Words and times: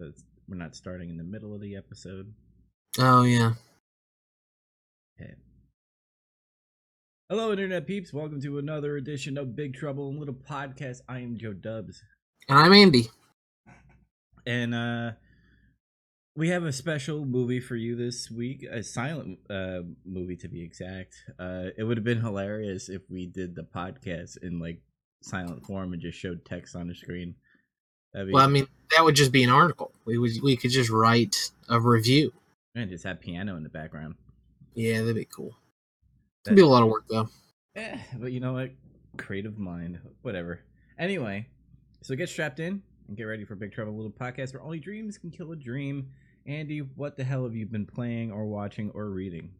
We're 0.00 0.56
not 0.56 0.74
starting 0.74 1.10
in 1.10 1.16
the 1.18 1.24
middle 1.24 1.54
of 1.54 1.60
the 1.60 1.76
episode. 1.76 2.32
Oh 2.98 3.24
yeah. 3.24 3.52
Okay. 5.20 5.34
Hello, 7.28 7.52
internet 7.52 7.86
peeps. 7.86 8.12
Welcome 8.12 8.40
to 8.40 8.58
another 8.58 8.96
edition 8.96 9.36
of 9.36 9.54
Big 9.54 9.74
Trouble 9.74 10.08
in 10.08 10.18
Little 10.18 10.34
Podcast. 10.34 11.00
I 11.08 11.18
am 11.20 11.36
Joe 11.36 11.52
Dubs, 11.52 12.02
And 12.48 12.58
I'm 12.58 12.72
Andy. 12.72 13.10
and 14.46 14.74
uh, 14.74 15.12
we 16.34 16.48
have 16.48 16.64
a 16.64 16.72
special 16.72 17.26
movie 17.26 17.60
for 17.60 17.76
you 17.76 17.94
this 17.94 18.30
week. 18.30 18.64
A 18.70 18.82
silent 18.82 19.38
uh 19.50 19.80
movie, 20.06 20.36
to 20.36 20.48
be 20.48 20.62
exact. 20.64 21.14
Uh, 21.38 21.66
it 21.76 21.84
would 21.84 21.98
have 21.98 22.04
been 22.04 22.22
hilarious 22.22 22.88
if 22.88 23.02
we 23.10 23.26
did 23.26 23.54
the 23.54 23.64
podcast 23.64 24.38
in 24.42 24.58
like 24.58 24.80
silent 25.22 25.66
form 25.66 25.92
and 25.92 26.00
just 26.00 26.18
showed 26.18 26.46
text 26.46 26.74
on 26.74 26.88
the 26.88 26.94
screen. 26.94 27.34
That'd 28.12 28.32
Well, 28.32 28.44
I 28.44 28.48
mean, 28.48 28.66
that 28.96 29.04
would 29.04 29.14
just 29.14 29.32
be 29.32 29.44
an 29.44 29.50
article. 29.50 29.92
We 30.04 30.18
would 30.18 30.32
we 30.42 30.56
could 30.56 30.70
just 30.70 30.90
write 30.90 31.50
a 31.68 31.80
review. 31.80 32.32
and 32.74 32.90
just 32.90 33.04
have 33.04 33.20
piano 33.20 33.56
in 33.56 33.62
the 33.62 33.68
background. 33.68 34.14
Yeah, 34.74 35.00
that'd 35.00 35.14
be 35.14 35.24
cool. 35.24 35.56
It'd 36.46 36.56
be 36.56 36.62
a 36.62 36.66
lot 36.66 36.82
of 36.82 36.88
work 36.88 37.04
though. 37.08 37.28
Eh, 37.76 37.98
but 38.18 38.32
you 38.32 38.40
know 38.40 38.54
what? 38.54 38.70
Creative 39.16 39.58
mind. 39.58 40.00
Whatever. 40.22 40.60
Anyway, 40.98 41.46
so 42.02 42.14
get 42.16 42.28
strapped 42.28 42.60
in 42.60 42.82
and 43.08 43.16
get 43.16 43.24
ready 43.24 43.44
for 43.44 43.54
Big 43.54 43.72
Trouble 43.72 43.94
Little 43.94 44.10
Podcast 44.10 44.54
where 44.54 44.62
only 44.62 44.78
dreams 44.78 45.18
can 45.18 45.30
kill 45.30 45.52
a 45.52 45.56
dream. 45.56 46.08
Andy, 46.46 46.78
what 46.78 47.16
the 47.16 47.24
hell 47.24 47.44
have 47.44 47.54
you 47.54 47.66
been 47.66 47.86
playing 47.86 48.32
or 48.32 48.46
watching 48.46 48.90
or 48.94 49.10
reading? 49.10 49.50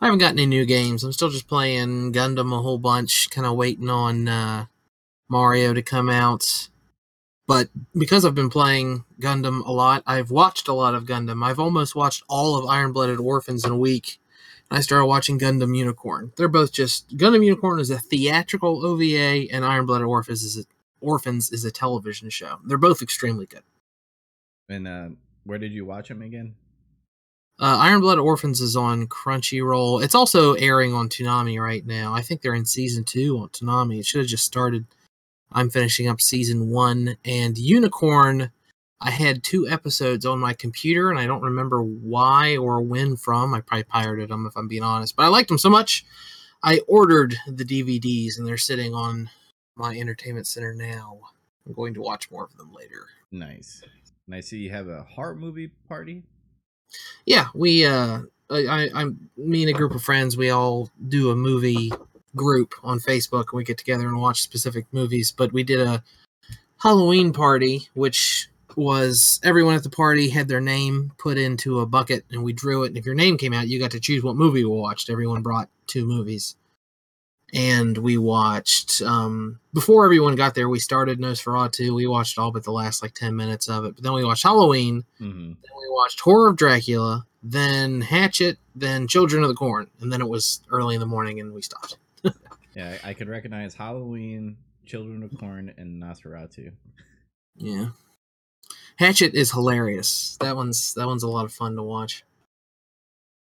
I 0.00 0.06
haven't 0.06 0.18
got 0.18 0.32
any 0.32 0.46
new 0.46 0.64
games. 0.64 1.04
I'm 1.04 1.12
still 1.12 1.30
just 1.30 1.46
playing 1.46 2.12
Gundam 2.12 2.56
a 2.56 2.60
whole 2.60 2.78
bunch, 2.78 3.30
kind 3.30 3.46
of 3.46 3.54
waiting 3.54 3.88
on 3.88 4.26
uh, 4.26 4.66
Mario 5.28 5.74
to 5.74 5.82
come 5.82 6.08
out. 6.08 6.68
But 7.46 7.68
because 7.96 8.24
I've 8.24 8.34
been 8.34 8.50
playing 8.50 9.04
Gundam 9.20 9.66
a 9.66 9.72
lot, 9.72 10.02
I've 10.06 10.30
watched 10.30 10.68
a 10.68 10.72
lot 10.72 10.94
of 10.94 11.04
Gundam. 11.04 11.44
I've 11.44 11.58
almost 11.58 11.94
watched 11.94 12.22
all 12.28 12.56
of 12.56 12.66
Iron 12.66 12.92
Blooded 12.92 13.18
Orphans 13.18 13.64
in 13.64 13.72
a 13.72 13.76
week. 13.76 14.20
And 14.70 14.78
I 14.78 14.80
started 14.80 15.06
watching 15.06 15.38
Gundam 15.38 15.76
Unicorn. 15.76 16.32
They're 16.36 16.48
both 16.48 16.72
just 16.72 17.16
Gundam 17.16 17.44
Unicorn 17.44 17.80
is 17.80 17.90
a 17.90 17.98
theatrical 17.98 18.86
OVA, 18.86 19.52
and 19.52 19.64
Iron 19.64 19.86
Blooded 19.86 20.06
Orphans 20.06 20.44
is 20.44 20.56
a, 20.56 20.64
Orphans 21.00 21.50
is 21.50 21.64
a 21.64 21.70
television 21.70 22.30
show. 22.30 22.58
They're 22.64 22.78
both 22.78 23.02
extremely 23.02 23.46
good. 23.46 23.64
And 24.68 24.88
uh, 24.88 25.08
where 25.44 25.58
did 25.58 25.72
you 25.72 25.84
watch 25.84 26.08
them 26.08 26.22
again? 26.22 26.54
Uh, 27.60 27.76
Iron 27.78 28.00
Blood 28.00 28.18
Orphans 28.18 28.60
is 28.60 28.74
on 28.74 29.06
Crunchyroll. 29.06 30.02
It's 30.02 30.14
also 30.14 30.54
airing 30.54 30.94
on 30.94 31.08
Toonami 31.08 31.62
right 31.62 31.86
now. 31.86 32.12
I 32.12 32.20
think 32.20 32.40
they're 32.40 32.54
in 32.54 32.64
season 32.64 33.04
two 33.04 33.38
on 33.38 33.50
Toonami. 33.50 33.98
It 33.98 34.06
should 34.06 34.22
have 34.22 34.28
just 34.28 34.44
started. 34.44 34.86
I'm 35.54 35.70
finishing 35.70 36.08
up 36.08 36.20
season 36.20 36.68
one. 36.70 37.16
And 37.24 37.56
Unicorn, 37.58 38.50
I 39.00 39.10
had 39.10 39.42
two 39.42 39.68
episodes 39.68 40.24
on 40.26 40.38
my 40.38 40.52
computer, 40.54 41.10
and 41.10 41.18
I 41.18 41.26
don't 41.26 41.42
remember 41.42 41.82
why 41.82 42.56
or 42.56 42.80
when 42.80 43.16
from. 43.16 43.54
I 43.54 43.60
probably 43.60 43.84
pirated 43.84 44.28
them, 44.30 44.46
if 44.46 44.56
I'm 44.56 44.68
being 44.68 44.82
honest. 44.82 45.16
But 45.16 45.24
I 45.24 45.28
liked 45.28 45.48
them 45.48 45.58
so 45.58 45.70
much, 45.70 46.04
I 46.62 46.80
ordered 46.86 47.36
the 47.46 47.64
DVDs, 47.64 48.38
and 48.38 48.46
they're 48.46 48.56
sitting 48.56 48.94
on 48.94 49.30
my 49.76 49.96
entertainment 49.96 50.46
center 50.46 50.74
now. 50.74 51.18
I'm 51.66 51.72
going 51.72 51.94
to 51.94 52.00
watch 52.02 52.30
more 52.30 52.44
of 52.44 52.56
them 52.56 52.72
later. 52.72 53.06
Nice. 53.30 53.82
And 54.26 54.34
I 54.36 54.40
see 54.40 54.58
you 54.58 54.70
have 54.70 54.88
a 54.88 55.02
horror 55.02 55.34
movie 55.34 55.70
party. 55.88 56.22
yeah 57.26 57.46
we 57.54 57.86
uh 57.86 58.20
I, 58.50 58.58
I 58.66 58.88
i'm 58.94 59.30
me 59.36 59.62
and 59.62 59.70
a 59.70 59.72
group 59.72 59.94
of 59.94 60.02
friends 60.02 60.36
we 60.36 60.50
all 60.50 60.90
do 61.08 61.30
a 61.30 61.36
movie 61.36 61.90
group 62.34 62.74
on 62.82 62.98
facebook 62.98 63.46
and 63.50 63.58
we 63.58 63.64
get 63.64 63.78
together 63.78 64.08
and 64.08 64.20
watch 64.20 64.42
specific 64.42 64.86
movies 64.92 65.30
but 65.30 65.52
we 65.52 65.62
did 65.62 65.80
a 65.80 66.02
halloween 66.78 67.32
party 67.32 67.88
which 67.94 68.48
was 68.76 69.40
everyone 69.42 69.74
at 69.74 69.82
the 69.82 69.90
party 69.90 70.28
had 70.28 70.48
their 70.48 70.60
name 70.60 71.12
put 71.18 71.38
into 71.38 71.80
a 71.80 71.86
bucket 71.86 72.24
and 72.30 72.42
we 72.42 72.52
drew 72.52 72.84
it 72.84 72.88
and 72.88 72.96
if 72.96 73.06
your 73.06 73.14
name 73.14 73.36
came 73.36 73.52
out 73.52 73.68
you 73.68 73.78
got 73.78 73.90
to 73.90 74.00
choose 74.00 74.22
what 74.22 74.36
movie 74.36 74.64
we 74.64 74.70
watched. 74.70 75.10
Everyone 75.10 75.42
brought 75.42 75.68
two 75.86 76.04
movies. 76.06 76.56
And 77.54 77.98
we 77.98 78.16
watched 78.16 79.02
um 79.02 79.60
before 79.74 80.04
everyone 80.04 80.36
got 80.36 80.54
there 80.54 80.68
we 80.68 80.78
started 80.78 81.20
nosferatu. 81.20 81.94
We 81.94 82.06
watched 82.06 82.38
all 82.38 82.50
but 82.50 82.64
the 82.64 82.72
last 82.72 83.02
like 83.02 83.14
10 83.14 83.36
minutes 83.36 83.68
of 83.68 83.84
it. 83.84 83.94
But 83.94 84.04
then 84.04 84.12
we 84.14 84.24
watched 84.24 84.44
halloween. 84.44 85.04
Mm-hmm. 85.20 85.48
then 85.48 85.56
we 85.78 85.88
watched 85.90 86.20
Horror 86.20 86.48
of 86.48 86.56
Dracula, 86.56 87.26
then 87.42 88.00
Hatchet, 88.00 88.58
then 88.74 89.06
Children 89.06 89.42
of 89.42 89.48
the 89.48 89.54
Corn, 89.54 89.88
and 90.00 90.10
then 90.10 90.22
it 90.22 90.28
was 90.28 90.62
early 90.70 90.94
in 90.94 91.00
the 91.00 91.06
morning 91.06 91.40
and 91.40 91.52
we 91.52 91.62
stopped. 91.62 91.98
Yeah, 92.74 92.98
I 93.04 93.10
I 93.10 93.14
could 93.14 93.28
recognize 93.28 93.74
Halloween, 93.74 94.56
Children 94.86 95.22
of 95.22 95.36
Corn, 95.38 95.72
and 95.76 96.02
Nosferatu. 96.02 96.72
Yeah. 97.56 97.88
Hatchet 98.96 99.34
is 99.34 99.50
hilarious. 99.52 100.36
That 100.40 100.56
one's 100.56 100.94
that 100.94 101.06
one's 101.06 101.22
a 101.22 101.28
lot 101.28 101.44
of 101.44 101.52
fun 101.52 101.76
to 101.76 101.82
watch. 101.82 102.24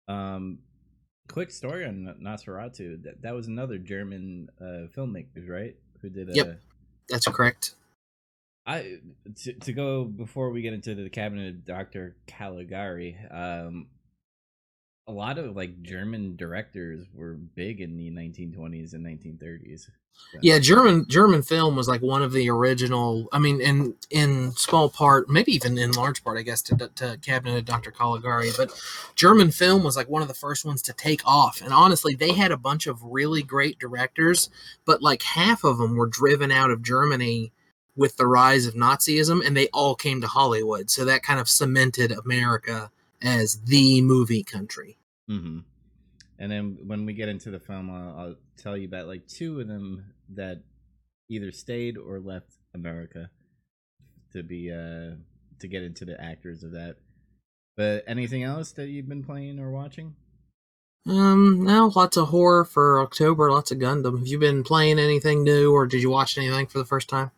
Um, 0.09 0.59
quick 1.29 1.51
story 1.51 1.85
on 1.85 2.15
Nosferatu. 2.23 3.03
That 3.03 3.23
that 3.23 3.35
was 3.35 3.47
another 3.47 3.79
German 3.79 4.51
uh, 4.61 4.89
filmmakers, 4.97 5.49
right? 5.49 5.77
Who 6.03 6.11
did? 6.11 6.31
Uh, 6.31 6.33
Yep. 6.35 6.61
That's 7.09 7.27
correct. 7.29 7.75
I 8.67 8.99
to, 9.45 9.53
to 9.55 9.73
go 9.73 10.05
before 10.05 10.51
we 10.51 10.61
get 10.61 10.75
into 10.75 10.95
the 10.95 11.09
cabinet 11.09 11.49
of 11.55 11.65
Dr. 11.65 12.17
Caligari. 12.27 13.17
Um, 13.31 13.87
a 15.09 15.13
lot 15.13 15.39
of 15.39 15.57
like 15.57 15.83
German 15.83 16.37
directors 16.37 17.07
were 17.15 17.35
big 17.35 17.81
in 17.81 17.97
the 17.97 18.11
1920s 18.11 18.93
and 18.93 19.05
1930s. 19.05 19.87
So- 19.87 20.39
Yeah, 20.43 20.59
German 20.59 21.07
German 21.09 21.43
film 21.43 21.77
was 21.77 21.89
like 21.89 22.03
one 22.03 22.23
of 22.23 22.33
the 22.33 22.51
original. 22.51 23.29
I 23.33 23.39
mean, 23.39 23.61
in 23.61 23.95
in 24.11 24.53
small 24.53 24.91
part, 24.91 25.29
maybe 25.31 25.53
even 25.53 25.79
in 25.79 25.93
large 25.93 26.23
part, 26.23 26.37
I 26.39 26.43
guess, 26.43 26.61
to, 26.63 26.91
to 26.97 27.19
Cabinet 27.23 27.57
of 27.57 27.65
Dr. 27.65 27.91
Caligari. 27.93 28.51
But 28.57 28.79
German 29.15 29.51
film 29.53 29.83
was 29.85 29.97
like 29.97 30.09
one 30.09 30.21
of 30.23 30.29
the 30.29 30.35
first 30.35 30.65
ones 30.65 30.83
to 30.83 30.93
take 30.93 31.23
off. 31.25 31.61
And 31.63 31.73
honestly, 31.73 32.15
they 32.15 32.33
had 32.33 32.51
a 32.53 32.57
bunch 32.57 32.87
of 32.87 33.03
really 33.03 33.43
great 33.43 33.79
directors, 33.79 34.51
but 34.85 35.03
like 35.03 35.23
half 35.23 35.65
of 35.65 35.79
them 35.79 35.97
were 35.97 36.09
driven 36.09 36.51
out 36.51 36.71
of 36.71 36.83
Germany 36.83 37.53
with 37.97 38.17
the 38.17 38.27
rise 38.27 38.67
of 38.67 38.75
Nazism, 38.75 39.45
and 39.45 39.57
they 39.57 39.69
all 39.69 39.95
came 39.95 40.21
to 40.21 40.27
Hollywood. 40.27 40.91
So 40.91 41.05
that 41.05 41.23
kind 41.23 41.41
of 41.41 41.49
cemented 41.49 42.13
America 42.13 42.91
as 43.23 43.61
the 43.65 44.01
movie 44.03 44.43
country. 44.43 44.99
hmm 45.29 45.61
And 46.39 46.51
then 46.51 46.79
when 46.87 47.05
we 47.07 47.13
get 47.13 47.29
into 47.29 47.51
the 47.51 47.61
film, 47.61 47.91
I'll, 47.91 48.19
I'll 48.19 48.37
tell 48.57 48.77
you 48.77 48.87
about 48.87 49.07
like 49.07 49.27
two 49.27 49.61
of 49.61 49.69
them 49.69 50.13
that 50.31 50.63
either 51.29 51.53
stayed 51.53 51.97
or 51.97 52.21
left 52.21 52.53
America 52.75 53.31
to 54.33 54.43
be 54.43 54.71
uh 54.71 55.17
to 55.61 55.69
get 55.69 55.83
into 55.83 56.05
the 56.05 56.21
actors 56.21 56.63
of 56.63 56.73
that. 56.73 56.97
But 57.77 58.05
anything 58.07 58.43
else 58.43 58.73
that 58.73 58.89
you've 58.89 59.09
been 59.09 59.25
playing 59.25 59.59
or 59.59 59.71
watching? 59.71 60.15
Um, 61.07 61.63
now 61.65 61.91
lots 61.95 62.17
of 62.17 62.29
horror 62.29 62.65
for 62.65 63.01
October, 63.01 63.51
lots 63.51 63.71
of 63.71 63.79
Gundam. 63.79 64.19
Have 64.19 64.27
you 64.27 64.39
been 64.39 64.63
playing 64.63 64.99
anything 64.99 65.43
new, 65.43 65.73
or 65.73 65.87
did 65.87 66.03
you 66.03 66.11
watch 66.11 66.37
anything 66.37 66.67
for 66.67 66.79
the 66.79 66.85
first 66.85 67.09
time? 67.09 67.31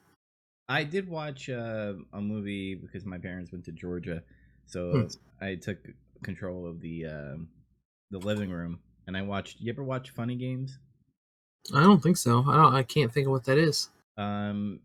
I 0.68 0.84
did 0.84 1.08
watch 1.08 1.48
uh, 1.48 1.94
a 2.12 2.20
movie 2.20 2.74
because 2.74 3.04
my 3.04 3.18
parents 3.18 3.52
went 3.52 3.64
to 3.66 3.72
Georgia, 3.72 4.22
so 4.70 4.92
Hmm. 4.92 5.44
I 5.44 5.54
took 5.56 5.78
control 6.22 6.66
of 6.66 6.80
the 6.80 7.06
um, 7.06 7.48
the 8.10 8.18
living 8.18 8.50
room 8.50 8.80
and 9.06 9.16
I 9.16 9.22
watched. 9.22 9.60
You 9.60 9.70
ever 9.72 9.82
watch 9.84 10.10
Funny 10.10 10.36
Games? 10.36 10.78
I 11.74 11.82
don't 11.82 12.02
think 12.02 12.16
so. 12.16 12.44
I 12.48 12.56
don't. 12.56 12.74
I 12.74 12.82
can't 12.82 13.12
think 13.12 13.26
of 13.26 13.32
what 13.32 13.44
that 13.44 13.58
is. 13.58 13.88
Um, 14.16 14.80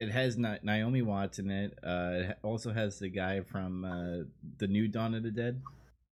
it 0.00 0.10
has 0.10 0.36
Na- 0.36 0.58
Naomi 0.62 1.02
Watts 1.02 1.38
in 1.38 1.50
it. 1.50 1.78
Uh, 1.82 2.30
it 2.30 2.38
also 2.42 2.72
has 2.72 2.98
the 2.98 3.08
guy 3.08 3.40
from 3.42 3.84
uh, 3.84 4.24
the 4.58 4.66
new 4.66 4.88
Dawn 4.88 5.14
of 5.14 5.22
the 5.22 5.30
Dead. 5.30 5.60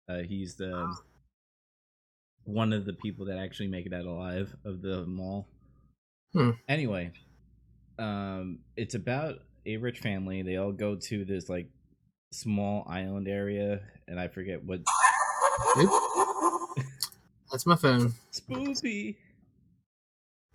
Uh, 0.09 0.19
he's 0.19 0.55
the 0.57 0.95
one 2.45 2.73
of 2.73 2.85
the 2.85 2.93
people 2.93 3.27
that 3.27 3.39
actually 3.39 3.69
make 3.69 3.87
it 3.87 3.93
out 3.95 4.05
alive 4.05 4.55
of 4.65 4.83
the 4.83 5.05
mall. 5.07 5.49
Hmm. 6.33 6.51
Anyway, 6.69 7.13
um, 7.99 8.59
it's 8.77 8.95
about 8.95 9.37
a 9.67 9.77
rich 9.79 10.01
family. 10.01 10.43
They 10.43 10.57
all 10.57 10.73
go 10.73 10.97
to 10.97 11.25
this 11.25 11.49
like 11.49 11.69
small 12.35 12.87
island 12.89 13.29
area, 13.29 13.81
and 14.09 14.19
I 14.19 14.29
forget 14.29 14.65
what 14.65 14.81
Oop. 15.79 15.91
That's 17.51 17.67
my 17.67 17.77
phone. 17.77 18.13
spoopy. 18.33 19.17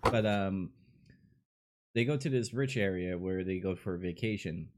But 0.04 0.26
um, 0.26 0.72
they 1.96 2.06
go 2.06 2.18
to 2.18 2.30
this 2.30 2.54
rich 2.54 2.78
area 2.78 3.18
where 3.18 3.44
they 3.44 3.60
go 3.60 3.76
for 3.76 3.96
a 3.96 4.00
vacation, 4.00 4.70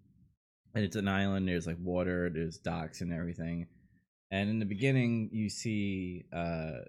and 0.76 0.84
it's 0.84 0.96
an 0.96 1.08
island. 1.08 1.48
There's 1.48 1.68
like 1.68 1.78
water, 1.80 2.30
there's 2.34 2.58
docks 2.58 3.02
and 3.02 3.14
everything. 3.14 3.68
And 4.30 4.50
in 4.50 4.60
the 4.60 4.66
beginning, 4.66 5.30
you 5.32 5.50
see 5.50 6.26
uh, 6.32 6.86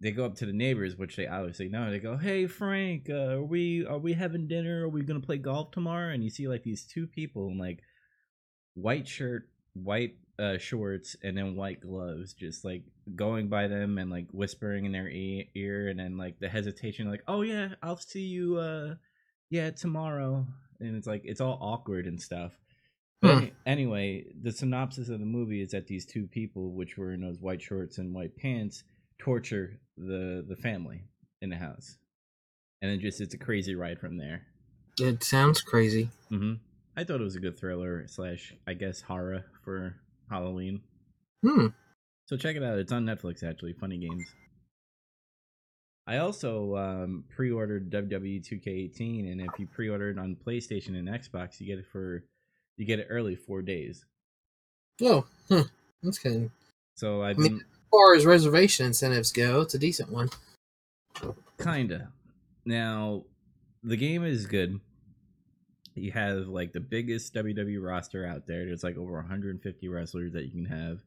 they 0.00 0.10
go 0.10 0.24
up 0.24 0.34
to 0.36 0.46
the 0.46 0.52
neighbors, 0.52 0.96
which 0.96 1.16
they 1.16 1.26
obviously 1.26 1.68
know. 1.68 1.90
They 1.90 2.00
go, 2.00 2.16
"Hey 2.16 2.46
Frank, 2.46 3.08
uh, 3.08 3.36
are 3.36 3.42
we 3.42 3.86
are 3.86 3.98
we 3.98 4.14
having 4.14 4.48
dinner? 4.48 4.84
Are 4.84 4.88
we 4.88 5.02
gonna 5.02 5.20
play 5.20 5.38
golf 5.38 5.70
tomorrow?" 5.70 6.12
And 6.12 6.24
you 6.24 6.30
see 6.30 6.48
like 6.48 6.64
these 6.64 6.84
two 6.84 7.06
people 7.06 7.48
in 7.48 7.58
like 7.58 7.80
white 8.74 9.06
shirt, 9.08 9.48
white 9.74 10.16
uh, 10.38 10.58
shorts, 10.58 11.16
and 11.22 11.36
then 11.36 11.56
white 11.56 11.80
gloves, 11.80 12.32
just 12.34 12.64
like 12.64 12.82
going 13.14 13.48
by 13.48 13.68
them 13.68 13.98
and 13.98 14.10
like 14.10 14.28
whispering 14.32 14.84
in 14.84 14.92
their 14.92 15.08
e- 15.08 15.50
ear, 15.54 15.88
and 15.88 15.98
then 15.98 16.16
like 16.16 16.38
the 16.40 16.48
hesitation, 16.48 17.08
like, 17.10 17.22
"Oh 17.28 17.42
yeah, 17.42 17.74
I'll 17.82 17.96
see 17.96 18.22
you, 18.26 18.56
uh, 18.56 18.94
yeah, 19.50 19.70
tomorrow." 19.70 20.46
And 20.80 20.96
it's 20.96 21.06
like 21.06 21.22
it's 21.24 21.40
all 21.40 21.58
awkward 21.60 22.06
and 22.06 22.20
stuff. 22.20 22.52
But 23.20 23.38
Hmm. 23.38 23.46
anyway, 23.66 24.26
the 24.42 24.50
synopsis 24.52 25.08
of 25.08 25.20
the 25.20 25.26
movie 25.26 25.60
is 25.62 25.70
that 25.70 25.86
these 25.86 26.04
two 26.06 26.26
people, 26.26 26.72
which 26.72 26.96
were 26.98 27.12
in 27.12 27.20
those 27.20 27.38
white 27.40 27.62
shorts 27.62 27.98
and 27.98 28.12
white 28.14 28.36
pants, 28.36 28.82
torture 29.18 29.78
the 29.96 30.44
the 30.48 30.56
family 30.56 31.04
in 31.40 31.50
the 31.50 31.56
house, 31.56 31.98
and 32.80 32.90
then 32.90 33.00
just 33.00 33.20
it's 33.20 33.34
a 33.34 33.38
crazy 33.38 33.74
ride 33.74 34.00
from 34.00 34.16
there. 34.16 34.46
It 34.98 35.22
sounds 35.22 35.60
crazy. 35.62 36.10
hmm 36.28 36.54
I 36.96 37.04
thought 37.04 37.20
it 37.20 37.24
was 37.24 37.36
a 37.36 37.40
good 37.40 37.58
thriller 37.58 38.06
slash, 38.06 38.54
I 38.66 38.74
guess, 38.74 39.00
horror 39.00 39.44
for 39.64 39.96
Halloween. 40.30 40.82
Hmm. 41.44 41.68
So 42.26 42.36
check 42.36 42.56
it 42.56 42.62
out. 42.62 42.78
It's 42.78 42.92
on 42.92 43.04
Netflix 43.04 43.42
actually. 43.42 43.72
Funny 43.74 43.98
games. 43.98 44.26
I 46.06 46.18
also 46.18 46.76
um, 46.76 47.24
pre-ordered 47.34 47.90
WWE 47.90 48.42
2K18, 48.44 49.30
and 49.30 49.40
if 49.40 49.50
you 49.58 49.68
pre-order 49.68 50.10
it 50.10 50.18
on 50.18 50.36
PlayStation 50.44 50.98
and 50.98 51.08
Xbox, 51.08 51.60
you 51.60 51.66
get 51.66 51.78
it 51.78 51.86
for 51.92 52.24
you 52.76 52.84
get 52.84 52.98
it 52.98 53.06
early 53.08 53.36
four 53.36 53.62
days. 53.62 54.04
Oh, 55.00 55.24
huh. 55.48 55.64
That's 56.02 56.18
kind 56.18 56.46
of. 56.46 56.50
So 56.96 57.22
I've 57.22 57.38
I 57.38 57.42
mean- 57.42 57.52
been 57.52 57.60
As 57.60 57.90
far 57.90 58.14
as 58.14 58.26
reservation 58.26 58.86
incentives 58.86 59.30
go, 59.32 59.60
it's 59.60 59.74
a 59.74 59.78
decent 59.78 60.10
one. 60.10 60.30
kinda 61.62 62.08
now. 62.64 63.24
The 63.84 63.96
game 63.96 64.24
is 64.24 64.46
good. 64.46 64.80
You 65.94 66.12
have 66.12 66.48
like 66.48 66.72
the 66.72 66.80
biggest 66.80 67.34
WWE 67.34 67.82
roster 67.82 68.26
out 68.26 68.46
there. 68.46 68.64
There's 68.64 68.84
like 68.84 68.96
over 68.96 69.12
150 69.14 69.88
wrestlers 69.88 70.32
that 70.32 70.44
you 70.44 70.50
can 70.50 70.64
have. 70.64 70.98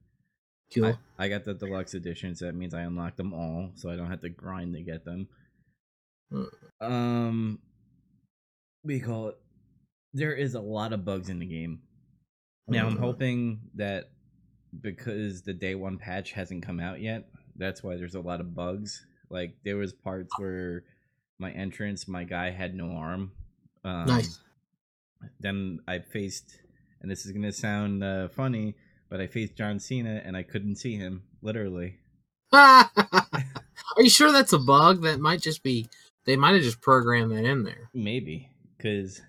Cool. 0.74 0.98
I, 1.18 1.26
I 1.26 1.28
got 1.30 1.44
the 1.46 1.54
deluxe 1.54 1.94
edition, 1.94 2.36
so 2.36 2.46
that 2.46 2.56
means 2.56 2.74
I 2.74 2.82
unlock 2.82 3.16
them 3.16 3.34
all, 3.34 3.72
so 3.76 3.90
I 3.90 3.96
don't 3.96 4.10
have 4.10 4.22
to 4.22 4.30
grind 4.30 4.74
to 4.76 4.82
get 4.82 5.06
them. 5.06 5.28
Um, 6.82 7.60
we 8.84 9.00
call 9.00 9.30
it. 9.30 9.38
There 10.14 10.34
is 10.34 10.56
a 10.56 10.62
lot 10.62 10.94
of 10.94 11.06
bugs 11.06 11.30
in 11.30 11.40
the 11.40 11.46
game. 11.46 11.82
Now 12.68 12.88
I'm 12.88 12.98
hoping 12.98 13.60
that 13.76 14.10
because 14.82 15.44
the 15.44 15.54
day 15.54 15.76
one 15.76 15.98
patch 15.98 16.32
hasn't 16.32 16.66
come 16.66 16.80
out 16.80 17.00
yet, 17.00 17.28
that's 17.56 17.84
why 17.84 17.96
there's 17.96 18.16
a 18.16 18.22
lot 18.22 18.40
of 18.40 18.56
bugs. 18.56 19.06
Like 19.30 19.56
there 19.64 19.78
was 19.78 19.94
parts 19.94 20.32
where 20.40 20.84
my 21.38 21.52
entrance, 21.52 22.08
my 22.08 22.24
guy 22.24 22.50
had 22.50 22.74
no 22.74 22.92
arm. 22.92 23.32
Um, 23.84 24.06
Nice. 24.06 24.40
Then 25.40 25.80
I 25.88 26.00
faced, 26.00 26.60
and 27.02 27.10
this 27.10 27.26
is 27.26 27.32
gonna 27.32 27.52
sound 27.52 28.04
uh, 28.04 28.30
funny, 28.30 28.76
but 29.10 29.22
I 29.22 29.28
faced 29.28 29.56
John 29.56 29.80
Cena 29.80 30.22
and 30.26 30.36
I 30.36 30.44
couldn't 30.44 30.76
see 30.76 30.96
him, 30.96 31.24
literally. 31.42 31.98
Are 32.54 32.90
you 33.98 34.10
sure 34.10 34.32
that's 34.32 34.54
a 34.54 34.60
bug? 34.60 35.04
That 35.04 35.20
might 35.20 35.42
just 35.42 35.64
be. 35.64 35.88
They 36.26 36.36
might 36.36 36.54
have 36.54 36.64
just 36.64 36.82
programmed 36.82 37.32
that 37.32 37.46
in 37.46 37.64
there. 37.64 37.90
Maybe 37.94 38.50
because 38.78 39.22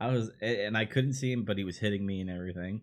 I 0.00 0.08
was, 0.08 0.30
and 0.40 0.76
I 0.76 0.84
couldn't 0.84 1.14
see 1.14 1.32
him, 1.32 1.44
but 1.44 1.58
he 1.58 1.64
was 1.64 1.78
hitting 1.78 2.04
me 2.04 2.20
and 2.20 2.30
everything. 2.30 2.80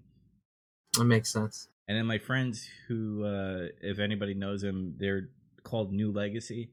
That 0.97 1.05
makes 1.05 1.31
sense. 1.31 1.67
And 1.87 1.97
then 1.97 2.05
my 2.05 2.19
friends, 2.19 2.67
who, 2.87 3.25
uh, 3.25 3.67
if 3.81 3.99
anybody 3.99 4.35
knows 4.35 4.61
them, 4.61 4.95
they're 4.99 5.29
called 5.63 5.91
New 5.91 6.11
Legacy. 6.11 6.71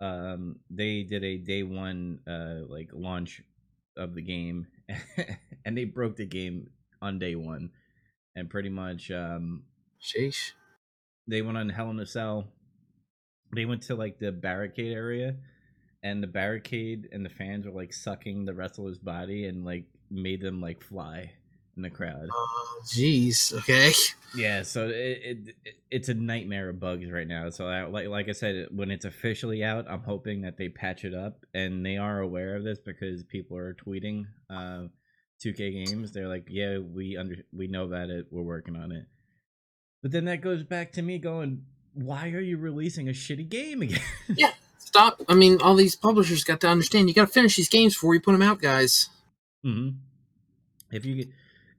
Um, 0.00 0.56
they 0.70 1.02
did 1.02 1.22
a 1.24 1.36
day 1.36 1.62
one, 1.62 2.20
uh, 2.26 2.66
like 2.68 2.88
launch 2.92 3.42
of 3.96 4.14
the 4.14 4.22
game, 4.22 4.66
and 5.64 5.76
they 5.76 5.84
broke 5.84 6.16
the 6.16 6.26
game 6.26 6.70
on 7.02 7.18
day 7.18 7.34
one, 7.34 7.70
and 8.34 8.50
pretty 8.50 8.68
much, 8.68 9.10
um, 9.10 9.64
Sheesh. 10.00 10.52
they 11.26 11.42
went 11.42 11.58
on 11.58 11.68
Hell 11.68 11.90
in 11.90 12.00
a 12.00 12.06
Cell. 12.06 12.48
They 13.54 13.64
went 13.64 13.82
to 13.82 13.94
like 13.94 14.18
the 14.18 14.32
barricade 14.32 14.92
area, 14.92 15.36
and 16.02 16.22
the 16.22 16.28
barricade 16.28 17.08
and 17.12 17.24
the 17.24 17.30
fans 17.30 17.66
were 17.66 17.72
like 17.72 17.92
sucking 17.92 18.44
the 18.44 18.54
wrestler's 18.54 18.98
body 18.98 19.46
and 19.46 19.64
like 19.64 19.84
made 20.10 20.40
them 20.40 20.60
like 20.60 20.82
fly 20.82 21.32
in 21.76 21.82
the 21.82 21.90
crowd. 21.90 22.28
Oh, 22.32 22.80
jeez. 22.86 23.52
Okay. 23.58 23.92
Yeah, 24.34 24.62
so 24.62 24.86
it, 24.88 24.94
it 25.22 25.74
it's 25.90 26.08
a 26.08 26.14
nightmare 26.14 26.68
of 26.68 26.78
bugs 26.78 27.10
right 27.10 27.26
now. 27.26 27.50
So 27.50 27.66
I, 27.66 27.82
like 27.84 28.08
like 28.08 28.28
I 28.28 28.32
said, 28.32 28.68
when 28.70 28.90
it's 28.90 29.04
officially 29.04 29.64
out, 29.64 29.86
I'm 29.88 30.02
hoping 30.02 30.42
that 30.42 30.56
they 30.56 30.68
patch 30.68 31.04
it 31.04 31.14
up, 31.14 31.44
and 31.52 31.84
they 31.84 31.96
are 31.96 32.20
aware 32.20 32.54
of 32.56 32.62
this 32.62 32.78
because 32.78 33.24
people 33.24 33.56
are 33.56 33.74
tweeting 33.74 34.26
uh, 34.48 34.84
2K 35.44 35.84
games. 35.86 36.12
They're 36.12 36.28
like, 36.28 36.46
"Yeah, 36.48 36.78
we 36.78 37.16
under 37.16 37.36
we 37.52 37.66
know 37.66 37.84
about 37.84 38.10
it. 38.10 38.26
We're 38.30 38.42
working 38.42 38.76
on 38.76 38.92
it." 38.92 39.06
But 40.02 40.12
then 40.12 40.26
that 40.26 40.40
goes 40.42 40.62
back 40.62 40.92
to 40.92 41.02
me 41.02 41.18
going, 41.18 41.64
"Why 41.94 42.30
are 42.30 42.40
you 42.40 42.56
releasing 42.56 43.08
a 43.08 43.12
shitty 43.12 43.48
game 43.48 43.82
again?" 43.82 44.00
Yeah, 44.36 44.52
stop. 44.78 45.20
I 45.28 45.34
mean, 45.34 45.60
all 45.60 45.74
these 45.74 45.96
publishers 45.96 46.44
got 46.44 46.60
to 46.60 46.68
understand. 46.68 47.08
You 47.08 47.14
got 47.14 47.26
to 47.26 47.32
finish 47.32 47.56
these 47.56 47.68
games 47.68 47.94
before 47.94 48.14
you 48.14 48.20
put 48.20 48.32
them 48.32 48.42
out, 48.42 48.60
guys. 48.60 49.08
hmm 49.64 49.88
If 50.92 51.04
you 51.04 51.16
get, 51.16 51.28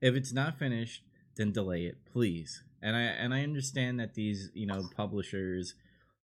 if 0.02 0.16
it's 0.16 0.34
not 0.34 0.58
finished, 0.58 1.04
then 1.38 1.52
delay 1.52 1.86
it, 1.86 1.98
please. 2.12 2.64
And 2.82 2.96
I 2.96 3.02
and 3.02 3.34
I 3.34 3.44
understand 3.44 4.00
that 4.00 4.16
these 4.16 4.50
you 4.54 4.66
know 4.66 4.84
publishers 4.96 5.76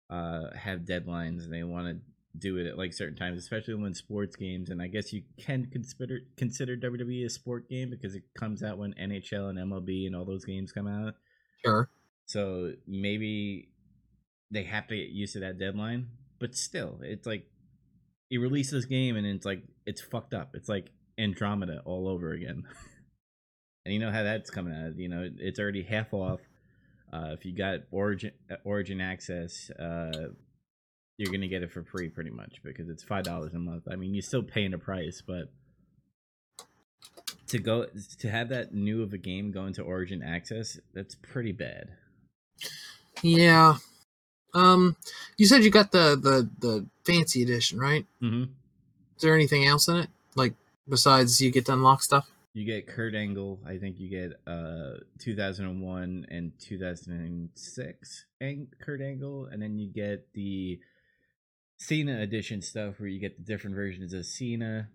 uh 0.08 0.54
have 0.54 0.80
deadlines 0.80 1.44
and 1.44 1.52
they 1.52 1.62
want 1.62 1.88
to 1.88 2.00
do 2.38 2.58
it 2.58 2.66
at 2.66 2.78
like 2.78 2.92
certain 2.92 3.16
times, 3.16 3.38
especially 3.38 3.74
when 3.74 3.94
sports 3.94 4.36
games. 4.36 4.70
And 4.70 4.80
I 4.80 4.86
guess 4.88 5.12
you 5.12 5.22
can 5.38 5.66
consider 5.66 6.20
consider 6.36 6.76
WWE 6.76 7.24
a 7.24 7.30
sport 7.30 7.68
game 7.68 7.90
because 7.90 8.14
it 8.14 8.22
comes 8.38 8.62
out 8.62 8.78
when 8.78 8.94
NHL 8.94 9.50
and 9.50 9.58
MLB 9.58 10.06
and 10.06 10.16
all 10.16 10.24
those 10.24 10.44
games 10.44 10.72
come 10.72 10.86
out. 10.86 11.14
Sure. 11.64 11.88
So 12.26 12.72
maybe 12.86 13.68
they 14.50 14.64
have 14.64 14.86
to 14.88 14.96
get 14.96 15.08
used 15.08 15.34
to 15.34 15.40
that 15.40 15.58
deadline. 15.58 16.08
But 16.38 16.54
still, 16.54 16.98
it's 17.02 17.26
like 17.26 17.46
you 18.28 18.40
release 18.40 18.70
this 18.70 18.84
game 18.84 19.16
and 19.16 19.26
it's 19.26 19.46
like 19.46 19.62
it's 19.86 20.00
fucked 20.00 20.34
up. 20.34 20.50
It's 20.54 20.68
like 20.68 20.90
Andromeda 21.18 21.82
all 21.84 22.08
over 22.08 22.32
again. 22.32 22.64
and 23.86 23.94
you 23.94 24.00
know 24.00 24.10
how 24.10 24.24
that's 24.24 24.50
coming 24.50 24.74
out. 24.74 24.98
You 24.98 25.08
know, 25.08 25.30
it's 25.38 25.60
already 25.60 25.84
half 25.84 26.12
off. 26.12 26.40
Uh, 27.12 27.30
if 27.32 27.46
you 27.46 27.52
got 27.52 27.80
Origin 27.92 28.32
Origin 28.64 29.00
access, 29.00 29.70
uh, 29.70 30.30
you're 31.16 31.32
gonna 31.32 31.46
get 31.46 31.62
it 31.62 31.70
for 31.70 31.84
free 31.84 32.08
pretty 32.08 32.30
much 32.30 32.60
because 32.64 32.88
it's 32.88 33.04
five 33.04 33.22
dollars 33.22 33.54
a 33.54 33.58
month. 33.58 33.84
I 33.90 33.94
mean, 33.94 34.12
you're 34.12 34.22
still 34.22 34.42
paying 34.42 34.74
a 34.74 34.78
price, 34.78 35.22
but 35.24 35.52
to 37.46 37.58
go 37.58 37.86
to 38.18 38.28
have 38.28 38.48
that 38.48 38.74
new 38.74 39.04
of 39.04 39.12
a 39.12 39.18
game 39.18 39.52
go 39.52 39.66
into 39.66 39.82
Origin 39.82 40.20
access, 40.20 40.80
that's 40.92 41.14
pretty 41.14 41.52
bad. 41.52 41.90
Yeah. 43.22 43.76
Um, 44.52 44.96
you 45.36 45.46
said 45.46 45.62
you 45.62 45.70
got 45.70 45.92
the 45.92 46.18
the 46.20 46.50
the 46.58 46.86
fancy 47.04 47.42
edition, 47.42 47.78
right? 47.78 48.04
Mm-hmm. 48.20 48.50
Is 49.16 49.22
there 49.22 49.34
anything 49.34 49.64
else 49.64 49.86
in 49.86 49.96
it, 49.96 50.08
like 50.34 50.54
besides 50.88 51.40
you 51.40 51.52
get 51.52 51.66
to 51.66 51.74
unlock 51.74 52.02
stuff? 52.02 52.28
You 52.56 52.64
get 52.64 52.86
Kurt 52.86 53.14
Angle. 53.14 53.60
I 53.66 53.76
think 53.76 53.96
you 53.98 54.08
get 54.08 54.32
uh 54.50 55.00
2001 55.18 56.24
and 56.30 56.52
2006 56.58 58.24
and 58.40 58.68
Kurt 58.80 59.02
Angle, 59.02 59.48
and 59.52 59.60
then 59.60 59.78
you 59.78 59.92
get 59.92 60.32
the 60.32 60.80
Cena 61.78 62.22
edition 62.22 62.62
stuff 62.62 62.98
where 62.98 63.10
you 63.10 63.20
get 63.20 63.36
the 63.36 63.44
different 63.44 63.76
versions 63.76 64.14
of 64.14 64.24
Cena. 64.24 64.88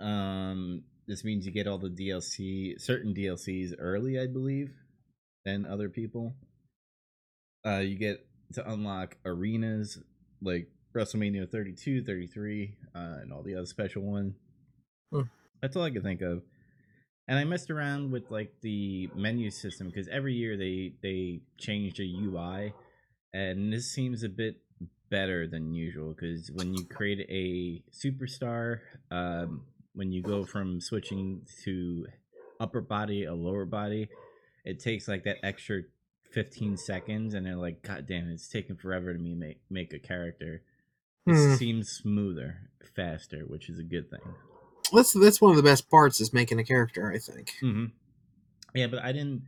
Um, 0.00 0.82
this 1.06 1.22
means 1.22 1.46
you 1.46 1.52
get 1.52 1.68
all 1.68 1.78
the 1.78 1.90
DLC, 1.90 2.74
certain 2.80 3.14
DLCs 3.14 3.74
early, 3.78 4.18
I 4.18 4.26
believe, 4.26 4.72
than 5.44 5.64
other 5.64 5.88
people. 5.88 6.34
Uh, 7.64 7.78
you 7.78 7.96
get 7.96 8.26
to 8.54 8.68
unlock 8.68 9.16
arenas 9.24 10.02
like 10.42 10.66
WrestleMania 10.92 11.48
32, 11.48 12.02
33, 12.02 12.74
uh, 12.96 12.98
and 13.22 13.32
all 13.32 13.44
the 13.44 13.54
other 13.54 13.66
special 13.66 14.02
ones. 14.02 14.34
Hmm. 15.12 15.20
That's 15.60 15.76
all 15.76 15.82
I 15.84 15.90
could 15.90 16.02
think 16.02 16.22
of. 16.22 16.42
And 17.28 17.38
I 17.38 17.44
messed 17.44 17.70
around 17.70 18.12
with 18.12 18.30
like 18.30 18.52
the 18.60 19.10
menu 19.14 19.50
system 19.50 19.88
because 19.88 20.06
every 20.08 20.34
year 20.34 20.56
they 20.56 20.92
they 21.02 21.40
change 21.58 21.96
the 21.96 22.04
UI, 22.04 22.72
and 23.34 23.72
this 23.72 23.90
seems 23.90 24.22
a 24.22 24.28
bit 24.28 24.62
better 25.10 25.46
than 25.46 25.74
usual 25.74 26.12
because 26.12 26.50
when 26.52 26.74
you 26.74 26.84
create 26.84 27.26
a 27.28 27.82
superstar, 27.92 28.80
um, 29.10 29.62
when 29.94 30.12
you 30.12 30.22
go 30.22 30.44
from 30.44 30.80
switching 30.80 31.42
to 31.64 32.06
upper 32.60 32.80
body 32.80 33.24
a 33.24 33.34
lower 33.34 33.64
body, 33.64 34.08
it 34.64 34.78
takes 34.78 35.08
like 35.08 35.24
that 35.24 35.38
extra 35.42 35.82
15 36.32 36.76
seconds, 36.76 37.34
and 37.34 37.44
they're 37.46 37.56
like, 37.56 37.82
God 37.82 38.06
damn, 38.06 38.30
it's 38.30 38.48
taking 38.48 38.76
forever 38.76 39.12
to 39.12 39.18
me 39.18 39.34
make 39.34 39.60
make 39.68 39.92
a 39.92 39.98
character. 39.98 40.62
It 41.26 41.34
Hmm. 41.34 41.54
seems 41.56 41.90
smoother, 41.90 42.70
faster, 42.94 43.40
which 43.40 43.68
is 43.68 43.80
a 43.80 43.82
good 43.82 44.08
thing. 44.10 44.20
That's 44.92 45.12
that's 45.12 45.40
one 45.40 45.50
of 45.50 45.56
the 45.56 45.62
best 45.62 45.90
parts 45.90 46.20
is 46.20 46.32
making 46.32 46.58
a 46.58 46.64
character. 46.64 47.12
I 47.12 47.18
think. 47.18 47.52
hmm 47.60 47.86
Yeah, 48.74 48.86
but 48.88 49.02
I 49.02 49.12
didn't. 49.12 49.42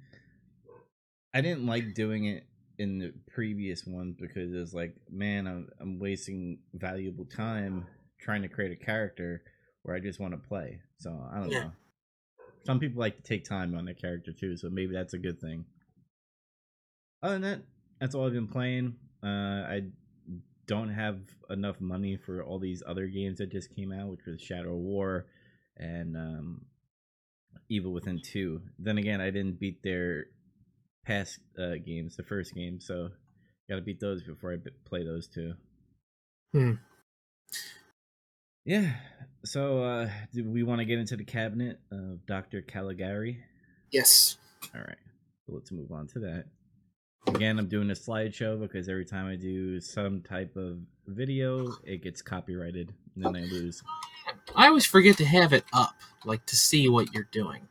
I 1.35 1.41
didn't 1.41 1.67
like 1.67 1.95
doing 1.95 2.25
it 2.25 2.45
in 2.79 2.99
the 2.99 3.13
previous 3.33 3.85
one 3.87 4.17
because 4.19 4.53
it's 4.55 4.73
like, 4.73 4.95
man, 5.11 5.47
I'm 5.47 5.69
I'm 5.81 5.99
wasting 5.99 6.59
valuable 6.75 7.25
time 7.27 7.87
trying 8.21 8.43
to 8.43 8.49
create 8.49 8.73
a 8.73 8.85
character 8.85 9.43
where 9.83 9.95
I 9.95 10.01
just 10.01 10.19
want 10.21 10.33
to 10.33 10.49
play. 10.49 10.81
So 10.99 11.11
I 11.33 11.39
don't 11.39 11.51
Yeah. 11.51 11.61
know. 11.61 11.73
Some 12.65 12.81
people 12.81 13.01
like 13.01 13.17
to 13.17 13.23
take 13.23 13.45
time 13.45 13.75
on 13.75 13.85
their 13.85 13.95
character 13.95 14.33
too, 14.33 14.57
so 14.57 14.69
maybe 14.69 14.93
that's 14.93 15.15
a 15.15 15.19
good 15.19 15.41
thing. 15.41 15.65
Other 17.23 17.35
than 17.35 17.43
that, 17.43 17.61
that's 18.01 18.15
all 18.15 18.27
I've 18.27 18.33
been 18.33 18.49
playing. 18.49 18.97
Uh, 19.23 19.27
I 19.27 19.83
don't 20.69 20.91
have 20.91 21.19
enough 21.51 21.81
money 21.81 22.17
for 22.17 22.45
all 22.45 22.61
these 22.61 22.83
other 22.87 23.07
games 23.07 23.39
that 23.39 23.51
just 23.51 23.75
came 23.75 23.91
out, 23.91 24.09
which 24.09 24.27
was 24.27 24.41
Shadow 24.41 24.77
War 24.77 25.27
and 25.77 26.17
um, 26.17 26.67
Evil 27.69 27.93
Within 27.93 28.21
two. 28.23 28.61
Then 28.79 28.99
again, 28.99 29.21
I 29.21 29.31
didn't 29.31 29.59
beat 29.59 29.83
their 29.83 30.27
past 31.05 31.41
uh, 31.59 31.77
games, 31.85 32.17
the 32.17 32.23
first 32.23 32.55
game, 32.55 32.81
so 32.81 33.09
gotta 33.69 33.83
beat 33.83 33.99
those 33.99 34.23
before 34.23 34.53
I 34.53 34.57
b- 34.57 34.71
play 34.85 35.05
those 35.05 35.27
two. 35.27 35.55
Hmm. 36.53 36.73
Yeah. 38.65 38.93
So, 39.45 39.83
uh, 39.83 40.11
do 40.35 40.45
we 40.45 40.63
want 40.63 40.81
to 40.81 40.85
get 40.85 40.99
into 40.99 41.17
the 41.17 41.25
cabinet 41.25 41.81
of 41.91 42.27
Doctor 42.27 42.61
Caligari? 42.61 43.43
Yes. 43.91 44.37
All 44.75 44.83
right. 44.83 44.97
So 45.47 45.55
let's 45.55 45.73
move 45.73 45.91
on 45.91 46.07
to 46.09 46.19
that. 46.21 46.45
Again, 47.35 47.59
I'm 47.59 47.69
doing 47.69 47.91
a 47.91 47.95
slideshow 47.95 48.59
because 48.59 48.89
every 48.89 49.05
time 49.05 49.27
I 49.27 49.37
do 49.37 49.81
some 49.81 50.23
type 50.23 50.57
of 50.57 50.79
video, 51.07 51.75
it 51.85 52.03
gets 52.03 52.23
copyrighted, 52.23 52.93
and 53.15 53.25
then 53.25 53.37
I 53.37 53.41
lose. 53.41 53.83
I 54.57 54.69
always 54.69 54.87
forget 54.87 55.19
to 55.19 55.25
have 55.27 55.53
it 55.53 55.65
up, 55.73 55.95
like 56.25 56.47
to 56.47 56.57
see 56.57 56.89
what 56.89 57.13
you're 57.13 57.29
doing. 57.31 57.69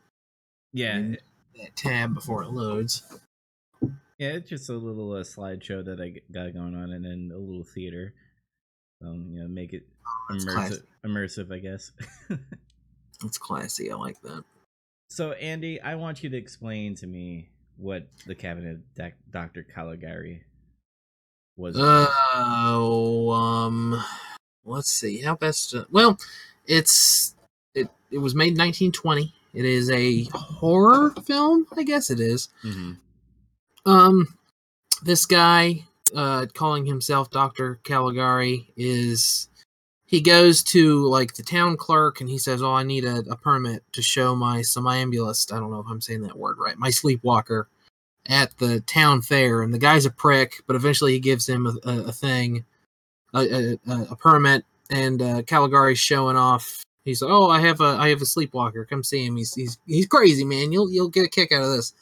Yeah. 0.72 1.14
That 1.56 1.76
tab 1.76 2.14
before 2.14 2.44
it 2.44 2.50
loads. 2.50 3.02
yeah, 4.18 4.28
it's 4.28 4.48
just 4.48 4.70
a 4.70 4.74
little 4.74 5.12
uh, 5.12 5.22
slideshow 5.22 5.84
that 5.84 6.00
I 6.00 6.20
got 6.32 6.54
going 6.54 6.76
on, 6.76 6.92
and 6.92 7.04
then 7.04 7.32
a 7.34 7.38
little 7.38 7.64
theater. 7.64 8.14
Um, 9.04 9.26
you 9.32 9.40
know, 9.40 9.48
make 9.48 9.72
it 9.72 9.86
immersive, 10.30 10.82
immersive, 11.04 11.52
I 11.52 11.58
guess. 11.58 11.92
That's 13.20 13.38
classy. 13.38 13.90
I 13.90 13.96
like 13.96 14.20
that. 14.22 14.44
so, 15.08 15.32
Andy, 15.32 15.80
I 15.80 15.96
want 15.96 16.22
you 16.22 16.30
to 16.30 16.36
explain 16.36 16.94
to 16.96 17.06
me 17.06 17.48
what 17.78 18.08
the 18.26 18.34
cabinet 18.34 18.78
Doc- 18.94 19.12
Doctor 19.30 19.62
Caligari 19.62 20.42
was. 21.56 21.76
Oh, 21.78 23.30
um, 23.30 24.02
let's 24.64 24.92
see. 24.92 25.22
How 25.22 25.36
best? 25.36 25.70
To, 25.70 25.86
well, 25.90 26.18
it's 26.66 27.34
it. 27.74 27.88
It 28.10 28.18
was 28.18 28.34
made 28.34 28.52
in 28.52 28.58
1920. 28.58 29.34
It 29.54 29.64
is 29.64 29.90
a 29.90 30.24
horror 30.34 31.10
film. 31.24 31.66
I 31.76 31.82
guess 31.84 32.10
it 32.10 32.20
is. 32.20 32.48
hmm 32.62 32.92
Um, 33.86 34.38
this 35.02 35.26
guy, 35.26 35.84
uh, 36.14 36.46
calling 36.54 36.86
himself 36.86 37.30
Doctor 37.30 37.80
Caligari, 37.84 38.72
is 38.76 39.47
he 40.08 40.22
goes 40.22 40.62
to 40.62 41.06
like 41.06 41.34
the 41.34 41.42
town 41.42 41.76
clerk 41.76 42.22
and 42.22 42.30
he 42.30 42.38
says, 42.38 42.62
"Oh, 42.62 42.72
I 42.72 42.82
need 42.82 43.04
a, 43.04 43.18
a 43.30 43.36
permit 43.36 43.84
to 43.92 44.00
show 44.00 44.34
my 44.34 44.62
somnambulist. 44.62 45.52
I 45.52 45.60
don't 45.60 45.70
know 45.70 45.80
if 45.80 45.86
I'm 45.86 46.00
saying 46.00 46.22
that 46.22 46.38
word 46.38 46.56
right. 46.58 46.78
My 46.78 46.88
sleepwalker 46.88 47.68
at 48.24 48.56
the 48.56 48.80
town 48.80 49.20
fair." 49.20 49.60
And 49.60 49.72
the 49.72 49.78
guy's 49.78 50.06
a 50.06 50.10
prick, 50.10 50.62
but 50.66 50.76
eventually 50.76 51.12
he 51.12 51.20
gives 51.20 51.46
him 51.46 51.66
a, 51.66 51.74
a, 51.86 51.98
a 52.04 52.12
thing, 52.12 52.64
a, 53.34 53.76
a, 53.86 54.06
a 54.10 54.16
permit, 54.16 54.64
and 54.88 55.20
uh, 55.20 55.42
Caligari's 55.42 55.98
showing 55.98 56.38
off. 56.38 56.82
He's 57.04 57.20
like, 57.20 57.30
"Oh, 57.30 57.50
I 57.50 57.60
have 57.60 57.82
a 57.82 57.98
I 58.00 58.08
have 58.08 58.22
a 58.22 58.26
sleepwalker. 58.26 58.86
Come 58.86 59.04
see 59.04 59.26
him. 59.26 59.36
He's 59.36 59.54
he's 59.54 59.76
he's 59.86 60.06
crazy, 60.06 60.42
man. 60.42 60.72
You'll 60.72 60.90
you'll 60.90 61.10
get 61.10 61.26
a 61.26 61.28
kick 61.28 61.52
out 61.52 61.64
of 61.64 61.70
this." 61.70 61.92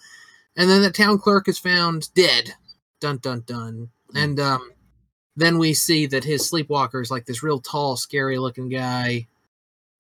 And 0.57 0.71
then 0.71 0.81
the 0.81 0.93
town 0.93 1.19
clerk 1.19 1.49
is 1.49 1.59
found 1.59 2.15
dead. 2.15 2.55
Dun 3.01 3.19
dun 3.19 3.43
dun. 3.47 3.91
And 4.15 4.39
um, 4.39 4.71
then 5.37 5.59
we 5.59 5.75
see 5.75 6.07
that 6.07 6.25
his 6.25 6.49
sleepwalker 6.49 7.00
is 7.00 7.11
like 7.11 7.26
this 7.26 7.43
real 7.43 7.61
tall, 7.61 7.97
scary 7.97 8.38
looking 8.38 8.69
guy. 8.69 9.26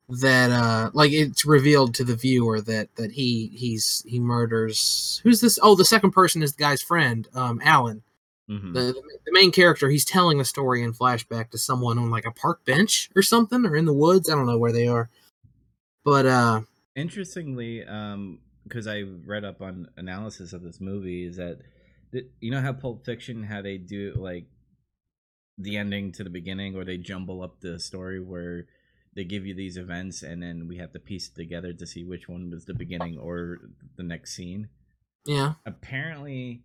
That 0.08 0.52
uh, 0.52 0.90
like 0.94 1.10
it's 1.10 1.44
revealed 1.44 1.94
to 1.96 2.04
the 2.04 2.14
viewer 2.14 2.60
that 2.60 2.94
that 2.94 3.10
he 3.10 3.50
he's 3.54 4.04
he 4.06 4.20
murders. 4.20 5.20
Who's 5.24 5.40
this? 5.40 5.58
Oh, 5.60 5.74
the 5.74 5.84
second 5.84 6.12
person 6.12 6.44
is 6.44 6.54
the 6.54 6.62
guy's 6.62 6.80
friend, 6.80 7.26
um, 7.34 7.60
Alan. 7.64 8.02
hmm 8.48 8.72
The, 8.72 8.92
the 9.24 9.32
main 9.32 9.50
character. 9.50 9.88
He's 9.90 10.04
telling 10.04 10.40
a 10.40 10.44
story 10.44 10.84
in 10.84 10.92
flashback 10.92 11.50
to 11.50 11.58
someone 11.58 11.98
on 11.98 12.08
like 12.10 12.24
a 12.24 12.30
park 12.30 12.64
bench 12.64 13.10
or 13.16 13.22
something, 13.22 13.66
or 13.66 13.74
in 13.74 13.84
the 13.84 13.92
woods. 13.92 14.30
I 14.30 14.36
don't 14.36 14.46
know 14.46 14.58
where 14.58 14.70
they 14.70 14.86
are. 14.86 15.10
But 16.04 16.26
uh, 16.26 16.60
Interestingly, 16.94 17.84
um, 17.84 18.38
because 18.62 18.86
I 18.86 19.02
read 19.24 19.44
up 19.44 19.60
on 19.60 19.88
analysis 19.96 20.52
of 20.52 20.62
this 20.62 20.80
movie, 20.80 21.24
is 21.24 21.36
that 21.36 21.58
you 22.40 22.52
know 22.52 22.60
how 22.60 22.72
Pulp 22.72 23.04
Fiction, 23.04 23.42
how 23.42 23.60
they 23.60 23.76
do 23.76 24.14
like 24.16 24.44
the 25.58 25.76
ending 25.76 26.12
to 26.12 26.24
the 26.24 26.30
beginning, 26.30 26.76
or 26.76 26.84
they 26.84 26.98
jumble 26.98 27.42
up 27.42 27.60
the 27.60 27.78
story 27.78 28.20
where 28.20 28.66
they 29.14 29.24
give 29.24 29.46
you 29.46 29.54
these 29.54 29.78
events 29.78 30.22
and 30.22 30.42
then 30.42 30.68
we 30.68 30.76
have 30.76 30.92
to 30.92 30.98
piece 30.98 31.28
it 31.28 31.34
together 31.34 31.72
to 31.72 31.86
see 31.86 32.04
which 32.04 32.28
one 32.28 32.50
was 32.50 32.66
the 32.66 32.74
beginning 32.74 33.16
or 33.18 33.58
the 33.96 34.02
next 34.02 34.34
scene. 34.36 34.68
yeah, 35.24 35.54
Apparently, 35.64 36.60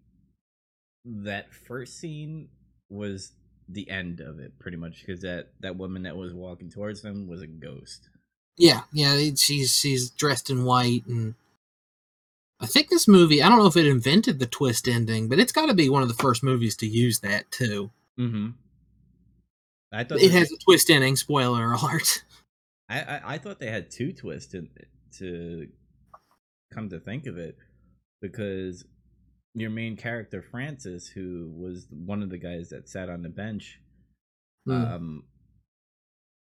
that 1.06 1.54
first 1.54 1.98
scene 1.98 2.50
was 2.90 3.32
the 3.70 3.90
end 3.90 4.20
of 4.20 4.40
it, 4.40 4.60
pretty 4.60 4.76
much, 4.76 5.00
because 5.00 5.22
that 5.22 5.52
that 5.62 5.78
woman 5.78 6.04
that 6.04 6.18
was 6.18 6.34
walking 6.34 6.70
towards 6.70 7.02
them 7.02 7.28
was 7.28 7.42
a 7.42 7.48
ghost. 7.48 8.10
Yeah, 8.58 8.82
yeah, 8.92 9.18
she's 9.38 9.74
she's 9.74 10.10
dressed 10.10 10.50
in 10.50 10.66
white, 10.66 11.06
and 11.08 11.36
I 12.60 12.66
think 12.66 12.90
this 12.90 13.08
movie. 13.08 13.42
I 13.42 13.48
don't 13.48 13.60
know 13.60 13.66
if 13.68 13.78
it 13.78 13.88
invented 13.88 14.40
the 14.40 14.46
twist 14.46 14.90
ending, 14.90 15.30
but 15.30 15.40
it's 15.40 15.54
got 15.54 15.68
to 15.68 15.74
be 15.74 15.88
one 15.88 16.02
of 16.04 16.10
the 16.10 16.14
first 16.22 16.44
movies 16.44 16.76
to 16.78 16.86
use 16.86 17.22
that 17.22 17.50
too. 17.50 17.92
Mm-hmm. 18.20 18.50
I 19.92 20.04
thought 20.04 20.22
It 20.22 20.32
has 20.32 20.52
a 20.52 20.58
twist 20.58 20.90
ending. 20.90 21.16
Spoiler 21.16 21.74
alert. 21.74 22.24
I, 22.90 23.02
I, 23.02 23.22
I 23.34 23.38
thought 23.38 23.60
they 23.60 23.70
had 23.72 23.90
two 23.92 24.14
twists 24.14 24.54
in, 24.54 24.70
to 25.18 25.68
come 26.74 26.90
to 26.90 27.00
think 27.00 27.26
of 27.28 27.38
it 27.38 27.58
because 28.22 28.86
your 29.54 29.70
main 29.70 29.98
character 29.98 30.42
Francis, 30.42 31.08
who 31.08 31.52
was 31.56 31.88
one 31.90 32.24
of 32.24 32.30
the 32.30 32.38
guys 32.38 32.70
that 32.70 32.88
sat 32.90 33.10
on 33.10 33.22
the 33.22 33.30
bench, 33.30 33.80
Hmm. 34.66 34.72
um, 34.72 35.24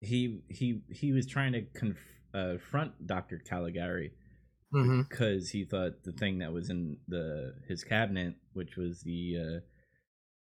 he 0.01 0.43
he 0.49 0.83
he 0.91 1.13
was 1.13 1.27
trying 1.27 1.53
to 1.53 1.63
conf- 1.63 1.97
uh, 2.35 2.49
confront 2.51 3.07
Doctor 3.07 3.39
Caligari 3.39 4.13
hmm 4.71 5.03
because 5.09 5.49
he 5.49 5.65
thought 5.65 6.03
the 6.05 6.13
thing 6.13 6.39
that 6.41 6.53
was 6.53 6.69
in 6.69 6.99
the 7.09 7.55
his 7.67 7.83
cabinet, 7.83 8.35
which 8.53 8.77
was 8.77 9.01
the 9.01 9.37
uh, 9.41 9.61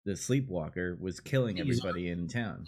the 0.06 0.16
sleepwalker, 0.16 0.98
was 1.00 1.20
killing 1.20 1.60
everybody 1.60 2.10
in 2.10 2.28
town. 2.28 2.66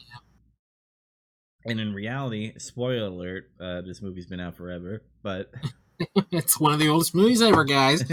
And 1.65 1.79
in 1.79 1.93
reality, 1.93 2.53
spoiler 2.57 3.07
alert, 3.07 3.51
uh, 3.59 3.81
this 3.81 4.01
movie's 4.01 4.25
been 4.25 4.39
out 4.39 4.55
forever, 4.55 5.03
but 5.21 5.51
it's 6.31 6.59
one 6.59 6.73
of 6.73 6.79
the 6.79 6.89
oldest 6.89 7.13
movies 7.13 7.41
ever, 7.41 7.63
guys. 7.63 8.03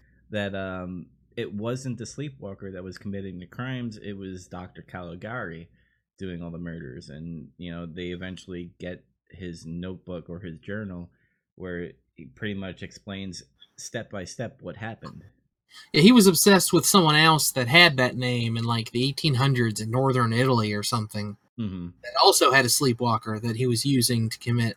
that 0.30 0.54
um, 0.54 1.06
it 1.36 1.52
wasn't 1.54 1.98
the 1.98 2.06
sleepwalker 2.06 2.72
that 2.72 2.82
was 2.82 2.98
committing 2.98 3.38
the 3.38 3.46
crimes; 3.46 3.98
it 3.98 4.14
was 4.14 4.46
Doctor 4.46 4.82
Caligari 4.82 5.68
doing 6.18 6.42
all 6.42 6.50
the 6.50 6.58
murders. 6.58 7.08
And 7.08 7.48
you 7.56 7.70
know, 7.70 7.86
they 7.86 8.08
eventually 8.08 8.72
get 8.80 9.04
his 9.30 9.64
notebook 9.64 10.28
or 10.28 10.40
his 10.40 10.58
journal, 10.58 11.10
where 11.54 11.92
he 12.16 12.26
pretty 12.26 12.54
much 12.54 12.82
explains 12.82 13.42
step 13.76 14.10
by 14.10 14.24
step 14.24 14.58
what 14.60 14.76
happened. 14.76 15.22
Yeah, 15.92 16.02
he 16.02 16.12
was 16.12 16.26
obsessed 16.26 16.72
with 16.72 16.86
someone 16.86 17.16
else 17.16 17.50
that 17.52 17.68
had 17.68 17.96
that 17.96 18.16
name 18.16 18.56
in 18.56 18.64
like 18.64 18.90
the 18.90 19.12
1800s 19.12 19.80
in 19.80 19.90
northern 19.90 20.32
Italy 20.32 20.72
or 20.72 20.82
something. 20.82 21.36
hmm 21.56 21.88
That 22.02 22.12
also 22.22 22.52
had 22.52 22.64
a 22.64 22.68
sleepwalker 22.68 23.38
that 23.40 23.56
he 23.56 23.66
was 23.66 23.84
using 23.84 24.28
to 24.30 24.38
commit 24.38 24.76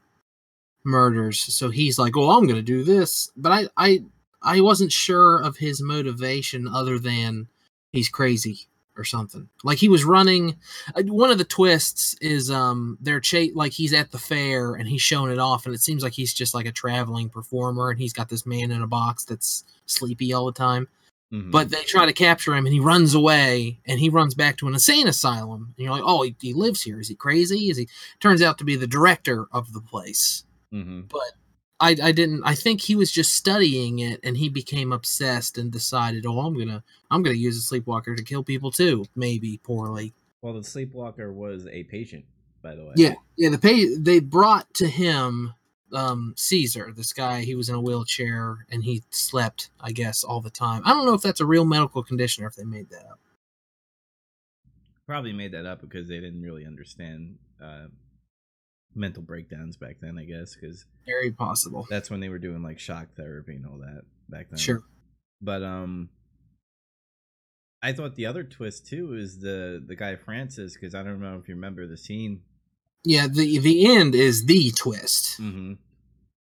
murders. 0.84 1.40
So 1.40 1.70
he's 1.70 2.00
like, 2.00 2.16
"Oh, 2.18 2.32
I'm 2.32 2.46
going 2.46 2.56
to 2.56 2.62
do 2.62 2.84
this," 2.84 3.32
but 3.36 3.52
I, 3.52 3.68
I, 3.78 4.04
I 4.42 4.62
wasn't 4.62 4.92
sure 4.92 5.40
of 5.42 5.58
his 5.58 5.82
motivation 5.82 6.68
other 6.68 6.98
than 6.98 7.48
he's 7.92 8.10
crazy 8.10 8.68
or 9.02 9.04
something. 9.04 9.50
Like 9.64 9.80
he 9.80 9.90
was 9.90 10.06
running. 10.06 10.56
uh, 10.96 11.02
One 11.04 11.32
of 11.32 11.40
the 11.40 11.44
twists 11.44 12.14
is 12.22 12.52
um 12.52 12.98
they're 13.02 13.20
cha- 13.20 13.54
like 13.56 13.74
he's 13.74 13.94
at 13.94 14.12
the 14.12 14.20
fair 14.20 14.76
and 14.76 14.88
he's 14.88 15.02
showing 15.02 15.32
it 15.32 15.40
off, 15.40 15.66
and 15.66 15.74
it 15.76 15.82
seems 15.82 16.04
like 16.04 16.14
he's 16.14 16.34
just 16.34 16.54
like 16.54 16.68
a 16.68 16.72
traveling 16.72 17.30
performer, 17.30 17.90
and 17.90 18.00
he's 18.00 18.14
got 18.14 18.30
this 18.30 18.46
man 18.46 18.70
in 18.72 18.82
a 18.84 18.88
box 18.88 19.26
that's 19.26 19.64
sleepy 19.88 20.32
all 20.34 20.46
the 20.46 20.52
time. 20.52 20.88
hmm 21.32 21.50
But 21.52 21.70
they 21.70 21.84
try 21.84 22.06
to 22.06 22.14
capture 22.14 22.54
him, 22.56 22.66
and 22.66 22.74
he 22.74 22.80
runs 22.80 23.14
away, 23.16 23.80
and 23.88 24.00
he 24.00 24.10
runs 24.10 24.36
back 24.36 24.58
to 24.58 24.68
an 24.68 24.74
insane 24.74 25.08
asylum. 25.08 25.74
And 25.76 25.84
you're 25.84 25.94
like, 25.94 26.04
oh, 26.06 26.22
he, 26.24 26.36
he 26.40 26.54
lives 26.54 26.82
here. 26.84 27.00
Is 27.00 27.08
he 27.10 27.16
crazy? 27.16 27.70
Is 27.70 27.78
he? 27.78 27.88
Turns 28.20 28.42
out 28.42 28.58
to 28.60 28.64
be 28.64 28.76
the 28.76 28.88
director 28.88 29.48
of 29.52 29.74
the 29.74 29.82
place. 29.82 30.44
hmm 30.72 31.02
I, 31.82 31.96
I 32.02 32.12
didn't. 32.12 32.44
I 32.46 32.54
think 32.54 32.80
he 32.80 32.96
was 32.96 33.12
just 33.12 33.34
studying 33.34 34.00
it, 34.00 34.20
and 34.24 34.38
he 34.38 34.50
became 34.50 34.92
obsessed 34.92 35.58
and 35.58 35.72
decided, 35.72 36.26
oh, 36.28 36.40
I'm 36.40 36.58
gonna, 36.58 36.84
I'm 37.10 37.24
gonna 37.24 37.36
use 37.36 37.58
a 37.58 37.62
sleepwalker 37.62 38.16
to 38.16 38.24
kill 38.24 38.44
people 38.44 38.72
too, 38.72 39.06
maybe 39.16 39.60
poorly. 39.64 40.14
Well, 40.42 40.54
the 40.54 40.64
sleepwalker 40.64 41.34
was 41.34 41.68
a 41.68 41.84
patient, 41.84 42.24
by 42.62 42.76
the 42.76 42.86
way. 42.86 42.94
Yeah, 42.96 43.16
yeah. 43.36 43.50
The 43.50 43.58
pay 43.58 43.96
they 43.96 44.20
brought 44.20 44.72
to 44.76 44.88
him 44.88 45.54
um 45.94 46.34
Caesar, 46.38 46.94
this 46.96 47.14
guy. 47.14 47.42
He 47.42 47.56
was 47.56 47.70
in 47.70 47.76
a 47.76 47.82
wheelchair 47.82 48.66
and 48.70 48.84
he 48.84 49.04
slept, 49.10 49.72
I 49.80 49.92
guess, 49.92 50.24
all 50.24 50.42
the 50.42 50.50
time. 50.50 50.82
I 50.86 50.94
don't 50.94 51.06
know 51.06 51.14
if 51.14 51.22
that's 51.22 51.42
a 51.42 51.46
real 51.46 51.66
medical 51.66 52.04
condition 52.04 52.44
or 52.44 52.48
if 52.48 52.56
they 52.56 52.64
made 52.64 52.90
that 52.92 53.06
up. 53.10 53.20
Probably 55.08 55.34
made 55.34 55.52
that 55.52 55.66
up 55.66 55.82
because 55.82 56.08
they 56.08 56.20
didn't 56.20 56.42
really 56.42 56.66
understand 56.66 57.38
uh, 57.62 57.88
mental 58.96 59.24
breakdowns 59.24 59.78
back 59.78 59.98
then, 60.02 60.18
I 60.18 60.26
guess, 60.26 60.56
because 60.56 60.86
Very 61.06 61.32
possible. 61.32 61.88
that's 61.90 62.10
when 62.10 62.20
they 62.20 62.30
were 62.30 62.40
doing 62.40 62.62
like 62.64 62.80
shock 62.80 63.08
therapy 63.16 63.56
and 63.56 63.66
all 63.66 63.78
that 63.80 64.04
back 64.30 64.50
then. 64.50 64.60
Sure. 64.60 64.82
But 65.42 65.64
um, 65.64 66.10
I 67.82 67.94
thought 67.94 68.16
the 68.16 68.26
other 68.28 68.44
twist 68.44 68.88
too 68.88 69.14
is 69.16 69.40
the 69.40 69.84
the 69.86 69.96
guy 69.96 70.16
Francis 70.16 70.74
because 70.74 70.94
I 70.94 71.04
don't 71.04 71.22
know 71.22 71.38
if 71.42 71.48
you 71.48 71.56
remember 71.56 71.88
the 71.88 71.98
scene 71.98 72.42
Yeah, 73.04 73.28
the 73.28 73.58
the 73.60 73.86
end 73.98 74.14
is 74.16 74.46
the 74.46 74.72
twist. 74.72 75.38
hmm 75.38 75.74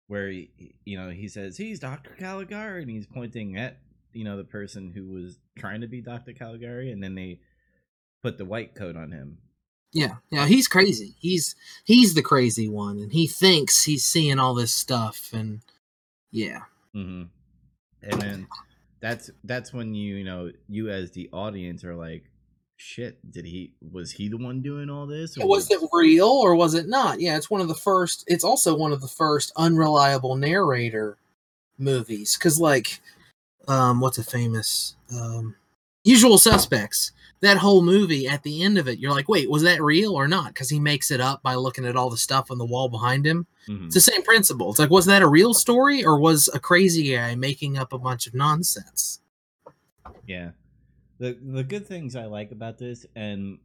where 0.07 0.27
he, 0.29 0.51
you 0.83 0.97
know 0.97 1.09
he 1.09 1.29
says 1.29 1.55
he's 1.55 1.79
Dr. 1.79 2.11
Caligari 2.19 2.81
and 2.81 2.91
he's 2.91 3.07
pointing 3.07 3.57
at 3.57 3.77
you 4.11 4.25
know 4.25 4.35
the 4.35 4.43
person 4.43 4.91
who 4.93 5.07
was 5.07 5.39
trying 5.57 5.81
to 5.81 5.87
be 5.87 6.01
Dr. 6.01 6.33
Caligari 6.33 6.91
and 6.91 7.01
then 7.01 7.15
they 7.15 7.39
put 8.21 8.37
the 8.37 8.43
white 8.45 8.75
coat 8.75 8.95
on 8.97 9.11
him. 9.11 9.37
Yeah, 9.93 10.15
yeah, 10.29 10.45
he's 10.45 10.67
crazy. 10.67 11.15
He's 11.19 11.55
he's 11.83 12.13
the 12.13 12.21
crazy 12.21 12.69
one, 12.69 12.99
and 12.99 13.11
he 13.11 13.27
thinks 13.27 13.83
he's 13.83 14.05
seeing 14.05 14.39
all 14.39 14.53
this 14.53 14.73
stuff, 14.73 15.29
and 15.33 15.59
yeah, 16.31 16.61
Mm-hmm. 16.95 17.23
And 18.03 18.21
then 18.21 18.47
that's 18.99 19.29
that's 19.43 19.73
when 19.73 19.93
you 19.93 20.15
you 20.15 20.23
know 20.23 20.51
you 20.67 20.89
as 20.89 21.11
the 21.11 21.29
audience 21.31 21.83
are 21.83 21.95
like, 21.95 22.25
shit, 22.77 23.19
did 23.31 23.45
he 23.45 23.73
was 23.91 24.11
he 24.11 24.27
the 24.27 24.37
one 24.37 24.61
doing 24.61 24.89
all 24.89 25.05
this? 25.05 25.37
or 25.37 25.47
was 25.47 25.69
it 25.71 25.79
real 25.93 26.27
or 26.27 26.55
was 26.55 26.73
it 26.73 26.87
not? 26.87 27.19
Yeah, 27.19 27.37
it's 27.37 27.49
one 27.49 27.61
of 27.61 27.67
the 27.67 27.75
first. 27.75 28.23
It's 28.27 28.43
also 28.43 28.75
one 28.75 28.91
of 28.91 29.01
the 29.01 29.07
first 29.07 29.51
unreliable 29.55 30.35
narrator 30.35 31.17
movies, 31.77 32.37
because 32.37 32.59
like, 32.59 32.99
um, 33.67 33.99
what's 34.01 34.17
a 34.17 34.23
famous 34.23 34.95
um, 35.15 35.55
Usual 36.03 36.37
Suspects? 36.37 37.11
That 37.41 37.57
whole 37.57 37.81
movie, 37.81 38.27
at 38.27 38.43
the 38.43 38.61
end 38.61 38.77
of 38.77 38.87
it, 38.87 38.99
you're 38.99 39.11
like, 39.11 39.27
wait, 39.27 39.49
was 39.49 39.63
that 39.63 39.81
real 39.81 40.13
or 40.13 40.27
not? 40.27 40.49
Because 40.49 40.69
he 40.69 40.79
makes 40.79 41.09
it 41.09 41.19
up 41.19 41.41
by 41.41 41.55
looking 41.55 41.85
at 41.87 41.95
all 41.95 42.11
the 42.11 42.17
stuff 42.17 42.51
on 42.51 42.59
the 42.59 42.65
wall 42.65 42.87
behind 42.87 43.25
him. 43.25 43.47
Mhm. 43.67 43.85
It's 43.87 43.95
the 43.95 44.01
same 44.01 44.21
principle. 44.21 44.69
It's 44.69 44.77
like, 44.77 44.91
was 44.91 45.07
that 45.07 45.23
a 45.23 45.27
real 45.27 45.55
story 45.55 46.05
or 46.05 46.19
was 46.19 46.49
a 46.53 46.59
crazy 46.59 47.11
guy 47.11 47.33
making 47.33 47.79
up 47.79 47.93
a 47.93 47.97
bunch 47.97 48.27
of 48.27 48.35
nonsense? 48.35 49.21
Yeah. 50.27 50.51
The 51.17 51.37
the 51.41 51.63
good 51.63 51.87
things 51.87 52.15
I 52.15 52.25
like 52.25 52.51
about 52.51 52.77
this 52.77 53.05
and 53.15 53.57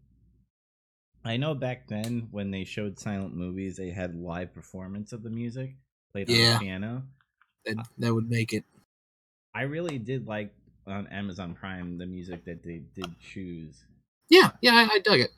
I 1.24 1.36
know 1.36 1.54
back 1.54 1.88
then 1.88 2.28
when 2.30 2.50
they 2.50 2.64
showed 2.64 2.98
silent 2.98 3.34
movies 3.34 3.76
they 3.76 3.90
had 3.90 4.14
live 4.14 4.54
performance 4.54 5.12
of 5.12 5.22
the 5.22 5.30
music 5.30 5.74
played 6.12 6.30
on 6.30 6.36
the 6.36 6.58
piano. 6.60 7.02
That 7.66 7.76
that 7.98 8.14
would 8.14 8.30
make 8.30 8.52
it. 8.54 8.64
I 9.54 9.62
really 9.62 9.98
did 9.98 10.26
like 10.26 10.54
on 10.86 11.06
Amazon 11.08 11.54
Prime 11.54 11.98
the 11.98 12.06
music 12.06 12.44
that 12.44 12.62
they 12.62 12.82
did 12.94 13.18
choose. 13.20 13.84
Yeah, 14.28 14.50
yeah, 14.60 14.74
I, 14.74 14.94
I 14.94 14.98
dug 15.00 15.20
it. 15.20 15.30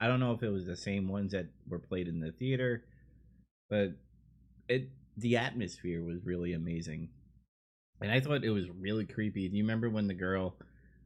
I 0.00 0.08
don't 0.08 0.20
know 0.20 0.32
if 0.32 0.42
it 0.42 0.48
was 0.48 0.66
the 0.66 0.76
same 0.76 1.08
ones 1.08 1.32
that 1.32 1.46
were 1.68 1.78
played 1.78 2.08
in 2.08 2.20
the 2.20 2.32
theater, 2.32 2.84
but 3.70 3.92
it 4.68 4.88
the 5.16 5.36
atmosphere 5.36 6.02
was 6.02 6.24
really 6.24 6.52
amazing. 6.52 7.08
And 8.00 8.10
I 8.10 8.20
thought 8.20 8.44
it 8.44 8.50
was 8.50 8.68
really 8.68 9.06
creepy. 9.06 9.48
Do 9.48 9.56
you 9.56 9.62
remember 9.62 9.88
when 9.88 10.08
the 10.08 10.14
girl 10.14 10.56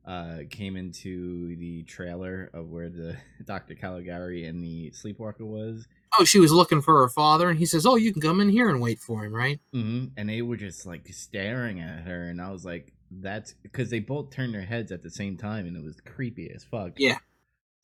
uh, 0.06 0.38
came 0.50 0.76
into 0.76 1.56
the 1.56 1.82
trailer 1.82 2.50
of 2.54 2.70
where 2.70 2.88
the 2.88 3.16
Dr. 3.44 3.74
Caligari 3.74 4.46
and 4.46 4.62
the 4.64 4.92
sleepwalker 4.92 5.44
was? 5.44 5.86
Oh, 6.18 6.24
she 6.24 6.38
was 6.38 6.52
looking 6.52 6.80
for 6.80 7.00
her 7.00 7.08
father, 7.08 7.50
and 7.50 7.58
he 7.58 7.66
says, 7.66 7.84
"Oh, 7.84 7.96
you 7.96 8.12
can 8.12 8.22
come 8.22 8.40
in 8.40 8.48
here 8.48 8.70
and 8.70 8.80
wait 8.80 8.98
for 8.98 9.24
him, 9.24 9.34
right?" 9.34 9.60
Mm-hmm. 9.74 10.06
And 10.16 10.28
they 10.30 10.40
were 10.40 10.56
just 10.56 10.86
like 10.86 11.06
staring 11.08 11.80
at 11.80 12.04
her, 12.04 12.30
and 12.30 12.40
I 12.40 12.50
was 12.50 12.64
like, 12.64 12.94
"That's 13.10 13.54
because 13.62 13.90
they 13.90 14.00
both 14.00 14.30
turned 14.30 14.54
their 14.54 14.62
heads 14.62 14.92
at 14.92 15.02
the 15.02 15.10
same 15.10 15.36
time, 15.36 15.66
and 15.66 15.76
it 15.76 15.82
was 15.82 16.00
creepy 16.00 16.50
as 16.50 16.64
fuck." 16.64 16.92
Yeah. 16.96 17.18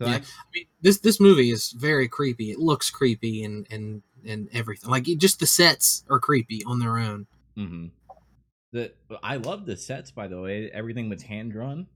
So 0.00 0.08
Yeah. 0.08 0.14
I, 0.14 0.16
I 0.16 0.44
mean, 0.54 0.66
this 0.80 0.98
this 0.98 1.20
movie 1.20 1.50
is 1.50 1.72
very 1.72 2.08
creepy. 2.08 2.50
It 2.50 2.58
looks 2.58 2.90
creepy 2.90 3.44
and 3.44 3.66
and 3.70 4.02
and 4.26 4.48
everything. 4.52 4.90
Like 4.90 5.08
it, 5.08 5.18
just 5.18 5.40
the 5.40 5.46
sets 5.46 6.04
are 6.10 6.18
creepy 6.18 6.62
on 6.64 6.78
their 6.78 6.98
own. 6.98 7.26
Mm-hmm. 7.56 7.86
The 8.72 8.92
I 9.22 9.36
love 9.36 9.66
the 9.66 9.76
sets 9.76 10.10
by 10.10 10.28
the 10.28 10.40
way. 10.40 10.70
Everything 10.72 11.08
was 11.08 11.22
hand 11.22 11.52
drawn. 11.52 11.86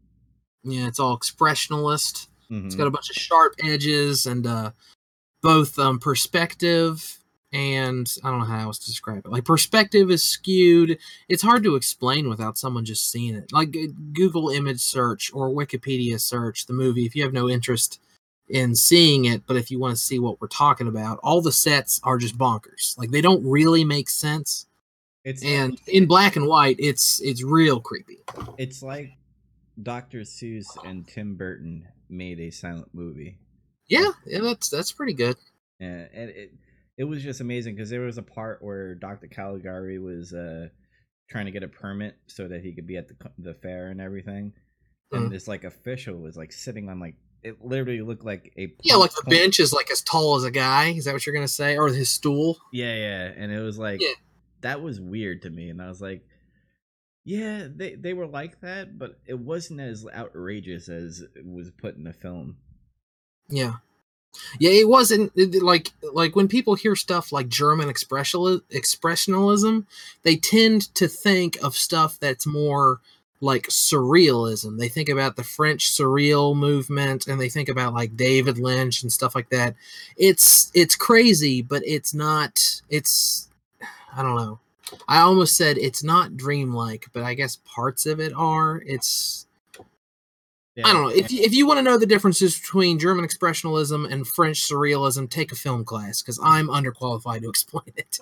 Yeah, 0.63 0.87
it's 0.87 1.01
all 1.01 1.19
expressionalist. 1.19 2.29
Mm-hmm. 2.51 2.67
It's 2.67 2.75
got 2.75 2.87
a 2.87 2.91
bunch 2.91 3.11
of 3.11 3.17
sharp 3.17 3.55
edges 3.63 4.27
and 4.27 4.47
uh, 4.47 4.71
both 5.43 5.79
um, 5.79 5.99
perspective 5.99 7.19
and 7.53 8.13
I 8.25 8.31
don't 8.31 8.41
know 8.41 8.45
how 8.47 8.61
else 8.67 8.79
to 8.81 8.87
describe 8.87 9.25
it. 9.25 9.31
Like 9.31 9.45
perspective 9.45 10.11
is 10.11 10.23
skewed. 10.23 10.99
It's 11.29 11.43
hard 11.43 11.63
to 11.65 11.75
explain 11.77 12.29
without 12.29 12.59
someone 12.59 12.85
just 12.85 13.11
seeing 13.11 13.35
it. 13.35 13.53
Like 13.53 13.77
uh, 13.77 13.89
Google 14.13 14.51
image 14.51 14.81
search 14.81 15.31
or 15.33 15.51
Wikipedia 15.51 16.21
search 16.21 16.67
the 16.67 16.73
movie 16.73 17.07
if 17.07 17.15
you 17.15 17.23
have 17.23 17.33
no 17.33 17.49
interest 17.49 18.01
in 18.49 18.75
seeing 18.77 19.25
it, 19.25 19.43
but 19.47 19.57
if 19.57 19.71
you 19.73 19.79
want 19.79 19.97
to 19.97 20.01
see 20.01 20.19
what 20.21 20.41
we're 20.41 20.47
talking 20.47 20.87
about, 20.87 21.19
all 21.23 21.41
the 21.41 21.51
sets 21.53 22.01
are 22.05 22.17
just 22.19 22.39
bonkers. 22.39 22.97
Like 22.97 23.11
they 23.11 23.21
don't 23.21 23.45
really 23.45 23.85
make 23.85 24.09
sense. 24.09 24.67
It's 25.25 25.43
And 25.43 25.81
in 25.89 26.07
black 26.07 26.37
and 26.37 26.47
white, 26.47 26.77
it's 26.79 27.21
it's 27.21 27.43
real 27.43 27.81
creepy. 27.81 28.19
it's 28.59 28.83
like 28.83 29.13
Dr. 29.83 30.21
Seuss 30.21 30.67
and 30.85 31.07
Tim 31.09 31.35
Burton 31.35 31.87
made 32.09 32.39
a 32.39 32.51
silent 32.51 32.89
movie. 32.93 33.37
Yeah, 33.89 34.11
yeah, 34.25 34.41
that's 34.41 34.69
that's 34.69 34.93
pretty 34.93 35.13
good. 35.15 35.37
and, 35.81 36.09
and 36.15 36.31
it 36.31 36.53
it 36.99 37.05
was 37.05 37.23
just 37.23 37.41
amazing 37.41 37.75
because 37.75 37.91
there 37.91 38.01
was 38.03 38.19
a 38.19 38.23
part 38.23 38.63
where 38.63 38.95
Dr. 38.95 39.27
Caligari 39.29 39.99
was 39.99 40.33
uh 40.33 40.69
trying 41.29 41.47
to 41.47 41.51
get 41.51 41.63
a 41.63 41.69
permit 41.69 42.17
so 42.27 42.47
that 42.49 42.63
he 42.63 42.73
could 42.73 42.87
be 42.87 42.97
at 42.97 43.09
the 43.09 43.17
the 43.39 43.55
fair 43.55 43.89
and 43.89 44.01
everything, 44.01 44.53
and 45.13 45.27
Mhm. 45.27 45.31
this 45.31 45.47
like 45.49 45.65
official 45.65 46.17
was 46.17 46.37
like 46.37 46.53
sitting 46.53 46.89
on 46.89 47.01
like 47.01 47.17
it 47.43 47.65
literally 47.65 48.01
looked 48.01 48.25
like 48.25 48.53
a 48.59 48.75
Yeah, 48.83 48.97
like 48.97 49.11
the 49.15 49.23
point- 49.23 49.37
bench 49.37 49.61
is 49.61 49.73
like 49.73 49.91
as 49.91 50.03
tall 50.03 50.37
as 50.37 50.45
a 50.45 50.51
guy. 50.51 50.89
Is 50.91 51.05
that 51.05 51.13
what 51.13 51.25
you're 51.27 51.35
gonna 51.35 51.47
say? 51.49 51.77
Or 51.77 51.89
his 51.89 52.09
stool? 52.11 52.59
Yeah, 52.73 52.95
yeah, 52.95 53.33
and 53.37 53.53
it 53.53 53.61
was 53.61 53.79
like 53.79 54.01
Yeah. 54.01 54.15
that 54.63 54.81
was 54.83 55.01
weird 55.01 55.43
to 55.43 55.51
me, 55.51 55.69
and 55.71 55.81
I 55.83 55.89
was 55.89 56.01
like. 56.01 56.23
Yeah, 57.29 57.67
they 57.75 57.97
they 57.97 58.13
were 58.13 58.29
like 58.29 58.61
that, 58.61 59.01
but 59.01 59.19
it 59.27 59.37
wasn't 59.41 59.81
as 59.81 60.07
outrageous 60.15 60.89
as 60.89 61.23
it 61.35 61.45
was 61.45 61.73
put 61.73 61.97
in 61.97 62.05
the 62.05 62.13
film. 62.13 62.57
Yeah, 63.49 63.79
yeah. 64.59 64.71
It 64.71 64.89
wasn't 64.89 65.33
it- 65.37 65.63
like 65.63 65.93
like 66.13 66.37
when 66.37 66.49
people 66.49 66.75
hear 66.75 66.97
stuff 66.97 67.33
like 67.33 67.49
German 67.49 67.89
expressionism, 67.89 69.85
they 70.23 70.37
tend 70.37 70.95
to 70.95 71.09
think 71.09 71.59
of 71.63 71.75
stuff 71.75 72.19
that's 72.21 72.47
more 72.47 73.01
like 73.41 73.65
surrealism. 73.69 74.79
They 74.79 74.89
think 74.89 75.09
about 75.09 75.37
the 75.37 75.45
French 75.45 75.91
surreal 75.91 76.57
movement, 76.57 77.27
and 77.27 77.41
they 77.41 77.49
think 77.49 77.69
about 77.69 77.95
like 77.95 78.17
David 78.17 78.59
Lynch 78.59 79.03
and 79.03 79.13
stuff 79.13 79.35
like 79.35 79.51
that. 79.51 79.75
It's 80.17 80.71
it's 80.75 80.97
crazy, 80.97 81.63
but 81.63 81.83
it's 81.87 82.15
not. 82.15 82.81
It's 82.89 83.49
I 84.17 84.23
don't 84.23 84.37
know. 84.37 84.59
I 85.09 85.19
almost 85.21 85.57
said 85.57 85.79
it's 85.79 86.03
not 86.05 86.37
dreamlike, 86.37 87.07
but 87.13 87.25
I 87.25 87.35
guess 87.35 87.59
parts 87.67 88.07
of 88.07 88.21
it 88.21 88.33
are. 88.35 88.83
It's 88.87 89.46
Yeah, 90.77 90.87
I 90.87 90.93
don't 90.93 91.03
know. 91.05 91.09
If 91.09 91.33
you, 91.33 91.43
if 91.43 91.55
you 91.55 91.67
want 91.67 91.79
to 91.79 91.83
know 91.83 91.99
the 91.99 92.07
differences 92.07 92.59
between 92.61 92.99
German 92.99 93.27
expressionism 93.27 94.11
and 94.13 94.27
French 94.27 94.61
surrealism, 94.61 95.29
take 95.29 95.51
a 95.51 95.55
film 95.55 95.87
class 95.87 96.21
because 96.21 96.39
I'm 96.43 96.69
underqualified 96.69 97.41
to 97.41 97.49
explain 97.51 97.93
it. 97.97 98.19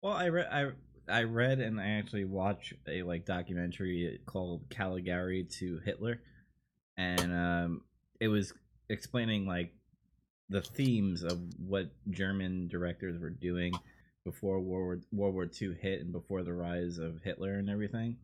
Well, 0.00 0.14
I 0.14 0.28
read 0.28 0.48
I 0.50 0.70
I 1.06 1.24
read 1.24 1.60
and 1.60 1.78
I 1.78 1.90
actually 1.90 2.24
watched 2.24 2.72
a 2.88 3.02
like 3.02 3.26
documentary 3.26 4.18
called 4.24 4.64
Caligari 4.70 5.44
to 5.58 5.80
Hitler, 5.84 6.22
and 6.96 7.32
um, 7.32 7.82
it 8.20 8.28
was 8.28 8.54
explaining 8.88 9.46
like 9.46 9.74
the 10.48 10.62
themes 10.62 11.22
of 11.22 11.40
what 11.58 11.90
German 12.08 12.68
directors 12.68 13.20
were 13.20 13.30
doing 13.30 13.74
before 14.24 14.60
World 14.60 15.04
War, 15.12 15.30
World 15.30 15.34
War 15.34 15.50
II 15.60 15.76
hit 15.80 16.00
and 16.00 16.12
before 16.12 16.42
the 16.42 16.54
rise 16.54 16.96
of 16.96 17.20
Hitler 17.22 17.54
and 17.54 17.68
everything. 17.68 18.16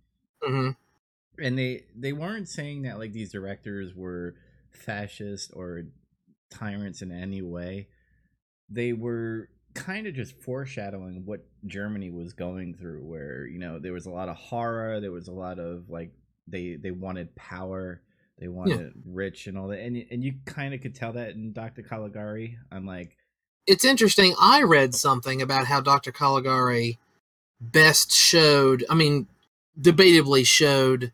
hmm 0.43 0.71
And 1.43 1.59
they 1.59 1.85
they 1.95 2.13
weren't 2.13 2.49
saying 2.49 2.83
that 2.83 2.99
like 2.99 3.13
these 3.13 3.33
directors 3.33 3.95
were 3.95 4.35
fascist 4.71 5.51
or 5.55 5.85
tyrants 6.51 7.03
in 7.03 7.13
any 7.13 7.43
way. 7.43 7.89
They 8.69 8.93
were 8.93 9.49
kind 9.75 10.07
of 10.07 10.15
just 10.15 10.41
foreshadowing 10.43 11.23
what 11.27 11.47
Germany 11.67 12.11
was 12.11 12.33
going 12.33 12.75
through 12.75 13.01
where, 13.01 13.47
you 13.47 13.59
know, 13.59 13.79
there 13.79 13.93
was 13.93 14.07
a 14.07 14.11
lot 14.11 14.29
of 14.29 14.37
horror, 14.37 15.01
there 15.01 15.13
was 15.13 15.29
a 15.29 15.33
lot 15.33 15.59
of 15.59 15.91
like 15.91 16.13
they 16.49 16.77
they 16.77 16.91
wanted 16.91 17.35
power, 17.37 18.01
they 18.39 18.49
wanted 18.49 18.93
rich 19.05 19.47
and 19.47 19.59
all 19.59 19.69
that. 19.69 19.81
And 19.81 19.97
and 20.11 20.25
you 20.25 20.35
kind 20.47 20.75
of 20.75 20.81
could 20.81 20.95
tell 20.95 21.13
that 21.13 21.31
in 21.31 21.53
Dr. 21.53 21.83
Caligari. 21.83 22.59
I'm 22.73 22.87
like, 22.87 23.17
It's 23.67 23.85
interesting. 23.85 24.35
I 24.41 24.63
read 24.63 24.95
something 24.95 25.43
about 25.43 25.67
how 25.67 25.81
Dr. 25.81 26.13
Caligari 26.13 26.99
best 27.61 28.13
showed, 28.13 28.85
I 28.91 28.95
mean, 28.95 29.27
debatably 29.81 30.47
showed 30.47 31.13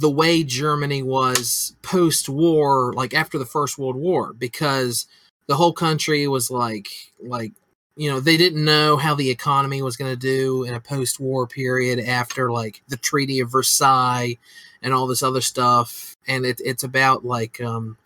the 0.00 0.10
way 0.10 0.42
Germany 0.42 1.02
was 1.02 1.76
post 1.82 2.26
war, 2.28 2.94
like 2.94 3.12
after 3.12 3.38
the 3.38 3.44
First 3.44 3.76
World 3.76 3.96
War, 3.96 4.32
because 4.32 5.06
the 5.46 5.56
whole 5.56 5.74
country 5.74 6.26
was 6.26 6.50
like, 6.50 6.88
like, 7.22 7.52
you 7.96 8.10
know, 8.10 8.18
they 8.18 8.38
didn't 8.38 8.64
know 8.64 8.96
how 8.96 9.14
the 9.14 9.28
economy 9.28 9.82
was 9.82 9.98
going 9.98 10.10
to 10.10 10.16
do 10.16 10.64
in 10.64 10.72
a 10.72 10.80
post 10.80 11.20
war 11.20 11.46
period 11.46 12.00
after 12.00 12.50
like 12.50 12.82
the 12.88 12.96
Treaty 12.96 13.40
of 13.40 13.52
Versailles 13.52 14.38
and 14.82 14.94
all 14.94 15.06
this 15.06 15.22
other 15.22 15.42
stuff. 15.42 16.16
And 16.26 16.46
it, 16.46 16.62
it's 16.64 16.84
about 16.84 17.26
like, 17.26 17.60
um, 17.60 17.98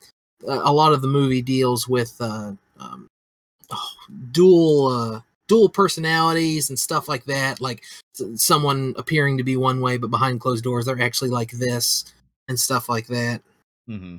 a 0.45 0.73
lot 0.73 0.93
of 0.93 1.01
the 1.01 1.09
movie 1.09 1.43
deals 1.43 1.89
with, 1.89 2.17
uh, 2.21 2.55
um, 2.81 3.07
oh, 3.71 3.91
dual 4.33 4.89
uh 4.89 5.21
dual 5.55 5.69
personalities 5.69 6.69
and 6.69 6.79
stuff 6.79 7.09
like 7.09 7.25
that 7.27 7.61
like 7.61 7.85
someone 8.35 8.93
appearing 8.97 9.39
to 9.39 9.45
be 9.45 9.57
one 9.57 9.81
way 9.81 9.97
but 9.97 10.11
behind 10.11 10.41
closed 10.41 10.65
doors 10.65 10.87
they're 10.87 11.01
actually 11.01 11.31
like 11.31 11.53
this 11.53 12.13
and 12.49 12.59
stuff 12.59 12.89
like 12.89 13.07
that 13.07 13.41
hmm 13.87 14.17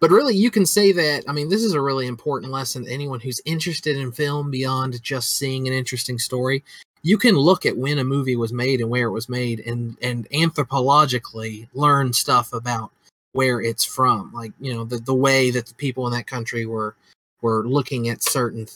But 0.00 0.10
really, 0.10 0.36
you 0.36 0.50
can 0.50 0.66
say 0.66 0.92
that. 0.92 1.24
I 1.28 1.32
mean, 1.32 1.48
this 1.48 1.62
is 1.62 1.72
a 1.74 1.80
really 1.80 2.06
important 2.06 2.52
lesson. 2.52 2.84
to 2.84 2.92
Anyone 2.92 3.20
who's 3.20 3.40
interested 3.44 3.96
in 3.96 4.12
film 4.12 4.50
beyond 4.50 5.02
just 5.02 5.38
seeing 5.38 5.66
an 5.66 5.72
interesting 5.74 6.18
story, 6.18 6.62
you 7.02 7.18
can 7.18 7.34
look 7.36 7.66
at 7.66 7.76
when 7.76 7.98
a 7.98 8.04
movie 8.04 8.36
was 8.36 8.52
made 8.52 8.80
and 8.80 8.90
where 8.90 9.08
it 9.08 9.12
was 9.12 9.28
made, 9.28 9.60
and 9.60 9.96
and 10.02 10.28
anthropologically 10.30 11.68
learn 11.74 12.12
stuff 12.12 12.52
about 12.52 12.90
where 13.32 13.60
it's 13.60 13.84
from. 13.84 14.30
Like 14.32 14.52
you 14.60 14.74
know 14.74 14.84
the 14.84 14.98
the 14.98 15.14
way 15.14 15.50
that 15.50 15.66
the 15.66 15.74
people 15.74 16.06
in 16.06 16.12
that 16.12 16.26
country 16.26 16.66
were 16.66 16.94
were 17.40 17.66
looking 17.66 18.08
at 18.08 18.22
certain 18.22 18.66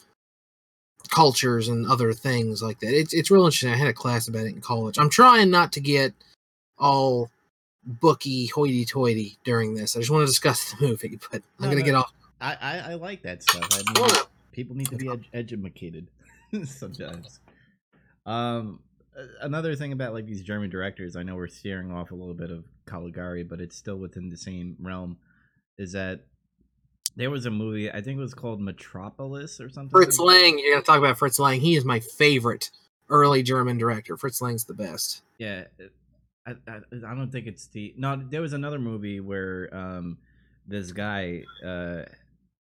cultures 1.11 1.69
and 1.69 1.87
other 1.87 2.13
things 2.13 2.63
like 2.63 2.81
that. 2.81 2.93
It's 2.93 3.13
it's 3.15 3.31
real 3.31 3.45
interesting. 3.45 3.71
I 3.73 3.77
had 3.77 3.89
a 3.89 3.93
class 3.93 4.29
about 4.29 4.43
it 4.47 4.55
in 4.55 4.61
college. 4.61 4.99
I'm 4.99 5.11
trying 5.11 5.51
not 5.51 5.73
to 5.73 5.81
get 5.81 6.13
all 6.79 7.31
booky 7.85 8.47
hoity-toity 8.47 9.39
during 9.45 9.75
this. 9.75 9.97
I 9.97 10.01
just 10.01 10.11
want 10.11 10.23
to 10.23 10.27
discuss 10.27 10.73
the 10.73 10.87
movie, 10.87 11.19
but 11.31 11.43
I'm 11.61 11.67
No, 11.67 11.71
gonna 11.71 11.81
no. 11.81 11.85
get 11.87 11.95
off. 11.95 12.13
I, 12.41 12.57
I, 12.61 12.79
I 12.91 12.95
like 12.95 13.23
that 13.23 13.43
stuff. 13.43 13.67
I 13.73 13.77
mean, 13.79 14.09
Well, 14.09 14.29
people 14.53 14.77
need 14.77 14.89
to 14.91 14.97
be 14.97 15.09
ed- 15.09 15.25
educated 15.33 16.09
sometimes. 16.65 17.41
Um, 18.27 18.81
another 19.41 19.75
thing 19.77 19.93
about 19.93 20.13
like 20.13 20.27
these 20.27 20.43
German 20.43 20.69
directors, 20.69 21.17
I 21.17 21.23
know 21.23 21.37
we're 21.37 21.49
steering 21.49 21.93
off 21.93 22.11
a 22.11 22.15
little 22.15 22.35
bit 22.35 22.51
of 22.51 22.65
Caligari, 22.87 23.43
but 23.45 23.61
it's 23.61 23.77
still 23.77 23.97
within 23.97 24.29
the 24.29 24.37
same 24.37 24.77
realm. 24.81 25.17
Is 25.79 25.93
that 25.93 26.21
there 27.17 27.31
was 27.31 27.47
a 27.47 27.51
movie 27.51 27.91
I 27.91 28.01
think 28.03 28.19
it 28.19 28.23
was 28.23 28.35
called 28.35 28.61
Metropolis 28.61 29.61
or 29.61 29.69
something. 29.71 29.91
Fritz 29.91 30.19
Lang. 30.19 30.59
You're 30.59 30.75
gonna 30.75 30.85
talk 30.85 30.99
about 30.99 31.19
Fritz 31.19 31.39
Lang. 31.39 31.61
He 31.61 31.77
is 31.77 31.85
my 31.85 32.01
favorite 32.01 32.71
early 33.09 33.43
German 33.43 33.79
director. 33.79 34.17
Fritz 34.17 34.41
Lang's 34.43 34.65
the 34.65 34.75
best. 34.75 35.23
Yeah, 35.39 35.65
I, 36.47 36.53
I, 36.69 36.77
I 36.93 37.15
don't 37.15 37.31
think 37.31 37.47
it's 37.47 37.67
the 37.69 37.95
no. 37.97 38.17
There 38.17 38.41
was 38.43 38.53
another 38.53 38.79
movie 38.79 39.21
where 39.21 39.69
um 39.75 40.19
this 40.67 40.93
guy 40.93 41.45
uh 41.65 42.03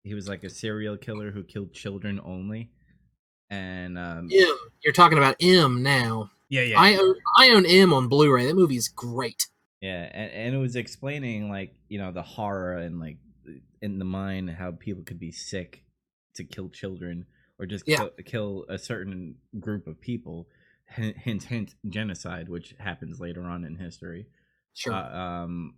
he 0.03 0.15
was 0.15 0.29
like 0.29 0.45
a 0.45 0.51
serial 0.51 0.97
killer 0.97 1.31
who 1.31 1.43
killed 1.43 1.73
children 1.73 2.21
only, 2.25 2.71
and 3.51 3.99
um 3.99 4.29
M. 4.33 4.57
You're 4.85 4.93
talking 4.93 5.19
about 5.19 5.37
M 5.41 5.83
now. 5.83 6.31
yeah 6.51 6.63
yeah 6.63 6.81
I 6.81 6.97
own 6.97 7.15
I 7.39 7.49
own 7.51 7.65
M 7.67 7.93
on 7.93 8.09
Blu-ray. 8.09 8.47
That 8.47 8.55
movie 8.57 8.77
is 8.77 8.89
great. 8.89 9.47
yeah, 9.81 10.11
and, 10.13 10.31
and 10.33 10.55
it 10.55 10.59
was 10.59 10.77
explaining 10.77 11.49
like 11.49 11.75
you 11.89 11.99
know 11.99 12.13
the 12.13 12.23
horror 12.23 12.77
and 12.77 13.01
like 13.01 13.17
in 13.85 13.99
the 13.99 14.05
mind 14.05 14.51
how 14.51 14.71
people 14.73 15.03
could 15.05 15.21
be 15.21 15.31
sick 15.31 15.85
to 16.37 16.43
kill 16.45 16.69
children 16.69 17.27
or 17.59 17.67
just 17.67 17.87
Yeah. 17.87 17.99
kill, 17.99 18.11
kill 18.25 18.67
a 18.69 18.79
certain 18.79 19.37
group 19.61 19.87
of 19.87 20.01
people. 20.01 20.49
Hint, 20.97 21.17
hint, 21.19 21.43
hint, 21.45 21.75
genocide, 21.89 22.49
which 22.49 22.75
happens 22.79 23.19
later 23.21 23.43
on 23.43 23.65
in 23.65 23.77
history. 23.77 24.27
Sure. 24.75 24.93
Uh, 24.93 25.17
um, 25.19 25.75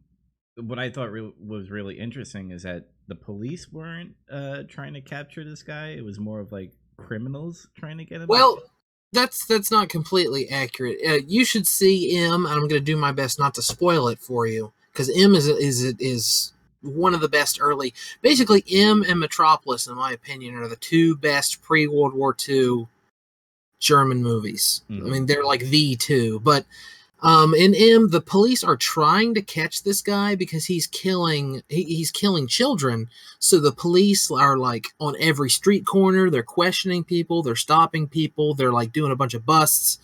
what 0.57 0.79
I 0.79 0.88
thought 0.90 1.11
re- 1.12 1.33
was 1.38 1.71
really 1.71 1.99
interesting 1.99 2.51
is 2.51 2.62
that 2.62 2.88
the 3.09 3.14
police 3.14 3.71
weren't 3.71 4.14
uh, 4.31 4.62
trying 4.69 4.95
to 4.95 5.01
capture 5.01 5.45
this 5.45 5.62
guy. 5.62 5.88
It 5.90 6.05
was 6.05 6.19
more 6.19 6.40
of 6.40 6.51
like 6.53 6.73
criminals 6.97 7.69
trying 7.79 7.99
to 7.99 8.05
get 8.05 8.21
him. 8.23 8.27
Well, 8.29 8.62
that's 9.12 9.47
that's 9.47 9.71
not 9.71 9.88
completely 9.88 10.49
accurate. 10.51 10.99
Uh, 11.07 11.19
you 11.27 11.45
should 11.45 11.66
see 11.66 12.16
M, 12.16 12.45
and 12.47 12.55
I'm 12.55 12.69
going 12.69 12.81
to 12.85 12.92
do 12.92 12.97
my 12.97 13.12
best 13.12 13.38
not 13.38 13.55
to 13.55 13.62
spoil 13.62 14.09
it 14.09 14.19
for 14.19 14.47
you 14.47 14.73
because 14.92 15.09
M 15.16 15.35
is 15.35 15.47
is 15.47 15.85
is 15.99 16.53
one 16.87 17.14
of 17.14 17.20
the 17.20 17.29
best 17.29 17.59
early. 17.61 17.94
Basically, 18.22 18.64
M 18.70 19.05
and 19.09 19.20
Metropolis, 19.20 19.87
in 19.87 19.94
my 19.94 20.12
opinion, 20.12 20.55
are 20.57 20.68
the 20.68 20.77
two 20.77 21.16
best 21.16 21.62
pre 21.62 21.87
World 21.87 22.14
War 22.14 22.37
II 22.49 22.88
German 23.79 24.22
movies. 24.22 24.83
Mhm. 24.90 25.07
I 25.07 25.11
mean, 25.11 25.27
they're 25.27 25.44
like 25.44 25.61
the 25.61 25.96
two, 25.96 26.40
but. 26.40 26.66
Um, 27.22 27.55
in 27.55 27.75
M, 27.75 28.11
the 28.11 28.20
police 28.20 28.62
are 28.62 28.77
trying 28.77 29.33
to 29.35 29.42
catch 29.42 29.83
this 29.83 30.03
guy 30.03 30.35
because 30.35 30.66
he's 30.66 30.87
killing 30.87 31.62
he, 31.68 31.83
he's 31.85 32.11
killing 32.11 32.46
children. 32.46 33.09
So 33.38 33.59
the 33.59 33.72
police 33.72 34.31
are 34.31 34.59
like 34.59 34.88
on 35.01 35.16
every 35.18 35.49
street 35.49 35.87
corner. 35.87 36.29
They're 36.29 36.42
questioning 36.42 37.05
people. 37.05 37.42
They're 37.42 37.57
stopping 37.57 38.07
people. 38.07 38.55
They're 38.55 38.70
like 38.70 38.92
doing 38.92 39.12
a 39.12 39.16
bunch 39.16 39.33
of 39.33 39.46
busts. 39.46 39.99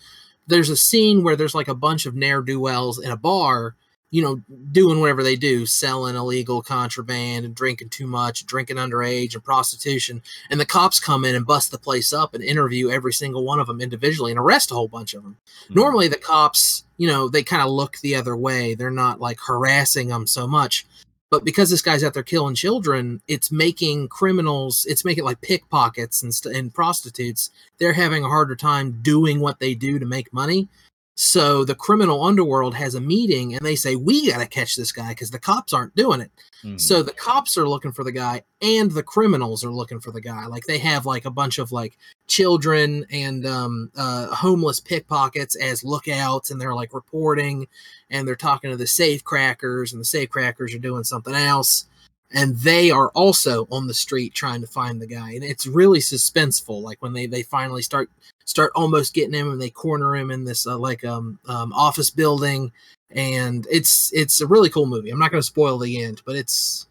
There's 0.47 0.69
a 0.69 0.75
scene 0.75 1.23
where 1.23 1.35
there's 1.35 1.55
like 1.55 1.67
a 1.67 1.75
bunch 1.75 2.07
of 2.07 2.15
ne'er 2.15 2.41
do 2.41 2.59
wells 2.59 2.97
in 2.99 3.11
a 3.11 3.15
bar, 3.15 3.75
you 4.13 4.21
know, 4.21 4.39
doing 4.71 4.99
whatever 4.99 5.23
they 5.23 5.35
do, 5.35 5.65
selling 5.65 6.15
illegal 6.15 6.61
contraband 6.61 7.45
and 7.45 7.55
drinking 7.55 7.89
too 7.89 8.05
much, 8.05 8.45
drinking 8.45 8.77
underage 8.77 9.33
and 9.33 9.43
prostitution. 9.43 10.21
And 10.51 10.59
the 10.59 10.67
cops 10.67 10.99
come 10.99 11.25
in 11.25 11.33
and 11.33 11.47
bust 11.47 11.71
the 11.71 11.79
place 11.79 12.13
up 12.13 12.35
and 12.35 12.43
interview 12.43 12.91
every 12.91 13.11
single 13.11 13.43
one 13.43 13.59
of 13.59 13.65
them 13.65 13.81
individually 13.81 14.31
and 14.31 14.39
arrest 14.39 14.69
a 14.69 14.75
whole 14.75 14.87
bunch 14.87 15.15
of 15.15 15.23
them 15.23 15.37
Mhm. 15.69 15.75
normally 15.75 16.07
the 16.07 16.17
cops 16.17 16.83
you 16.97 17.07
know 17.07 17.27
they 17.27 17.41
kind 17.41 17.63
of 17.63 17.71
look 17.71 17.97
the 17.97 18.13
other 18.15 18.35
way 18.37 18.75
they're 18.75 18.91
not 18.91 19.19
like 19.19 19.39
harassing 19.47 20.09
them 20.09 20.27
so 20.27 20.45
much 20.47 20.85
but 21.31 21.43
because 21.43 21.71
this 21.71 21.81
guy's 21.81 22.03
out 22.03 22.13
there 22.13 22.21
killing 22.21 22.53
children 22.53 23.19
it's 23.27 23.51
making 23.51 24.07
criminals 24.09 24.85
it's 24.87 25.03
making 25.03 25.23
like 25.23 25.41
pickpockets 25.41 26.21
and, 26.21 26.33
st- 26.35 26.55
and 26.55 26.73
prostitutes 26.73 27.49
they're 27.79 27.93
having 27.93 28.23
a 28.23 28.27
harder 28.29 28.55
time 28.55 28.99
doing 29.01 29.39
what 29.39 29.59
they 29.59 29.73
do 29.73 29.97
to 29.97 30.05
make 30.05 30.31
money 30.31 30.67
so 31.15 31.63
the 31.63 31.75
criminal 31.75 32.23
underworld 32.23 32.73
has 32.73 32.95
a 32.95 33.01
meeting 33.01 33.53
and 33.53 33.63
they 33.63 33.75
say 33.75 33.95
we 33.95 34.31
got 34.31 34.39
to 34.39 34.47
catch 34.47 34.75
this 34.75 34.91
guy 34.91 35.09
because 35.09 35.29
the 35.29 35.39
cops 35.39 35.71
aren't 35.73 35.95
doing 35.95 36.19
it 36.21 36.31
Mhm. 36.63 36.79
so 36.79 37.03
the 37.03 37.11
cops 37.13 37.57
are 37.57 37.67
looking 37.67 37.91
for 37.91 38.03
the 38.03 38.11
guy 38.11 38.43
and 38.61 38.89
the 38.91 39.03
criminals 39.03 39.63
are 39.65 39.71
looking 39.71 39.99
for 39.99 40.11
the 40.11 40.21
guy. 40.21 40.45
Like 40.47 40.63
they 40.63 40.77
have 40.77 41.05
like 41.05 41.25
a 41.25 41.29
bunch 41.29 41.59
of 41.59 41.71
like 41.73 41.97
children 42.27 43.05
and 43.11 43.45
um 43.45 43.91
uh 43.97 44.27
homeless 44.33 44.79
pickpockets 44.79 45.55
as 45.55 45.83
lookouts 45.83 46.49
and 46.49 46.59
they're 46.59 46.73
like 46.73 46.93
reporting 46.93 47.67
and 48.09 48.27
they're 48.27 48.35
talking 48.35 48.71
to 48.71 48.77
the 48.77 48.87
safe 48.87 49.23
crackers 49.23 49.91
and 49.91 49.99
the 49.99 50.05
safe 50.05 50.29
crackers 50.29 50.73
are 50.73 50.79
doing 50.79 51.03
something 51.03 51.35
else 51.35 51.85
and 52.31 52.55
they 52.57 52.89
are 52.89 53.09
also 53.09 53.67
on 53.69 53.85
the 53.87 53.93
street 53.93 54.33
trying 54.33 54.61
to 54.61 54.67
find 54.67 54.99
the 55.01 55.05
guy 55.07 55.31
and 55.33 55.43
it's 55.43 55.67
really 55.67 55.99
suspenseful 55.99 56.81
like 56.81 56.99
when 57.01 57.13
they 57.13 57.25
they 57.27 57.43
finally 57.43 57.81
start 57.81 58.09
start 58.45 58.71
almost 58.75 59.13
getting 59.13 59.33
him 59.33 59.51
and 59.51 59.61
they 59.61 59.69
corner 59.69 60.15
him 60.15 60.31
in 60.31 60.45
this 60.45 60.67
uh, 60.67 60.77
like 60.77 61.03
um, 61.05 61.39
um 61.47 61.71
office 61.73 62.09
building 62.09 62.71
and 63.13 63.67
it's 63.69 64.11
it's 64.13 64.41
a 64.41 64.47
really 64.47 64.69
cool 64.69 64.85
movie. 64.85 65.09
I'm 65.09 65.19
not 65.19 65.31
going 65.31 65.41
to 65.41 65.45
spoil 65.45 65.77
the 65.77 66.03
end, 66.03 66.21
but 66.25 66.35
it's 66.35 66.87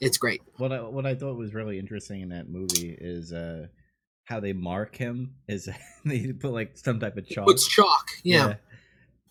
it's 0.00 0.18
great. 0.18 0.42
what 0.56 0.72
I 0.72 0.80
what 0.80 1.06
I 1.06 1.14
thought 1.14 1.36
was 1.36 1.54
really 1.54 1.78
interesting 1.78 2.20
in 2.22 2.30
that 2.30 2.48
movie 2.48 2.96
is 2.98 3.32
uh 3.32 3.66
how 4.24 4.40
they 4.40 4.52
mark 4.52 4.96
him 4.96 5.34
is 5.48 5.68
they 6.04 6.32
put 6.32 6.52
like 6.52 6.76
some 6.76 6.98
type 6.98 7.16
of 7.16 7.26
chalk. 7.28 7.50
It's 7.50 7.66
chalk, 7.66 8.06
yeah. 8.22 8.54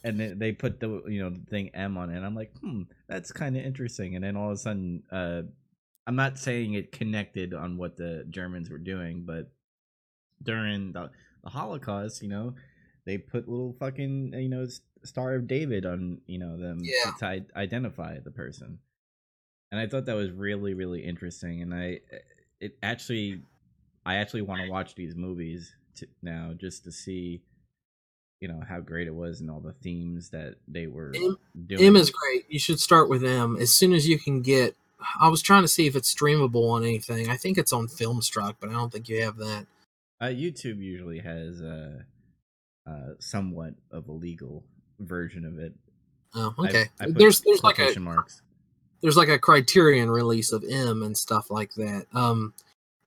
And 0.03 0.19
they, 0.19 0.27
they 0.27 0.51
put 0.51 0.79
the 0.79 1.01
you 1.07 1.23
know 1.23 1.31
the 1.31 1.45
thing 1.49 1.71
M 1.73 1.97
on 1.97 2.11
it. 2.11 2.17
And 2.17 2.25
I'm 2.25 2.35
like, 2.35 2.51
hmm, 2.59 2.83
that's 3.09 3.31
kind 3.31 3.57
of 3.57 3.65
interesting. 3.65 4.15
And 4.15 4.23
then 4.23 4.37
all 4.37 4.51
of 4.51 4.53
a 4.53 4.57
sudden, 4.57 5.03
uh, 5.11 5.41
I'm 6.05 6.15
not 6.15 6.37
saying 6.37 6.75
it 6.75 6.91
connected 6.91 7.55
on 7.55 7.77
what 7.77 7.97
the 7.97 8.23
Germans 8.29 8.69
were 8.69 8.77
doing, 8.77 9.23
but 9.25 9.49
during 10.43 10.91
the, 10.91 11.09
the 11.45 11.51
Holocaust, 11.51 12.21
you 12.21 12.27
know, 12.27 12.55
they 13.05 13.17
put 13.17 13.47
little 13.47 13.73
fucking 13.79 14.33
uh, 14.35 14.37
you 14.39 14.49
know 14.49 14.67
Star 15.03 15.35
of 15.35 15.47
David 15.47 15.85
on 15.85 16.19
you 16.25 16.39
know 16.39 16.57
them 16.57 16.79
Yeah. 16.81 17.11
to 17.19 17.45
identify 17.55 18.19
the 18.19 18.31
person. 18.31 18.79
And 19.71 19.79
I 19.79 19.87
thought 19.87 20.05
that 20.05 20.15
was 20.15 20.31
really 20.31 20.73
really 20.73 21.03
interesting. 21.05 21.61
And 21.61 21.73
I 21.73 21.99
uh, 22.13 22.17
it 22.59 22.77
actually 22.83 23.41
I 24.05 24.15
actually 24.15 24.41
want 24.41 24.61
to 24.61 24.69
watch 24.69 24.95
these 24.95 25.15
movies 25.15 25.75
to, 25.97 26.07
now 26.21 26.51
just 26.57 26.83
to 26.83 26.91
see, 26.91 27.41
you 28.41 28.47
know, 28.47 28.61
how 28.67 28.79
great 28.79 29.07
it 29.07 29.15
was 29.15 29.41
and 29.41 29.49
all 29.49 29.59
the 29.61 29.73
themes 29.73 30.29
that 30.29 30.55
they 30.67 30.87
were 30.87 31.11
M- 31.15 31.37
doing. 31.67 31.83
M 31.83 31.95
is 31.95 32.09
great. 32.09 32.45
You 32.49 32.59
should 32.59 32.79
start 32.79 33.09
with 33.09 33.23
M 33.23 33.57
as 33.59 33.71
soon 33.71 33.93
as 33.93 34.07
you 34.07 34.17
can 34.19 34.41
get. 34.41 34.75
I 35.19 35.27
was 35.29 35.41
trying 35.43 35.61
to 35.61 35.67
see 35.67 35.85
if 35.87 35.95
it's 35.95 36.13
streamable 36.13 36.69
on 36.71 36.83
anything. 36.83 37.29
I 37.29 37.37
think 37.37 37.57
it's 37.59 37.73
on 37.73 37.87
Filmstruck, 37.87 38.55
but 38.59 38.69
I 38.69 38.73
don't 38.73 38.91
think 38.91 39.07
you 39.09 39.21
have 39.23 39.37
that. 39.37 39.67
Uh, 40.21 40.27
YouTube 40.27 40.79
usually 40.79 41.19
has 41.19 41.61
uh, 41.61 41.99
uh, 42.87 43.13
somewhat 43.19 43.73
of 43.91 44.07
a 44.07 44.11
legal 44.11 44.63
version 44.99 45.45
of 45.45 45.59
it. 45.59 45.73
Oh, 46.33 46.53
okay. 46.59 46.85
I 46.99 47.05
put 47.05 47.17
there's 47.17 47.41
there's 47.41 47.63
like 47.63 47.79
a 47.79 47.99
marks. 47.99 48.41
there's 49.01 49.17
like 49.17 49.29
a 49.29 49.39
Criterion 49.39 50.09
release 50.09 50.51
of 50.51 50.63
M 50.69 51.03
and 51.03 51.17
stuff 51.17 51.51
like 51.51 51.73
that. 51.75 52.05
Um, 52.13 52.53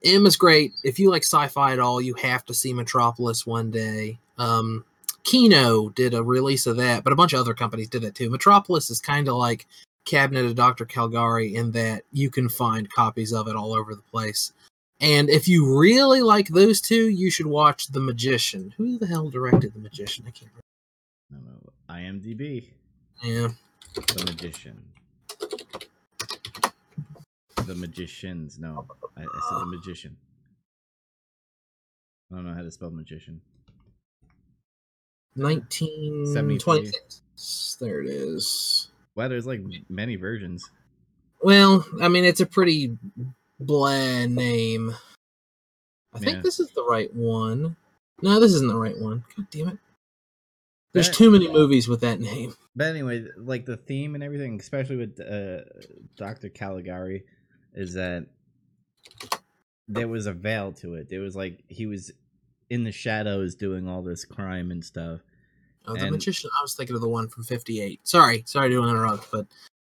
M 0.05 0.27
is 0.27 0.37
great. 0.37 0.73
If 0.85 0.99
you 0.99 1.11
like 1.11 1.25
sci-fi 1.25 1.73
at 1.73 1.79
all, 1.79 2.01
you 2.01 2.15
have 2.15 2.45
to 2.47 2.55
see 2.55 2.73
Metropolis 2.73 3.47
one 3.47 3.71
day. 3.71 4.19
Um, 4.39 4.85
Kino 5.25 5.91
did 5.91 6.15
a 6.15 6.23
release 6.23 6.67
of 6.67 6.77
that, 6.77 7.05
but 7.05 7.13
a 7.13 7.17
bunch 7.17 7.33
of 7.33 7.41
other 7.41 7.55
companies 7.55 7.89
did 7.89 8.05
it 8.05 8.15
too. 8.15 8.31
Metropolis 8.31 8.89
is 8.91 9.01
kind 9.01 9.29
of 9.29 9.35
like 9.35 9.67
Cabinet 10.05 10.47
of 10.47 10.55
Dr. 10.55 10.87
Caligari 10.87 11.55
in 11.55 11.73
that 11.73 12.05
you 12.13 12.31
can 12.31 12.49
find 12.49 12.91
copies 12.91 13.33
of 13.33 13.47
it 13.49 13.57
all 13.57 13.75
over 13.75 13.95
the 13.95 14.03
place. 14.03 14.53
And 15.01 15.31
if 15.31 15.47
you 15.47 15.79
really 15.79 16.23
like 16.23 16.49
those 16.49 16.81
two, 16.81 17.09
you 17.09 17.31
should 17.31 17.47
watch 17.47 17.87
The 17.89 18.01
Magician. 18.01 18.75
Who 18.77 18.99
the 18.99 19.07
hell 19.07 19.31
directed 19.31 19.73
The 19.75 19.79
Magician? 19.79 20.25
I 20.27 20.31
can't 20.31 20.51
No, 21.31 21.39
no, 21.39 21.73
IMDb, 21.89 22.73
remember. 23.23 23.55
Yeah. 23.95 24.03
The 24.15 24.25
Magician. 24.25 24.83
The 27.65 27.75
Magicians. 27.75 28.59
No, 28.59 28.87
I, 29.17 29.23
I 29.23 29.41
said 29.49 29.61
The 29.61 29.67
Magician. 29.67 30.17
I 32.31 32.35
don't 32.35 32.47
know 32.47 32.55
how 32.55 32.63
to 32.63 32.71
spell 32.71 32.91
magician. 32.91 33.41
1926. 35.35 37.23
There 37.81 38.03
it 38.03 38.09
is. 38.09 38.91
Wow, 39.15 39.29
there's 39.29 39.47
like 39.47 39.63
many 39.89 40.17
versions. 40.17 40.69
Well, 41.41 41.87
I 42.03 42.09
mean, 42.09 42.25
it's 42.25 42.41
a 42.41 42.47
pretty 42.47 42.99
bland 43.61 44.35
name. 44.35 44.95
I 46.15 46.19
think 46.19 46.43
this 46.43 46.59
is 46.61 46.71
the 46.71 46.85
right 46.85 47.13
one. 47.15 47.77
No, 48.23 48.41
this 48.41 48.53
isn't 48.55 48.69
the 48.69 48.77
right 48.79 48.99
one. 48.99 49.25
God 49.37 49.47
damn 49.51 49.69
it. 49.69 49.79
There's 50.95 51.11
too 51.11 51.31
many 51.31 51.49
movies 51.53 51.87
with 51.87 52.01
that 52.01 52.19
name. 52.19 52.55
But 52.75 52.89
anyway, 52.89 53.27
like 53.37 53.67
the 53.67 53.77
theme 53.77 54.15
and 54.15 54.25
everything, 54.25 54.59
especially 54.59 54.97
with 54.97 55.21
uh, 55.21 55.65
Dr. 56.17 56.49
Caligari, 56.49 57.25
is 57.75 57.95
that 57.95 58.27
there 59.87 60.09
was 60.09 60.27
a 60.27 60.33
veil 60.33 60.73
to 60.73 60.95
it. 60.95 61.09
It 61.11 61.19
was 61.19 61.37
like 61.37 61.63
he 61.69 61.87
was 61.87 62.11
in 62.71 62.85
the 62.85 62.93
shadows 62.93 63.55
doing 63.55 63.89
all 63.89 64.03
this 64.03 64.25
crime 64.25 64.71
and 64.71 64.85
stuff. 64.85 65.21
Oh, 65.87 65.95
the 65.95 66.03
And- 66.03 66.11
magician. 66.13 66.51
I 66.59 66.63
was 66.63 66.75
thinking 66.75 66.97
of 66.97 67.03
the 67.03 67.09
one 67.09 67.29
from 67.29 67.45
'58. 67.45 68.07
Sorry, 68.07 68.43
sorry 68.47 68.71
to 68.71 68.83
interrupt, 68.83 69.31
but 69.31 69.47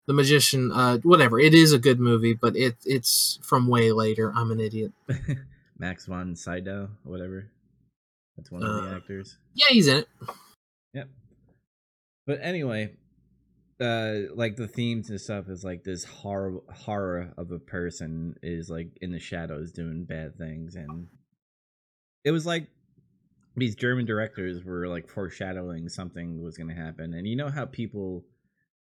the 0.07 0.13
magician. 0.13 0.71
Uh, 0.71 0.97
whatever. 1.03 1.39
It 1.39 1.53
is 1.53 1.73
a 1.73 1.79
good 1.79 1.99
movie, 1.99 2.33
but 2.33 2.55
it 2.55 2.77
it's 2.85 3.39
from 3.43 3.67
way 3.67 3.91
later. 3.91 4.31
I'm 4.35 4.51
an 4.51 4.59
idiot. 4.59 4.93
Max 5.77 6.05
von 6.07 6.35
Sydow, 6.35 6.89
whatever. 7.03 7.51
That's 8.35 8.51
one 8.51 8.63
of 8.63 8.83
the 8.83 8.89
Uh, 8.91 8.95
actors. 8.95 9.37
Yeah, 9.53 9.67
he's 9.69 9.87
in 9.87 9.97
it. 9.97 10.07
Yep. 10.93 11.09
But 12.25 12.39
anyway, 12.41 12.93
uh 13.79 14.33
like 14.33 14.55
the 14.55 14.67
themes 14.67 15.09
and 15.09 15.21
stuff 15.21 15.49
is 15.49 15.63
like 15.63 15.83
this 15.83 16.03
horror 16.03 16.61
horror 16.73 17.33
of 17.37 17.51
a 17.51 17.59
person 17.59 18.35
is 18.41 18.69
like 18.69 18.89
in 19.01 19.11
the 19.11 19.19
shadows 19.19 19.71
doing 19.71 20.03
bad 20.03 20.35
things 20.37 20.75
and 20.75 21.07
it 22.23 22.31
was 22.31 22.43
like 22.45 22.67
these 23.55 23.75
German 23.75 24.05
directors 24.05 24.63
were 24.63 24.87
like 24.87 25.07
foreshadowing 25.07 25.89
something 25.89 26.41
was 26.41 26.57
going 26.57 26.69
to 26.69 26.75
happen 26.75 27.13
and 27.13 27.27
you 27.27 27.35
know 27.35 27.49
how 27.49 27.65
people 27.65 28.25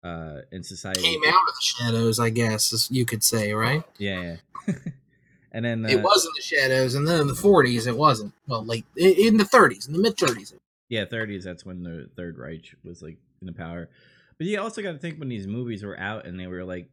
uh 0.04 0.42
in 0.52 0.62
society 0.62 1.00
Came 1.02 1.20
out 1.26 1.48
of 1.48 1.54
the 1.54 1.62
shadows, 1.62 2.20
I 2.20 2.30
guess, 2.30 2.88
you 2.90 3.04
could 3.04 3.24
say, 3.24 3.52
right? 3.52 3.82
yeah 3.98 4.36
yeah 4.68 4.74
and 5.52 5.64
then 5.64 5.84
uh, 5.84 5.88
it 5.88 6.02
was 6.02 6.24
in 6.24 6.32
the 6.36 6.42
shadows, 6.42 6.94
and 6.94 7.06
then 7.06 7.20
in 7.20 7.26
the 7.26 7.34
40s, 7.34 7.86
it 7.86 7.96
wasn't. 7.96 8.32
Well, 8.48 8.64
late 8.64 8.84
in 8.96 9.36
the 9.36 9.44
30s, 9.44 9.86
in 9.86 9.94
the 9.94 10.00
mid 10.00 10.16
30s. 10.16 10.54
Yeah, 10.88 11.06
thirties. 11.06 11.44
That's 11.44 11.64
when 11.64 11.82
the 11.82 12.08
Third 12.16 12.38
Reich 12.38 12.74
was 12.84 13.02
like 13.02 13.16
in 13.40 13.46
the 13.46 13.52
power. 13.52 13.88
But 14.38 14.46
you 14.46 14.60
also 14.60 14.82
got 14.82 14.92
to 14.92 14.98
think 14.98 15.18
when 15.18 15.28
these 15.28 15.46
movies 15.46 15.82
were 15.82 15.98
out 15.98 16.26
and 16.26 16.38
they 16.38 16.46
were 16.46 16.64
like 16.64 16.88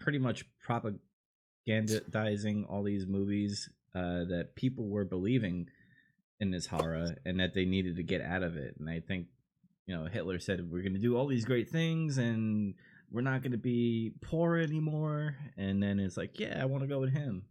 pretty 0.00 0.18
much 0.18 0.44
propagandizing 0.68 2.64
all 2.68 2.82
these 2.82 3.06
movies 3.06 3.68
uh, 3.94 4.24
that 4.24 4.50
people 4.54 4.88
were 4.88 5.04
believing 5.04 5.68
in 6.40 6.50
this 6.50 6.66
horror 6.66 7.16
and 7.24 7.40
that 7.40 7.54
they 7.54 7.64
needed 7.64 7.96
to 7.96 8.02
get 8.02 8.20
out 8.22 8.42
of 8.42 8.56
it. 8.56 8.74
And 8.78 8.88
I 8.88 9.00
think 9.00 9.26
you 9.88 9.96
know 9.96 10.04
Hitler 10.04 10.38
said 10.38 10.70
we're 10.70 10.82
going 10.82 10.92
to 10.94 11.00
do 11.00 11.16
all 11.16 11.26
these 11.26 11.44
great 11.44 11.68
things 11.70 12.18
and 12.18 12.74
we're 13.10 13.22
not 13.22 13.40
going 13.42 13.52
to 13.52 13.58
be 13.58 14.12
poor 14.20 14.56
anymore. 14.58 15.34
And 15.56 15.82
then 15.82 15.98
it's 15.98 16.16
like, 16.18 16.38
yeah, 16.38 16.58
I 16.62 16.66
want 16.66 16.82
to 16.84 16.86
go 16.88 17.00
with 17.00 17.12
him. 17.12 17.42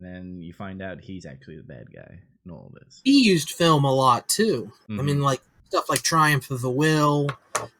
then 0.00 0.40
you 0.42 0.52
find 0.52 0.80
out 0.82 1.00
he's 1.00 1.24
actually 1.26 1.56
the 1.56 1.62
bad 1.62 1.86
guy 1.94 2.20
in 2.44 2.50
all 2.52 2.70
this. 2.80 3.00
He 3.04 3.22
used 3.24 3.50
film 3.50 3.84
a 3.84 3.92
lot 3.92 4.28
too. 4.28 4.72
I 4.88 4.92
Mhm. 4.92 5.04
mean, 5.04 5.20
like 5.22 5.40
stuff 5.68 5.88
like 5.88 6.02
Triumph 6.02 6.50
of 6.52 6.60
the 6.60 6.70
Will 6.70 7.28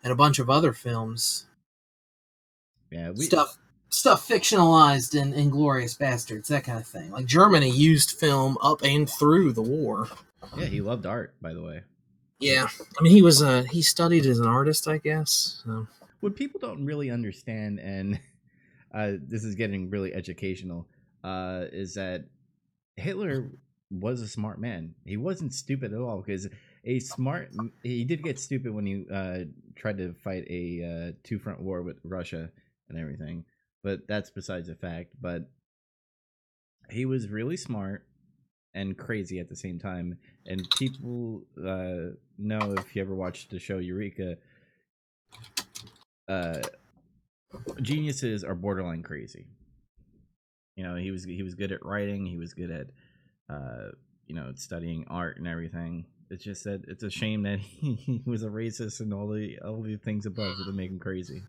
and 0.02 0.12
a 0.12 0.16
bunch 0.16 0.38
of 0.40 0.48
other 0.50 0.72
films. 0.72 1.46
yeah, 2.90 3.10
we, 3.10 3.24
stuff 3.26 3.58
stuff 3.90 4.26
fictionalized 4.28 5.14
in 5.20 5.32
Inglourious 5.32 5.96
Basterds, 5.98 6.46
that 6.48 6.64
kind 6.64 6.78
of 6.78 6.86
thing. 6.86 7.10
Like 7.10 7.26
Germany 7.26 7.70
used 7.70 8.12
film 8.12 8.56
up 8.62 8.82
and 8.82 9.08
through 9.08 9.52
the 9.52 9.62
war. 9.62 10.08
Yeah, 10.56 10.66
he 10.66 10.80
loved 10.80 11.04
art, 11.06 11.34
by 11.40 11.52
the 11.52 11.62
way. 11.62 11.82
Yeah, 12.40 12.68
I 12.98 13.02
mean 13.02 13.12
he 13.12 13.22
was 13.22 13.42
uh 13.42 13.64
he 13.64 13.82
studied 13.82 14.26
as 14.26 14.38
an 14.38 14.46
artist, 14.46 14.86
I 14.86 14.98
guess. 14.98 15.62
So. 15.64 15.86
What 16.20 16.34
people 16.36 16.60
don't 16.60 16.84
really 16.84 17.10
understand, 17.10 17.78
and 17.78 18.18
uh, 18.94 19.12
this 19.20 19.44
is 19.44 19.54
getting 19.54 19.90
really 19.90 20.12
educational, 20.12 20.86
uh, 21.22 21.64
is 21.72 21.94
that 21.94 22.24
Hitler 22.96 23.50
was 23.90 24.20
a 24.20 24.28
smart 24.28 24.60
man. 24.60 24.94
He 25.04 25.16
wasn't 25.16 25.54
stupid 25.54 25.92
at 25.92 26.00
all 26.00 26.22
because 26.22 26.48
a 26.84 26.98
smart 27.00 27.50
he 27.82 28.04
did 28.04 28.22
get 28.22 28.38
stupid 28.38 28.72
when 28.72 28.86
he 28.86 29.04
uh, 29.12 29.44
tried 29.76 29.98
to 29.98 30.14
fight 30.14 30.44
a 30.48 30.82
uh, 31.10 31.12
two 31.22 31.38
front 31.38 31.60
war 31.60 31.82
with 31.82 31.98
Russia 32.04 32.50
and 32.88 32.98
everything, 32.98 33.44
but 33.82 34.06
that's 34.08 34.30
besides 34.30 34.68
the 34.68 34.74
fact. 34.74 35.12
But 35.20 35.50
he 36.90 37.04
was 37.04 37.28
really 37.28 37.56
smart 37.56 38.06
and 38.78 38.96
crazy 38.96 39.40
at 39.40 39.48
the 39.48 39.56
same 39.56 39.78
time. 39.78 40.16
And 40.46 40.68
people 40.78 41.42
uh, 41.58 42.14
know 42.38 42.74
if 42.78 42.94
you 42.94 43.02
ever 43.02 43.14
watched 43.14 43.50
the 43.50 43.58
show 43.58 43.78
Eureka, 43.78 44.36
uh, 46.28 46.60
geniuses 47.82 48.44
are 48.44 48.54
borderline 48.54 49.02
crazy. 49.02 49.46
You 50.76 50.84
know, 50.84 50.94
he 50.94 51.10
was 51.10 51.24
he 51.24 51.42
was 51.42 51.54
good 51.54 51.72
at 51.72 51.84
writing. 51.84 52.24
He 52.24 52.38
was 52.38 52.54
good 52.54 52.70
at, 52.70 52.86
uh, 53.52 53.90
you 54.26 54.36
know, 54.36 54.52
studying 54.54 55.06
art 55.10 55.38
and 55.38 55.48
everything. 55.48 56.06
It's 56.30 56.44
just 56.44 56.62
that 56.64 56.82
it's 56.86 57.02
a 57.02 57.10
shame 57.10 57.42
that 57.42 57.58
he, 57.80 57.94
he 57.94 58.22
was 58.24 58.44
a 58.44 58.48
racist 58.48 59.00
and 59.00 59.12
all 59.12 59.28
the 59.28 59.58
all 59.58 59.82
the 59.82 59.96
things 59.96 60.24
above 60.24 60.56
that 60.58 60.72
make 60.72 60.90
him 60.90 61.00
crazy. 61.00 61.42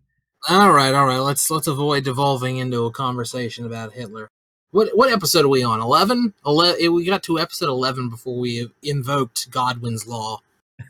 All 0.47 0.71
right, 0.71 0.95
all 0.95 1.05
right. 1.05 1.19
Let's 1.19 1.51
let's 1.51 1.67
avoid 1.67 2.05
devolving 2.05 2.57
into 2.57 2.85
a 2.85 2.91
conversation 2.91 3.67
about 3.67 3.93
Hitler. 3.93 4.29
What 4.71 4.89
what 4.95 5.11
episode 5.11 5.45
are 5.45 5.49
we 5.49 5.63
on? 5.63 5.81
Eleven. 5.81 6.33
Ele- 6.45 6.93
we 6.93 7.05
got 7.05 7.23
to 7.23 7.39
episode 7.39 7.69
eleven 7.69 8.09
before 8.09 8.37
we 8.37 8.69
invoked 8.83 9.49
Godwin's 9.49 10.05
law. 10.05 10.41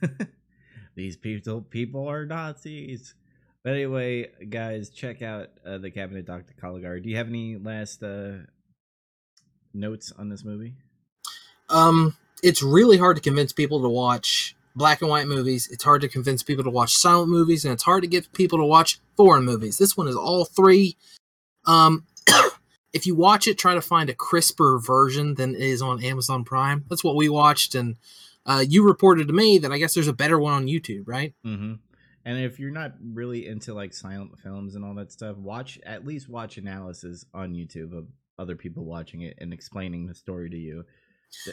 These 0.95 1.15
people 1.15 1.61
people 1.61 2.07
are 2.07 2.25
Nazis. 2.25 3.15
But 3.63 3.73
anyway, 3.73 4.31
guys, 4.49 4.89
check 4.89 5.21
out 5.21 5.49
uh, 5.65 5.77
the 5.77 5.91
Cabinet 5.91 6.25
Doctor 6.25 6.53
Caligari. 6.59 7.01
Do 7.01 7.09
you 7.09 7.17
have 7.17 7.27
any 7.27 7.57
last 7.57 8.01
uh, 8.03 8.31
notes 9.73 10.11
on 10.17 10.29
this 10.29 10.43
movie? 10.43 10.73
Um, 11.69 12.15
it's 12.41 12.63
really 12.63 12.97
hard 12.97 13.17
to 13.17 13.21
convince 13.21 13.51
people 13.51 13.81
to 13.81 13.89
watch 13.89 14.55
black 14.75 15.01
and 15.01 15.09
white 15.09 15.27
movies. 15.27 15.69
It's 15.71 15.83
hard 15.83 16.01
to 16.01 16.07
convince 16.07 16.41
people 16.43 16.63
to 16.63 16.69
watch 16.69 16.95
silent 16.97 17.29
movies, 17.29 17.65
and 17.65 17.73
it's 17.73 17.83
hard 17.83 18.01
to 18.03 18.07
get 18.07 18.31
people 18.33 18.57
to 18.59 18.65
watch 18.65 18.99
foreign 19.15 19.45
movies. 19.45 19.77
This 19.77 19.95
one 19.95 20.07
is 20.07 20.15
all 20.15 20.45
three. 20.45 20.97
Um, 21.65 22.05
if 22.93 23.05
you 23.05 23.15
watch 23.15 23.47
it, 23.47 23.57
try 23.57 23.73
to 23.73 23.81
find 23.81 24.09
a 24.09 24.15
crisper 24.15 24.79
version 24.79 25.35
than 25.35 25.55
is 25.55 25.81
on 25.81 26.03
Amazon 26.03 26.43
Prime. 26.43 26.85
That's 26.89 27.03
what 27.03 27.15
we 27.15 27.29
watched, 27.29 27.75
and 27.75 27.97
uh, 28.45 28.63
you 28.67 28.83
reported 28.83 29.27
to 29.27 29.33
me 29.33 29.57
that 29.59 29.71
I 29.71 29.77
guess 29.77 29.93
there's 29.93 30.07
a 30.07 30.13
better 30.13 30.39
one 30.39 30.53
on 30.53 30.67
YouTube, 30.67 31.03
right? 31.05 31.33
Mm-hmm. 31.45 31.75
And 32.25 32.39
if 32.39 32.59
you're 32.59 32.71
not 32.71 32.93
really 33.01 33.47
into 33.47 33.73
like 33.73 33.93
silent 33.93 34.37
films 34.39 34.75
and 34.75 34.83
all 34.83 34.93
that 34.95 35.11
stuff, 35.11 35.37
watch 35.37 35.79
at 35.85 36.05
least 36.05 36.29
watch 36.29 36.57
analysis 36.57 37.25
on 37.33 37.53
YouTube 37.53 37.97
of 37.97 38.07
other 38.37 38.55
people 38.55 38.85
watching 38.85 39.21
it 39.21 39.35
and 39.39 39.53
explaining 39.53 40.07
the 40.07 40.15
story 40.15 40.49
to 40.49 40.57
you. 40.57 40.85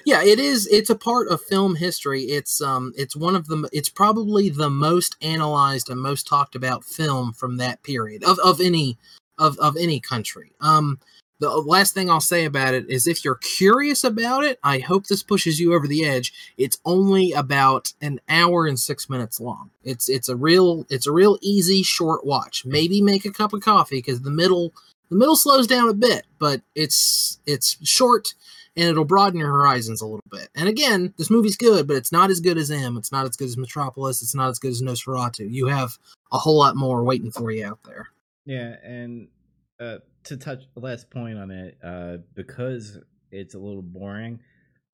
Yeah, 0.07 0.22
it 0.22 0.38
is. 0.38 0.66
It's 0.68 0.88
a 0.88 0.96
part 0.96 1.29
of 1.29 1.42
film 1.42 1.77
history. 1.77 2.22
It's 2.22 2.62
um, 2.62 2.92
it's 2.96 3.14
one 3.14 3.37
of 3.37 3.46
the. 3.46 3.68
It's 3.72 3.90
probably 3.90 4.49
the 4.49 4.70
most 4.70 5.16
analyzed 5.20 5.90
and 5.90 6.01
most 6.01 6.27
talked 6.27 6.55
about 6.55 6.85
film 6.85 7.33
from 7.35 7.59
that 7.59 7.83
period 7.83 8.25
of 8.25 8.38
of 8.38 8.61
any 8.61 8.96
of 9.38 9.59
of 9.59 9.77
any 9.77 10.01
country. 10.01 10.53
Um, 10.61 10.99
the 11.38 11.51
last 11.51 11.94
thing 11.94 12.09
I'll 12.09 12.20
say 12.20 12.44
about 12.44 12.75
it 12.75 12.88
is, 12.88 13.07
if 13.07 13.25
you're 13.25 13.37
curious 13.37 14.05
about 14.05 14.44
it, 14.44 14.59
I 14.62 14.79
hope 14.79 15.07
this 15.07 15.22
pushes 15.22 15.61
you 15.61 15.75
over 15.75 15.87
the 15.87 16.05
edge. 16.07 16.33
It's 16.57 16.79
only 16.85 17.33
about 17.33 17.92
an 18.01 18.20
hour 18.29 18.66
and 18.66 18.79
six 18.79 19.11
minutes 19.11 19.40
long. 19.40 19.70
It's 19.85 20.09
it's 20.09 20.29
a 20.29 20.37
real 20.37 20.87
it's 20.88 21.07
a 21.07 21.12
real 21.12 21.38
easy 21.42 21.83
short 21.83 22.25
watch. 22.25 22.64
Maybe 22.64 23.03
make 23.03 23.25
a 23.25 23.33
cup 23.33 23.53
of 23.53 23.61
coffee 23.61 23.99
because 23.99 24.22
the 24.22 24.31
middle 24.31 24.72
the 25.11 25.16
middle 25.16 25.37
slows 25.37 25.66
down 25.66 25.88
a 25.88 25.94
bit, 25.94 26.25
but 26.38 26.62
it's 26.75 27.38
it's 27.46 27.77
short 27.87 28.35
and 28.77 28.88
it'll 28.88 29.05
broaden 29.05 29.40
your 29.40 29.51
horizons 29.51 30.03
a 30.03 30.07
little 30.07 30.20
bit. 30.31 30.49
And 30.55 30.68
again, 30.68 31.14
this 31.16 31.31
movie's 31.31 31.57
good, 31.57 31.87
but 31.87 31.96
it's 31.96 32.12
not 32.12 32.31
as 32.31 32.40
good 32.40 32.59
as 32.59 32.70
M. 32.70 32.96
It's 32.96 33.12
not 33.12 33.25
as 33.25 33.37
good 33.37 33.49
as 33.49 33.57
Metropolis. 33.57 34.20
It's 34.22 34.35
not 34.35 34.51
as 34.51 34.59
good 34.59 34.70
as 34.70 34.83
Nosferatu. 34.83 35.51
You 35.51 35.66
have 35.66 35.96
a 36.33 36.38
whole 36.38 36.59
lot 36.59 36.77
more 36.77 37.03
waiting 37.03 37.31
for 37.31 37.51
you 37.51 37.64
out 37.64 37.79
there. 37.85 38.09
Yeah, 38.44 38.77
and 38.85 39.29
uh, 39.81 39.99
to 40.26 40.36
touch 40.36 40.64
the 40.74 40.80
last 40.80 41.10
point 41.10 41.38
on 41.38 41.50
it, 41.50 41.78
uh, 41.82 42.18
because 42.34 42.98
it's 43.30 43.54
a 43.54 43.58
little 43.58 43.82
boring, 43.82 44.40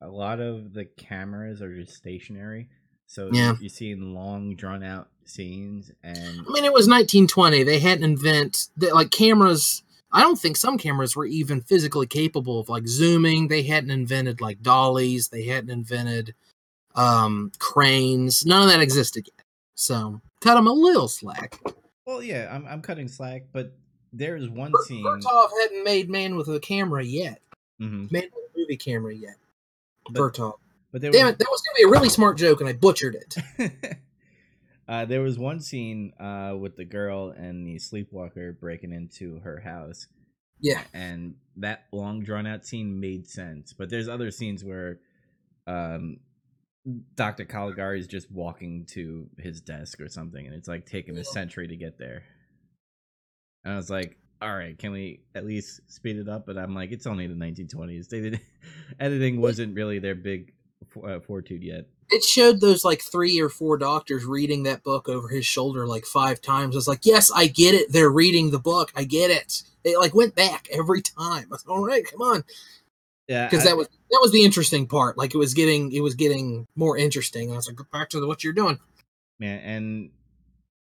a 0.00 0.08
lot 0.08 0.40
of 0.40 0.72
the 0.72 0.84
cameras 0.84 1.60
are 1.62 1.74
just 1.74 1.94
stationary. 1.96 2.68
So 3.06 3.30
Yeah. 3.32 3.54
you're 3.60 3.68
seeing 3.68 4.14
long, 4.14 4.56
drawn 4.56 4.82
out 4.82 5.08
scenes, 5.24 5.90
and 6.02 6.40
I 6.48 6.50
mean, 6.52 6.64
it 6.64 6.72
was 6.72 6.88
1920. 6.88 7.62
They 7.62 7.78
hadn't 7.78 8.04
invent 8.04 8.68
they, 8.76 8.90
like 8.90 9.10
cameras. 9.10 9.82
I 10.10 10.20
don't 10.20 10.38
think 10.38 10.56
some 10.56 10.76
cameras 10.78 11.14
were 11.16 11.24
even 11.26 11.60
physically 11.60 12.06
capable 12.06 12.58
of 12.60 12.68
like 12.68 12.86
zooming. 12.88 13.48
They 13.48 13.62
hadn't 13.62 13.90
invented 13.90 14.40
like 14.40 14.60
dollies. 14.62 15.28
They 15.28 15.44
hadn't 15.44 15.70
invented 15.70 16.34
um, 16.94 17.52
cranes. 17.58 18.44
None 18.44 18.62
of 18.62 18.68
that 18.68 18.80
existed 18.82 19.26
yet. 19.34 19.46
So 19.74 20.20
cut 20.40 20.54
them 20.56 20.66
a 20.66 20.72
little 20.72 21.08
slack. 21.08 21.58
well, 22.06 22.22
yeah, 22.22 22.48
I'm 22.54 22.66
I'm 22.66 22.82
cutting 22.82 23.08
slack, 23.08 23.44
but 23.52 23.76
there's 24.12 24.48
one 24.48 24.72
Ver- 24.72 24.82
scene. 24.84 25.04
Vertov 25.04 25.48
hadn't 25.62 25.84
made 25.84 26.08
Man 26.10 26.36
with 26.36 26.48
a 26.48 26.60
Camera 26.60 27.02
yet. 27.04 27.40
Mhm. 27.80 28.10
Man 28.12 28.22
with 28.34 28.44
a 28.54 28.58
movie 28.58 28.76
camera 28.76 29.14
yet. 29.14 29.36
But- 30.10 30.14
Vertov. 30.34 30.54
But 30.92 31.00
there 31.00 31.10
Damn 31.10 31.24
was, 31.26 31.32
it, 31.34 31.38
that 31.38 31.48
was 31.50 31.62
gonna 31.62 31.76
be 31.76 31.82
a 31.84 31.88
really 31.90 32.10
smart 32.10 32.36
joke, 32.36 32.60
and 32.60 32.68
I 32.68 32.74
butchered 32.74 33.14
it. 33.16 33.96
uh, 34.88 35.04
there 35.06 35.22
was 35.22 35.38
one 35.38 35.58
scene 35.60 36.12
uh, 36.20 36.54
with 36.58 36.76
the 36.76 36.84
girl 36.84 37.30
and 37.30 37.66
the 37.66 37.78
sleepwalker 37.78 38.52
breaking 38.52 38.92
into 38.92 39.38
her 39.40 39.58
house, 39.60 40.06
Yeah. 40.60 40.82
and 40.92 41.36
that 41.56 41.84
long 41.92 42.22
drawn 42.22 42.46
out 42.46 42.66
scene 42.66 43.00
made 43.00 43.26
sense. 43.26 43.72
But 43.72 43.88
there's 43.88 44.08
other 44.08 44.30
scenes 44.30 44.62
where 44.64 45.00
um 45.66 46.18
Dr. 47.14 47.44
Caligari 47.44 48.00
is 48.00 48.08
just 48.08 48.30
walking 48.30 48.84
to 48.90 49.28
his 49.38 49.60
desk 49.60 50.00
or 50.00 50.08
something, 50.08 50.44
and 50.44 50.54
it's 50.54 50.68
like 50.68 50.84
taking 50.84 51.16
a 51.16 51.24
century 51.24 51.68
to 51.68 51.76
get 51.76 51.96
there. 51.98 52.24
And 53.64 53.74
I 53.74 53.76
was 53.76 53.90
like, 53.90 54.16
all 54.40 54.54
right, 54.54 54.76
can 54.76 54.90
we 54.90 55.20
at 55.34 55.46
least 55.46 55.80
speed 55.86 56.16
it 56.16 56.28
up? 56.28 56.46
But 56.46 56.58
I'm 56.58 56.74
like, 56.74 56.90
it's 56.90 57.06
only 57.06 57.26
the 57.26 57.34
1920s. 57.34 58.08
They 58.08 58.20
did 58.20 58.40
editing 59.00 59.40
wasn't 59.40 59.74
really 59.74 59.98
their 59.98 60.14
big 60.14 60.52
uh, 61.04 61.20
fortitude 61.20 61.62
yet. 61.62 61.86
It 62.10 62.24
showed 62.24 62.60
those 62.60 62.84
like 62.84 63.00
three 63.00 63.40
or 63.40 63.48
four 63.48 63.78
doctors 63.78 64.24
reading 64.24 64.64
that 64.64 64.82
book 64.82 65.08
over 65.08 65.28
his 65.28 65.46
shoulder 65.46 65.86
like 65.86 66.04
five 66.04 66.42
times. 66.42 66.74
I 66.74 66.78
was 66.78 66.88
like, 66.88 67.06
yes, 67.06 67.30
I 67.34 67.46
get 67.46 67.74
it. 67.74 67.92
They're 67.92 68.10
reading 68.10 68.50
the 68.50 68.58
book. 68.58 68.92
I 68.94 69.04
get 69.04 69.30
it. 69.30 69.62
They 69.84 69.96
like 69.96 70.14
went 70.14 70.34
back 70.34 70.68
every 70.70 71.00
time. 71.00 71.44
I 71.44 71.50
was 71.50 71.64
all 71.66 71.84
right, 71.84 72.04
come 72.04 72.20
on. 72.20 72.44
Yeah, 73.28 73.48
Because 73.48 73.64
that 73.64 73.76
was 73.76 73.88
that 74.10 74.18
was 74.20 74.32
the 74.32 74.44
interesting 74.44 74.86
part. 74.86 75.16
Like 75.16 75.34
it 75.34 75.38
was 75.38 75.54
getting 75.54 75.92
it 75.92 76.00
was 76.00 76.14
getting 76.14 76.66
more 76.76 76.98
interesting. 76.98 77.50
I 77.50 77.56
was 77.56 77.66
like, 77.68 77.76
go 77.76 77.84
back 77.92 78.10
to 78.10 78.20
the, 78.20 78.26
what 78.26 78.44
you're 78.44 78.52
doing. 78.52 78.78
man 79.38 79.60
and 79.60 80.10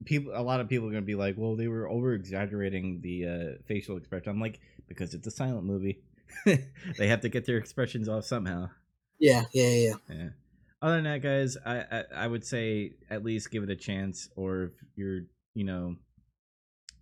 people 0.05 0.33
a 0.35 0.43
lot 0.43 0.61
of 0.61 0.69
people 0.69 0.89
are 0.89 0.93
gonna 0.93 1.03
be 1.03 1.15
like 1.15 1.37
well 1.37 1.57
they 1.57 1.69
were 1.69 1.89
over 1.89 2.15
exaggerating 2.15 3.01
the 3.01 3.27
uh 3.27 3.63
facial 3.67 3.97
expression. 3.97 4.31
I'm 4.31 4.41
like 4.41 4.61
because 4.89 5.15
it's 5.15 5.27
a 5.27 5.31
silent 5.31 5.65
movie. 5.65 6.03
They 6.99 7.09
have 7.09 7.21
to 7.21 7.29
get 7.29 7.47
their 7.47 7.59
expressions 7.59 8.09
off 8.09 8.25
somehow. 8.25 8.71
Yeah, 9.19 9.45
yeah, 9.53 9.69
yeah. 9.69 9.95
yeah. 10.11 10.29
Other 10.83 10.97
than 10.97 11.05
that 11.05 11.23
guys 11.23 11.57
I, 11.65 11.79
I 11.91 12.05
i 12.17 12.27
would 12.27 12.45
say 12.45 12.93
at 13.09 13.25
least 13.25 13.51
give 13.51 13.63
it 13.63 13.71
a 13.71 13.77
chance 13.77 14.29
or 14.37 14.65
if 14.65 14.73
you're 14.97 15.21
you 15.55 15.65
know 15.65 15.97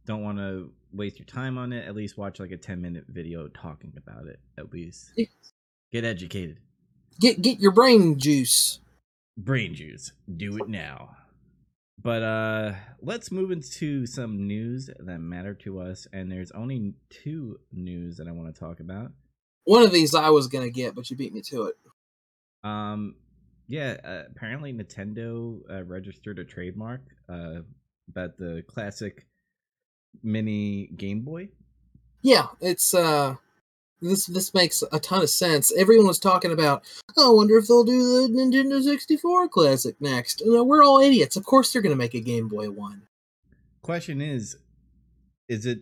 don't 0.07 0.23
want 0.23 0.39
to 0.39 0.71
waste 0.93 1.19
your 1.19 1.27
time 1.27 1.59
on 1.59 1.73
it 1.73 1.87
at 1.87 1.97
least 1.97 2.19
watch 2.19 2.39
like 2.39 2.53
a 2.53 2.57
10 2.57 2.81
minute 2.81 3.05
video 3.09 3.49
talking 3.49 3.93
about 3.97 4.27
it 4.27 4.39
at 4.59 4.73
least. 4.73 5.13
Yeah. 5.17 5.27
get 5.91 6.05
educated. 6.05 6.59
Get 7.21 7.43
get 7.43 7.59
your 7.59 7.73
brain 7.73 8.19
juice. 8.19 8.79
brain 9.37 9.75
juice. 9.75 10.13
Do 10.37 10.57
it 10.59 10.69
now 10.69 11.17
but 12.01 12.23
uh 12.23 12.73
let's 13.01 13.31
move 13.31 13.51
into 13.51 14.07
some 14.07 14.47
news 14.47 14.89
that 14.99 15.19
matter 15.19 15.55
to 15.55 15.81
us 15.81 16.07
and 16.13 16.31
there's 16.31 16.51
only 16.53 16.95
two 17.11 17.59
news 17.73 18.17
that 18.17 18.29
i 18.29 18.31
want 18.33 18.53
to 18.53 18.59
talk 18.59 18.81
about 18.81 19.13
One 19.65 19.83
of 19.83 19.93
these 19.93 20.15
I 20.15 20.31
was 20.31 20.49
gonna 20.49 20.71
get, 20.71 20.95
but 20.95 21.11
you 21.11 21.17
beat 21.17 21.33
me 21.33 21.43
to 21.43 21.65
it. 21.65 21.77
um 22.65 23.17
yeah 23.69 23.97
uh, 24.05 24.23
apparently 24.31 24.73
nintendo 24.73 25.61
uh, 25.71 25.83
registered 25.85 26.39
a 26.39 26.45
trademark 26.45 27.03
uh 27.29 27.61
about 28.09 28.37
the 28.39 28.63
classic 28.69 29.27
mini 30.23 30.89
game 30.97 31.21
boy 31.23 31.49
Yeah, 32.23 32.49
it's 32.61 32.95
uh 32.95 33.37
this 34.03 34.27
this 34.27 34.53
makes 34.53 34.83
a 34.93 34.99
ton 35.01 35.23
of 35.23 35.31
sense. 35.31 35.73
Everyone 35.77 36.07
was 36.07 36.19
talking 36.19 36.53
about, 36.53 36.83
oh, 37.17 37.33
I 37.33 37.35
wonder 37.35 37.57
if 37.57 37.69
they'll 37.69 37.85
do 37.85 38.29
the 38.29 38.35
Nintendo 38.35 38.83
64 38.83 39.49
classic 39.49 39.97
next. 40.01 40.41
You 40.41 40.55
know, 40.55 40.65
we're 40.65 40.85
all 40.85 41.01
idiots. 41.01 41.37
Of 41.37 41.45
course 41.45 41.73
they're 41.73 41.83
gonna 41.83 41.97
make 41.97 42.15
a 42.15 42.21
Game 42.21 42.49
Boy 42.49 42.71
one. 42.71 43.03
question 43.83 44.21
is 44.21 44.57
is 45.49 45.67
it 45.67 45.81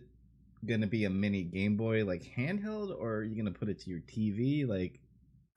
gonna 0.65 0.87
be 0.87 1.05
a 1.05 1.09
mini 1.09 1.43
game 1.43 1.75
boy 1.75 2.05
like 2.05 2.23
handheld 2.37 2.95
or 2.99 3.15
are 3.17 3.23
you 3.23 3.35
gonna 3.35 3.51
put 3.51 3.69
it 3.69 3.79
to 3.79 3.89
your 3.89 3.99
tv 4.01 4.67
like 4.67 4.99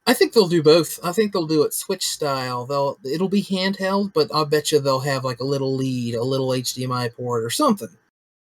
I 0.06 0.12
think 0.12 0.34
they'll 0.34 0.48
do 0.48 0.62
both. 0.62 0.98
I 1.02 1.12
think 1.12 1.32
they'll 1.32 1.46
do 1.46 1.62
it 1.62 1.72
Switch 1.72 2.04
style. 2.06 2.66
They'll 2.66 2.98
it'll 3.04 3.30
be 3.30 3.42
handheld, 3.42 4.12
but 4.12 4.28
I'll 4.34 4.44
bet 4.44 4.70
you 4.70 4.78
they'll 4.78 5.00
have 5.00 5.24
like 5.24 5.40
a 5.40 5.44
little 5.44 5.74
lead, 5.74 6.14
a 6.14 6.22
little 6.22 6.48
HDMI 6.48 7.14
port 7.14 7.42
or 7.42 7.48
something. 7.50 7.88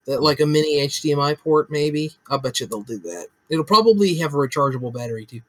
That 0.08 0.24
like 0.24 0.39
a 0.39 0.46
mini 0.46 0.78
HDMI 0.88 1.38
port, 1.38 1.70
maybe. 1.70 2.13
I'll 2.30 2.39
bet 2.39 2.60
you 2.60 2.65
they'll 2.65 2.82
do 2.82 2.98
that. 3.00 3.28
It'll 3.50 3.65
probably 3.65 4.15
have 4.15 4.34
a 4.34 4.38
rechargeable 4.38 4.93
battery 4.93 5.26
too. 5.26 5.41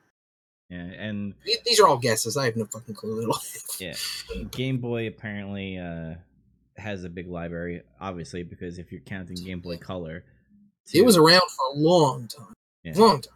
yeah 0.69 0.79
and 0.79 1.35
These 1.65 1.81
are 1.81 1.87
all 1.89 1.99
guesses. 1.99 2.37
I 2.37 2.45
have 2.47 2.57
no 2.57 2.65
fucking 2.67 2.95
clue. 2.95 3.33
Yeah. 3.81 3.95
Game 4.51 4.79
Boy 4.79 5.07
apparently 5.07 5.79
uh, 5.79 6.15
has 6.77 7.05
a 7.05 7.09
big 7.09 7.29
library, 7.29 7.83
obviously, 8.01 8.43
because 8.43 8.79
if 8.79 8.91
you're 8.91 9.01
counting 9.03 9.37
Game 9.37 9.61
Boy 9.61 9.77
Color, 9.77 10.25
It 10.93 11.05
was 11.05 11.17
around 11.17 11.49
for 11.49 11.77
a 11.77 11.79
long 11.79 12.27
time. 12.27 12.55
Yeah. 12.83 12.95
Long 12.97 13.21
time. 13.21 13.35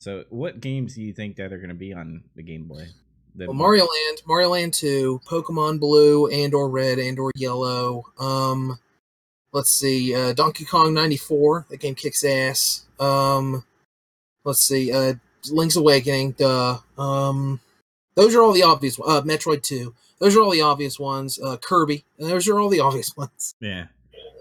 So, 0.00 0.24
what 0.30 0.60
games 0.60 0.94
do 0.94 1.02
you 1.02 1.12
think 1.12 1.36
that 1.36 1.52
are 1.52 1.58
going 1.58 1.68
to 1.68 1.74
be 1.74 1.92
on 1.92 2.24
the 2.34 2.42
Game 2.42 2.64
Boy? 2.64 2.86
The 3.36 3.46
Well, 3.46 3.54
Mario 3.54 3.82
Land, 3.84 4.22
Mario 4.26 4.48
Land 4.48 4.74
2, 4.74 5.20
Pokemon 5.28 5.78
Blue 5.78 6.26
and 6.28 6.52
or 6.54 6.68
Red 6.68 6.98
and 6.98 7.16
or 7.20 7.30
Yellow. 7.36 8.04
Um 8.18 8.76
let's 9.52 9.70
see, 9.70 10.14
uh 10.14 10.32
Donkey 10.32 10.64
Kong 10.64 10.94
94, 10.94 11.66
that 11.70 11.80
game 11.80 11.94
kicks 11.94 12.24
ass. 12.24 12.84
Um 12.98 13.64
let's 14.44 14.60
see, 14.60 14.92
uh 14.92 15.14
Link's 15.50 15.76
Awakening, 15.76 16.32
duh. 16.32 16.78
Um 16.98 17.60
those 18.14 18.34
are 18.34 18.42
all 18.42 18.52
the 18.52 18.62
obvious 18.62 18.98
ones. 18.98 19.10
Uh 19.10 19.22
Metroid 19.22 19.62
2. 19.62 19.94
Those 20.18 20.36
are 20.36 20.42
all 20.42 20.50
the 20.50 20.62
obvious 20.62 20.98
ones. 20.98 21.38
Uh 21.40 21.56
Kirby, 21.56 22.04
those 22.18 22.48
are 22.48 22.58
all 22.60 22.68
the 22.68 22.80
obvious 22.88 23.16
ones. 23.16 23.54
Yeah. 23.60 23.86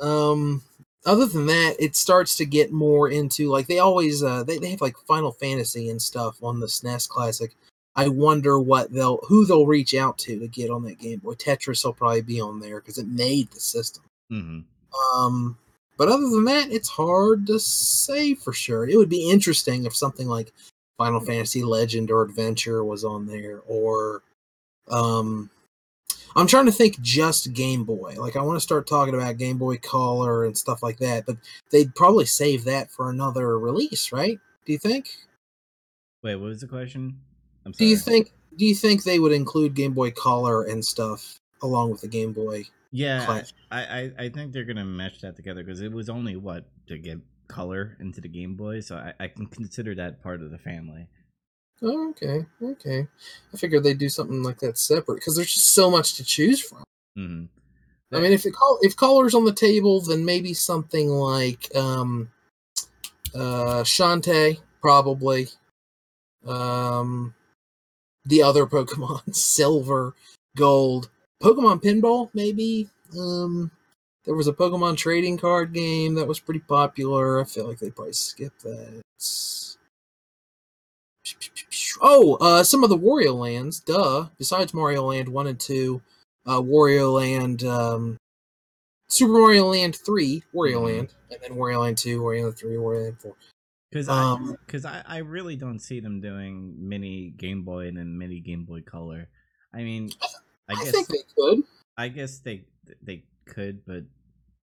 Um 0.02 0.62
other 1.06 1.26
than 1.26 1.46
that, 1.46 1.76
it 1.80 1.96
starts 1.96 2.36
to 2.36 2.46
get 2.46 2.74
more 2.74 3.10
into 3.10 3.50
like 3.50 3.68
they 3.68 3.80
always 3.80 4.22
uh 4.22 4.44
they, 4.44 4.58
they 4.58 4.72
have 4.72 4.82
like 4.82 4.98
Final 5.08 5.32
Fantasy 5.32 5.90
and 5.90 6.02
stuff 6.02 6.42
on 6.44 6.60
the 6.60 6.68
SNES 6.68 7.08
Classic. 7.08 7.56
I 7.96 8.08
wonder 8.08 8.60
what 8.60 8.92
they'll 8.94 9.20
who 9.28 9.46
they'll 9.46 9.66
reach 9.66 9.94
out 9.96 10.18
to 10.20 10.40
to 10.40 10.48
get 10.48 10.70
on 10.70 10.84
that 10.84 11.00
Game 11.00 11.20
Boy. 11.20 11.34
Tetris 11.34 11.84
will 11.84 11.94
probably 11.94 12.22
be 12.22 12.40
on 12.40 12.60
there 12.60 12.80
because 12.80 12.98
it 12.98 13.08
made 13.08 13.50
the 13.52 13.60
system. 13.60 14.04
hmm 14.30 14.60
Um, 15.14 15.58
but 15.98 16.08
other 16.08 16.30
than 16.30 16.46
that, 16.46 16.72
it's 16.72 16.90
hard 16.90 17.48
to 17.48 17.60
say 17.60 18.34
for 18.34 18.54
sure. 18.54 18.88
It 18.88 18.98
would 18.98 19.10
be 19.10 19.30
interesting 19.30 19.86
if 19.86 19.96
something 19.96 20.28
like 20.28 20.54
Final 20.98 21.20
Fantasy 21.20 21.64
Legend 21.64 22.12
or 22.12 22.24
Adventure 22.24 22.84
was 22.84 23.04
on 23.04 23.26
there, 23.26 23.62
or 23.68 24.24
um, 24.90 25.50
I'm 26.36 26.48
trying 26.48 26.66
to 26.66 26.72
think 26.72 27.00
just 27.02 27.54
Game 27.54 27.84
Boy. 27.84 28.16
Like 28.18 28.36
I 28.36 28.42
want 28.42 28.58
to 28.58 28.62
start 28.62 28.88
talking 28.88 29.14
about 29.14 29.38
Game 29.38 29.58
Boy 29.58 29.78
Color 29.78 30.46
and 30.46 30.58
stuff 30.58 30.84
like 30.84 30.98
that, 31.00 31.26
but 31.26 31.38
they'd 31.72 31.94
probably 31.96 32.26
save 32.26 32.64
that 32.66 32.92
for 32.92 33.10
another 33.10 33.58
release, 33.58 34.12
right? 34.12 34.40
Do 34.66 34.72
you 34.72 34.80
think? 34.80 35.10
Wait, 36.22 36.36
what 36.36 36.50
was 36.50 36.62
the 36.62 36.68
question? 36.68 37.20
I'm 37.66 37.72
Do 37.72 37.86
you 37.86 37.98
think? 37.98 38.32
Do 38.58 38.66
you 38.66 38.76
think 38.76 39.04
they 39.04 39.20
would 39.20 39.32
include 39.32 39.74
Game 39.74 39.94
Boy 39.94 40.12
Color 40.12 40.64
and 40.64 40.84
stuff 40.84 41.40
along 41.62 41.92
with 41.92 42.02
the 42.02 42.08
Game 42.08 42.34
Boy? 42.34 42.66
Yeah? 42.92 43.44
I, 43.72 43.82
I, 43.82 44.12
I 44.18 44.30
think 44.30 44.52
they're 44.52 44.66
going 44.66 44.78
to 44.78 44.86
mesh 44.86 45.22
that 45.22 45.36
together 45.36 45.64
because 45.64 45.82
it 45.82 45.92
was 45.92 46.10
only, 46.10 46.36
what, 46.36 46.66
to 46.88 46.98
get 46.98 47.20
color 47.48 47.98
into 48.00 48.22
the 48.22 48.30
Game 48.30 48.56
Boy? 48.56 48.80
So, 48.80 48.96
I, 48.96 49.14
I 49.20 49.28
can 49.28 49.46
consider 49.48 49.96
that 49.96 50.24
part 50.24 50.42
of 50.42 50.52
the 50.52 50.58
family. 50.58 51.08
Oh, 51.82 52.10
okay, 52.10 52.46
okay. 52.62 53.08
I 53.54 53.58
figured 53.58 53.84
they'd 53.84 53.98
do 53.98 54.10
something 54.10 54.44
like 54.44 54.60
that 54.60 54.78
separate 54.78 55.16
because 55.16 55.36
there's 55.36 55.54
just 55.54 55.74
so 55.74 55.90
much 55.90 56.16
to 56.16 56.24
choose 56.24 56.62
from. 56.62 56.84
hmm 57.16 57.44
I 58.12 58.20
mean, 58.20 58.32
if 58.32 58.46
it 58.48 58.54
call 58.54 58.80
if 58.82 58.96
colors 58.96 59.36
on 59.36 59.46
the 59.46 59.54
table, 59.54 60.02
then 60.02 60.26
maybe 60.26 60.56
something 60.56 61.10
like 61.10 61.74
um, 61.76 62.32
uh, 63.36 63.84
Shantae, 63.84 64.60
probably. 64.82 65.48
Um, 66.46 67.36
the 68.26 68.42
other 68.42 68.66
Pokemon, 68.66 69.36
Silver, 69.36 70.16
Gold, 70.58 71.10
Pokemon 71.42 71.82
Pinball, 71.84 72.30
maybe. 72.34 72.90
Um, 73.18 73.72
there 74.26 74.36
was 74.36 74.48
a 74.48 74.54
Pokemon 74.54 74.98
trading 74.98 75.38
card 75.38 75.74
game 75.74 76.16
that 76.16 76.28
was 76.28 76.40
pretty 76.40 76.60
popular. 76.60 77.42
I 77.42 77.46
feel 77.46 77.68
like 77.68 77.80
they 77.80 77.90
probably 77.90 78.14
skipped 78.14 78.64
that. 78.64 79.02
Oh, 82.02 82.36
uh, 82.42 82.64
some 82.64 82.84
of 82.84 82.90
the 82.90 82.98
Wario 82.98 83.36
Lands, 83.36 83.80
duh. 83.80 84.28
Besides 84.38 84.74
Mario 84.74 85.04
Land 85.06 85.30
1 85.30 85.48
and 85.48 85.60
2, 85.60 86.02
uh, 86.46 86.62
Wario 86.62 87.14
Land, 87.14 87.64
um, 87.64 88.18
Super 89.08 89.34
Mario 89.34 89.66
Land 89.68 89.96
3, 89.96 90.44
Wario 90.54 90.76
Mhm. 90.76 90.84
Land, 90.86 91.14
and 91.32 91.42
then 91.42 91.52
Wario 91.58 91.82
Land 91.82 91.98
2, 91.98 92.22
Wario 92.22 92.44
Land 92.44 92.58
3, 92.58 92.76
Wario 92.76 93.04
Land 93.04 93.20
4. 93.20 93.36
Because 93.92 94.10
Um, 94.10 94.58
I, 94.86 94.90
I, 94.90 95.04
I 95.08 95.18
really 95.20 95.56
don't 95.56 95.80
see 95.80 96.00
them 96.00 96.22
doing 96.22 96.76
mini 96.78 97.32
Game 97.32 97.64
Boy 97.64 97.88
and 97.88 97.98
then 97.98 98.18
mini 98.18 98.40
Game 98.40 98.64
Boy 98.64 98.82
Color. 98.82 99.28
I 99.74 99.84
mean, 99.84 100.12
I, 100.70 100.74
I, 100.74 100.84
guess 100.84 100.92
think 100.92 101.08
they 101.08 101.24
could. 101.36 101.64
I 101.98 102.08
guess 102.08 102.40
they 102.40 102.64
they 103.02 103.24
could, 103.46 103.86
but 103.86 104.04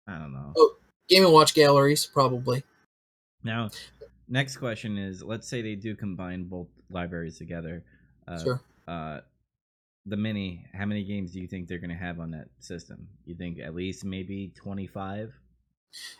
I 0.07 0.19
don't 0.19 0.33
know. 0.33 0.53
Oh. 0.57 0.75
Game 1.09 1.25
and 1.25 1.33
Watch 1.33 1.53
galleries, 1.53 2.05
probably. 2.05 2.63
Now, 3.43 3.69
next 4.27 4.57
question 4.57 4.97
is: 4.97 5.21
Let's 5.23 5.47
say 5.47 5.61
they 5.61 5.75
do 5.75 5.95
combine 5.95 6.45
both 6.45 6.67
libraries 6.89 7.37
together. 7.37 7.83
Uh, 8.27 8.43
Sure. 8.43 8.61
Uh, 8.87 9.19
the 10.05 10.17
mini. 10.17 10.65
How 10.73 10.85
many 10.85 11.03
games 11.03 11.31
do 11.31 11.39
you 11.39 11.47
think 11.47 11.67
they're 11.67 11.79
going 11.79 11.89
to 11.89 11.95
have 11.95 12.19
on 12.19 12.31
that 12.31 12.47
system? 12.59 13.07
You 13.25 13.35
think 13.35 13.59
at 13.59 13.75
least 13.75 14.05
maybe 14.05 14.53
twenty 14.55 14.87
five? 14.87 15.33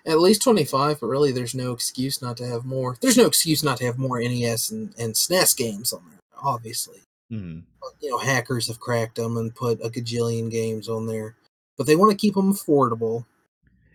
At 0.05 0.19
least 0.19 0.43
25, 0.43 0.99
but 0.99 1.07
really 1.07 1.31
there's 1.31 1.55
no 1.55 1.71
excuse 1.71 2.21
not 2.21 2.37
to 2.37 2.45
have 2.45 2.63
more. 2.63 2.95
There's 3.01 3.17
no 3.17 3.25
excuse 3.25 3.63
not 3.63 3.77
to 3.77 3.85
have 3.85 3.97
more 3.97 4.19
NES 4.21 4.69
and, 4.69 4.93
and 4.99 5.15
SNES 5.15 5.57
games 5.57 5.91
on 5.91 6.03
there, 6.11 6.19
obviously. 6.43 7.01
Hmm 7.29 7.59
you 8.01 8.09
know 8.09 8.17
hackers 8.17 8.67
have 8.67 8.79
cracked 8.79 9.15
them 9.15 9.37
and 9.37 9.55
put 9.55 9.79
a 9.83 9.89
gajillion 9.89 10.49
games 10.49 10.87
on 10.87 11.05
there 11.07 11.35
but 11.77 11.85
they 11.87 11.95
want 11.95 12.11
to 12.11 12.17
keep 12.17 12.33
them 12.35 12.53
affordable 12.53 13.25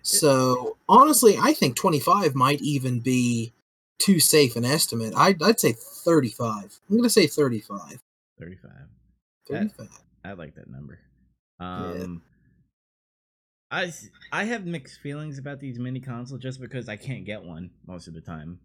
so 0.03 0.77
honestly 0.89 1.37
i 1.41 1.53
think 1.53 1.77
25 1.77 2.35
might 2.35 2.61
even 2.63 3.01
be 3.01 3.53
too 3.99 4.21
safe 4.21 4.55
an 4.55 4.65
estimate. 4.65 5.13
I'd, 5.17 5.43
I'd 5.43 5.59
say 5.59 5.73
35. 5.73 6.79
I'm 6.89 6.97
gonna 6.97 7.11
say 7.11 7.27
35. 7.27 8.01
35. 8.39 8.71
35. 9.49 9.89
I 10.25 10.33
like 10.35 10.55
that 10.55 10.71
number. 10.71 11.01
Um, 11.59 12.23
I 13.73 13.87
s- 13.87 14.09
I 14.31 14.45
have 14.45 14.65
mixed 14.67 15.01
feelings 15.01 15.37
about 15.37 15.59
these 15.59 15.81
mini 15.81 15.99
consoles 15.99 16.41
just 16.41 16.61
because 16.61 16.89
I 16.89 16.97
can't 16.97 17.25
get 17.25 17.43
one 17.43 17.71
most 17.89 18.07
of 18.07 18.15
the 18.15 18.21
time. 18.21 18.61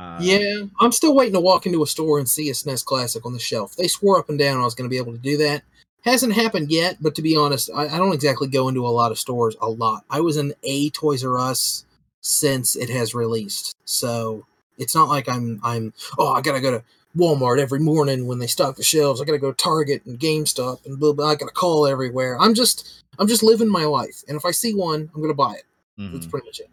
Uh, 0.00 0.16
yeah, 0.18 0.62
I'm 0.80 0.92
still 0.92 1.14
waiting 1.14 1.34
to 1.34 1.40
walk 1.40 1.66
into 1.66 1.82
a 1.82 1.86
store 1.86 2.18
and 2.18 2.26
see 2.26 2.48
a 2.48 2.54
SNES 2.54 2.86
Classic 2.86 3.26
on 3.26 3.34
the 3.34 3.38
shelf. 3.38 3.76
They 3.76 3.86
swore 3.86 4.18
up 4.18 4.30
and 4.30 4.38
down 4.38 4.58
I 4.58 4.64
was 4.64 4.74
going 4.74 4.88
to 4.88 4.90
be 4.90 4.96
able 4.96 5.12
to 5.12 5.18
do 5.18 5.36
that. 5.36 5.62
Hasn't 6.06 6.32
happened 6.32 6.70
yet, 6.70 6.96
but 7.02 7.14
to 7.16 7.22
be 7.22 7.36
honest, 7.36 7.68
I, 7.74 7.86
I 7.86 7.98
don't 7.98 8.14
exactly 8.14 8.48
go 8.48 8.68
into 8.68 8.86
a 8.86 8.88
lot 8.88 9.10
of 9.10 9.18
stores 9.18 9.56
a 9.60 9.68
lot. 9.68 10.04
I 10.08 10.22
was 10.22 10.38
in 10.38 10.54
a 10.62 10.88
Toys 10.90 11.22
R 11.22 11.36
Us 11.36 11.84
since 12.22 12.76
it 12.76 12.88
has 12.88 13.14
released, 13.14 13.76
so 13.84 14.46
it's 14.78 14.94
not 14.94 15.10
like 15.10 15.28
I'm 15.28 15.60
I'm 15.62 15.92
oh 16.16 16.32
I 16.32 16.40
gotta 16.40 16.62
go 16.62 16.70
to 16.70 16.84
Walmart 17.14 17.60
every 17.60 17.80
morning 17.80 18.26
when 18.26 18.38
they 18.38 18.46
stock 18.46 18.76
the 18.76 18.82
shelves. 18.82 19.20
I 19.20 19.26
gotta 19.26 19.36
go 19.36 19.52
to 19.52 19.62
Target 19.62 20.06
and 20.06 20.18
GameStop 20.18 20.86
and 20.86 20.98
blah 20.98 21.12
blah. 21.12 21.28
I 21.28 21.34
gotta 21.34 21.52
call 21.52 21.86
everywhere. 21.86 22.40
I'm 22.40 22.54
just 22.54 23.04
I'm 23.18 23.28
just 23.28 23.42
living 23.42 23.68
my 23.68 23.84
life, 23.84 24.22
and 24.28 24.38
if 24.38 24.46
I 24.46 24.52
see 24.52 24.72
one, 24.72 25.10
I'm 25.14 25.20
gonna 25.20 25.34
buy 25.34 25.56
it. 25.56 25.64
That's 25.98 26.24
mhm. 26.24 26.30
pretty 26.30 26.46
much 26.46 26.60
it. 26.60 26.70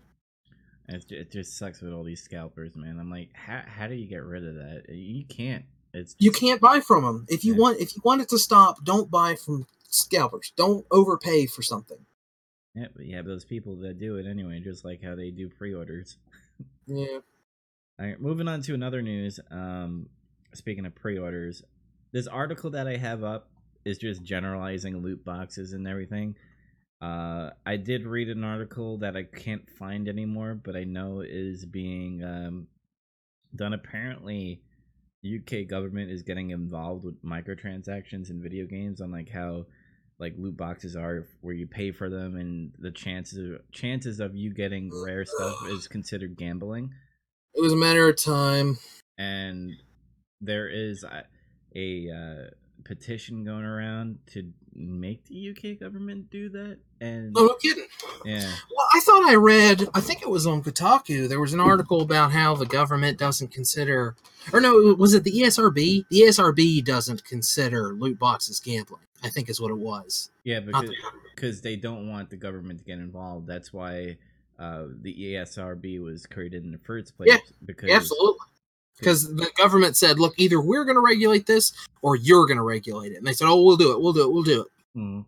It 0.89 1.31
just 1.31 1.57
sucks 1.57 1.81
with 1.81 1.91
all 1.91 2.03
these 2.03 2.21
scalpers, 2.23 2.75
man. 2.75 2.97
I'm 2.99 3.09
like, 3.11 3.29
how 3.33 3.61
how 3.65 3.87
do 3.87 3.95
you 3.95 4.07
get 4.07 4.23
rid 4.23 4.45
of 4.47 4.55
that? 4.55 4.83
You 4.89 5.25
can't. 5.25 5.65
It's 5.93 6.15
You 6.19 6.31
can't 6.31 6.61
buy 6.61 6.79
from 6.79 7.03
them. 7.03 7.25
If 7.29 7.43
you 7.43 7.53
Yeah. 7.53 7.59
want 7.59 7.79
if 7.81 7.95
you 7.95 8.01
want 8.05 8.21
it 8.21 8.29
to 8.29 8.39
stop, 8.39 8.83
don't 8.85 9.11
buy 9.11 9.35
from 9.35 9.67
scalpers. 9.89 10.53
Don't 10.55 10.85
overpay 10.91 11.47
for 11.47 11.61
something. 11.61 12.05
Yeah, 12.73 12.87
but 12.95 13.05
you 13.05 13.15
have 13.17 13.25
those 13.25 13.43
people 13.43 13.75
that 13.77 13.99
do 13.99 14.17
it 14.17 14.25
anyway, 14.27 14.59
just 14.59 14.85
like 14.85 15.01
how 15.01 15.15
they 15.15 15.31
do 15.31 15.49
pre-orders. 15.49 16.17
Yeah. 16.85 17.19
All 17.99 18.05
right, 18.05 18.21
moving 18.21 18.47
on 18.47 18.61
to 18.63 18.73
another 18.75 19.01
news. 19.01 19.39
Um, 19.49 20.09
speaking 20.53 20.85
of 20.85 20.93
pre-orders, 20.93 21.63
this 22.11 22.27
article 22.27 22.69
that 22.71 22.87
I 22.87 22.97
have 22.97 23.23
up 23.23 23.49
is 23.83 23.97
just 23.97 24.21
generalizing 24.23 25.01
loot 25.01 25.25
boxes 25.25 25.73
and 25.73 25.87
everything. 25.87 26.35
Uh, 27.01 27.51
I 27.65 27.77
did 27.77 28.05
read 28.05 28.29
an 28.29 28.43
article 28.43 28.97
that 28.99 29.15
I 29.15 29.23
can't 29.23 29.69
find 29.69 30.07
anymore, 30.07 30.55
but 30.55 30.75
I 30.75 30.83
know 30.83 31.21
is 31.21 31.65
being 31.65 32.23
um, 32.23 32.67
done. 33.55 33.73
Apparently, 33.73 34.61
UK 35.23 35.67
government 35.69 36.09
is 36.09 36.23
getting 36.23 36.49
involved 36.51 37.03
with 37.03 37.23
microtransactions 37.23 38.29
in 38.29 38.41
video 38.41 38.65
games 38.65 39.01
on 39.01 39.11
like 39.11 39.29
how 39.29 39.65
like 40.19 40.33
loot 40.37 40.57
boxes 40.57 40.95
are 40.95 41.27
where 41.41 41.53
you 41.53 41.67
pay 41.67 41.91
for 41.91 42.09
them 42.09 42.35
and 42.35 42.71
the 42.79 42.89
chances 42.91 43.59
chances 43.71 44.19
of 44.19 44.35
you 44.35 44.51
getting 44.53 44.89
rare 45.05 45.25
stuff 45.25 45.55
is 45.67 45.87
considered 45.87 46.35
gambling 46.37 46.91
It 47.53 47.61
was 47.61 47.73
a 47.73 47.77
matter 47.77 48.07
of 48.09 48.15
time. 48.15 48.77
and 49.19 49.71
there 50.41 50.67
is 50.69 51.03
a, 51.03 51.23
a 51.75 52.09
uh, 52.11 52.49
petition 52.87 53.43
going 53.43 53.65
around 53.65 54.17
to 54.33 54.51
make 54.73 55.25
the 55.25 55.49
UK 55.49 55.79
government 55.79 56.29
do 56.29 56.49
that 56.49 56.77
and 57.01 57.33
Oh, 57.35 57.45
no 57.47 57.55
kidding. 57.55 57.85
yeah 58.25 58.41
Well, 58.41 58.87
I 58.93 58.99
thought 59.01 59.23
I 59.29 59.35
read, 59.35 59.87
I 59.93 59.99
think 59.99 60.21
it 60.21 60.29
was 60.29 60.47
on 60.47 60.63
Kotaku, 60.63 61.27
there 61.27 61.39
was 61.41 61.53
an 61.53 61.59
article 61.59 62.01
about 62.01 62.31
how 62.31 62.55
the 62.55 62.65
government 62.65 63.17
doesn't 63.17 63.51
consider, 63.51 64.15
or 64.53 64.61
no, 64.61 64.95
was 64.97 65.13
it 65.13 65.23
the 65.23 65.31
ESRB? 65.31 66.05
The 66.09 66.21
ESRB 66.21 66.83
doesn't 66.85 67.23
consider 67.25 67.93
loot 67.93 68.17
boxes 68.19 68.59
gambling, 68.59 69.01
I 69.23 69.29
think 69.29 69.49
is 69.49 69.59
what 69.59 69.71
it 69.71 69.77
was. 69.79 70.29
yeah 70.43 70.59
because 70.59 70.91
because 71.35 71.61
they 71.61 71.75
don't 71.75 72.07
want 72.09 72.29
the 72.29 72.37
government 72.37 72.79
to 72.79 72.85
get 72.85 72.97
involved 72.99 73.47
that's 73.47 73.71
why 73.73 74.17
uh, 74.59 74.85
the 75.01 75.13
ESRB 75.33 76.01
was 76.03 76.25
created 76.25 76.63
in 76.63 76.71
the 76.71 76.79
first 76.79 77.15
place 77.17 77.29
Yeah, 77.29 77.37
because 77.65 77.89
Absolutely. 77.91 78.45
Because 78.97 79.35
the 79.35 79.51
government 79.57 79.95
said, 79.95 80.19
look, 80.19 80.33
either 80.37 80.59
we're 80.59 80.85
going 80.85 80.95
to 80.95 81.01
regulate 81.01 81.45
this 81.45 81.71
or 82.01 82.15
you're 82.15 82.47
going 82.47 82.57
to 82.57 82.63
regulate 82.63 83.11
it. 83.11 83.17
And 83.17 83.27
they 83.27 83.33
said, 83.33 83.47
oh, 83.47 83.61
we'll 83.63 83.77
do 83.77 83.91
it. 83.91 84.01
We'll 84.01 84.13
do 84.13 84.23
it. 84.23 84.31
We'll 84.31 84.43
do 84.43 84.61
it. 84.61 84.67
Mm. 84.97 85.25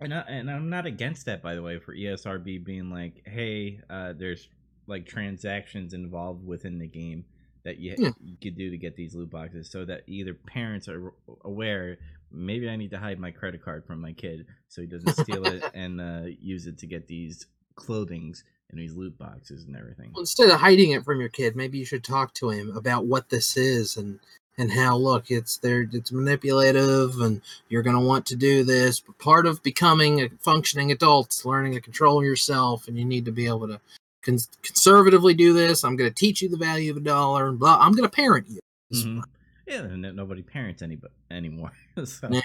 And, 0.00 0.14
I, 0.14 0.20
and 0.28 0.50
I'm 0.50 0.68
not 0.68 0.86
against 0.86 1.26
that, 1.26 1.42
by 1.42 1.54
the 1.54 1.62
way, 1.62 1.78
for 1.78 1.94
ESRB 1.94 2.64
being 2.64 2.90
like, 2.90 3.22
hey, 3.26 3.80
uh, 3.88 4.12
there's 4.16 4.48
like 4.86 5.06
transactions 5.06 5.94
involved 5.94 6.46
within 6.46 6.78
the 6.78 6.86
game 6.86 7.24
that 7.64 7.78
you, 7.78 7.94
Yeah. 7.98 8.10
you 8.22 8.36
could 8.40 8.56
do 8.56 8.70
to 8.70 8.76
get 8.76 8.96
these 8.96 9.14
loot 9.14 9.30
boxes 9.30 9.70
so 9.70 9.84
that 9.84 10.02
either 10.06 10.34
parents 10.34 10.88
are 10.88 11.12
aware 11.44 11.98
maybe 12.30 12.68
I 12.68 12.76
need 12.76 12.90
to 12.90 12.98
hide 12.98 13.18
my 13.18 13.30
credit 13.30 13.64
card 13.64 13.86
from 13.86 14.00
my 14.00 14.12
kid 14.12 14.46
so 14.68 14.82
he 14.82 14.86
doesn't 14.86 15.16
steal 15.16 15.46
it 15.46 15.64
and 15.74 16.00
uh, 16.00 16.22
use 16.40 16.66
it 16.66 16.78
to 16.78 16.86
get 16.86 17.06
these 17.08 17.46
clothings 17.74 18.44
and 18.70 18.78
these 18.80 18.94
loot 18.94 19.16
boxes 19.18 19.64
and 19.64 19.76
everything. 19.76 20.10
Well, 20.12 20.20
instead 20.20 20.50
of 20.50 20.60
hiding 20.60 20.90
it 20.92 21.04
from 21.04 21.20
your 21.20 21.28
kid, 21.28 21.56
maybe 21.56 21.78
you 21.78 21.84
should 21.84 22.04
talk 22.04 22.34
to 22.34 22.50
him 22.50 22.76
about 22.76 23.06
what 23.06 23.28
this 23.30 23.56
is 23.56 23.96
and 23.96 24.20
and 24.60 24.72
how 24.72 24.96
look 24.96 25.30
it's 25.30 25.56
there 25.58 25.86
it's 25.92 26.10
manipulative 26.10 27.20
and 27.20 27.40
you're 27.68 27.82
going 27.82 27.94
to 27.94 28.04
want 28.04 28.26
to 28.26 28.34
do 28.34 28.64
this 28.64 28.98
but 28.98 29.16
part 29.18 29.46
of 29.46 29.62
becoming 29.62 30.20
a 30.20 30.28
functioning 30.40 30.90
adult 30.90 31.30
is 31.32 31.44
learning 31.44 31.74
to 31.74 31.80
control 31.80 32.24
yourself 32.24 32.88
and 32.88 32.98
you 32.98 33.04
need 33.04 33.24
to 33.24 33.30
be 33.30 33.46
able 33.46 33.68
to 33.68 33.80
cons- 34.24 34.48
conservatively 34.64 35.32
do 35.32 35.52
this 35.52 35.84
i'm 35.84 35.94
going 35.94 36.10
to 36.10 36.14
teach 36.14 36.42
you 36.42 36.48
the 36.48 36.56
value 36.56 36.90
of 36.90 36.96
a 36.96 37.00
dollar 37.00 37.46
and 37.46 37.60
blah 37.60 37.78
i'm 37.80 37.92
going 37.92 38.02
to 38.02 38.12
parent 38.12 38.48
you 38.48 38.58
Mhm. 38.92 39.22
Yeah, 39.68 39.82
and 39.82 40.02
nobody 40.16 40.42
parents 40.42 40.80
any 40.82 40.98
anymore. 41.30 41.72
so, 42.04 42.28
Yeah. 42.30 42.40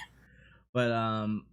but 0.74 0.92
um, 0.92 1.46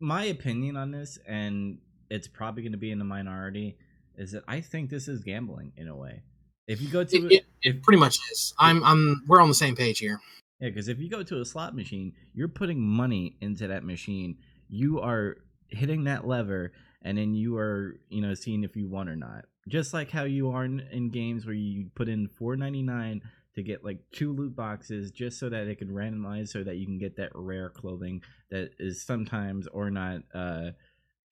my 0.00 0.24
opinion 0.24 0.76
on 0.76 0.90
this, 0.90 1.18
and 1.26 1.78
it's 2.10 2.28
probably 2.28 2.62
going 2.62 2.72
to 2.72 2.78
be 2.78 2.90
in 2.90 2.98
the 2.98 3.04
minority, 3.04 3.76
is 4.16 4.32
that 4.32 4.44
I 4.48 4.60
think 4.60 4.90
this 4.90 5.08
is 5.08 5.22
gambling 5.22 5.72
in 5.76 5.88
a 5.88 5.96
way. 5.96 6.22
If 6.66 6.80
you 6.80 6.88
go 6.88 7.04
to 7.04 7.16
It- 7.16 7.32
it- 7.32 7.46
if 7.62 7.76
it 7.76 7.82
pretty 7.82 7.98
much 7.98 8.18
is 8.32 8.54
i'm 8.58 8.82
i'm 8.84 9.22
we're 9.26 9.40
on 9.40 9.48
the 9.48 9.54
same 9.54 9.74
page 9.76 9.98
here 9.98 10.20
yeah, 10.60 10.68
because 10.68 10.88
if 10.88 10.98
you 11.00 11.10
go 11.10 11.22
to 11.22 11.40
a 11.40 11.44
slot 11.44 11.74
machine, 11.74 12.12
you're 12.32 12.48
putting 12.48 12.80
money 12.80 13.36
into 13.40 13.66
that 13.68 13.82
machine. 13.84 14.38
You 14.68 15.00
are 15.00 15.38
hitting 15.68 16.04
that 16.04 16.26
lever, 16.28 16.72
and 17.02 17.18
then 17.18 17.34
you 17.34 17.56
are, 17.58 17.98
you 18.08 18.22
know, 18.22 18.34
seeing 18.34 18.62
if 18.62 18.76
you 18.76 18.88
won 18.88 19.08
or 19.08 19.16
not. 19.16 19.46
Just 19.68 19.92
like 19.92 20.10
how 20.12 20.22
you 20.24 20.50
are 20.50 20.64
in, 20.64 20.80
in 20.92 21.10
games 21.10 21.44
where 21.44 21.56
you 21.56 21.90
put 21.96 22.08
in 22.08 22.28
four 22.28 22.56
ninety 22.56 22.82
nine 22.82 23.20
to 23.56 23.62
get 23.64 23.84
like 23.84 23.98
two 24.12 24.32
loot 24.32 24.54
boxes, 24.54 25.10
just 25.10 25.38
so 25.40 25.48
that 25.48 25.66
it 25.66 25.78
can 25.78 25.88
randomize, 25.88 26.48
so 26.48 26.62
that 26.62 26.76
you 26.76 26.86
can 26.86 26.98
get 26.98 27.16
that 27.16 27.30
rare 27.34 27.68
clothing 27.68 28.22
that 28.50 28.70
is 28.78 29.02
sometimes 29.04 29.66
or 29.66 29.90
not 29.90 30.22
uh, 30.34 30.70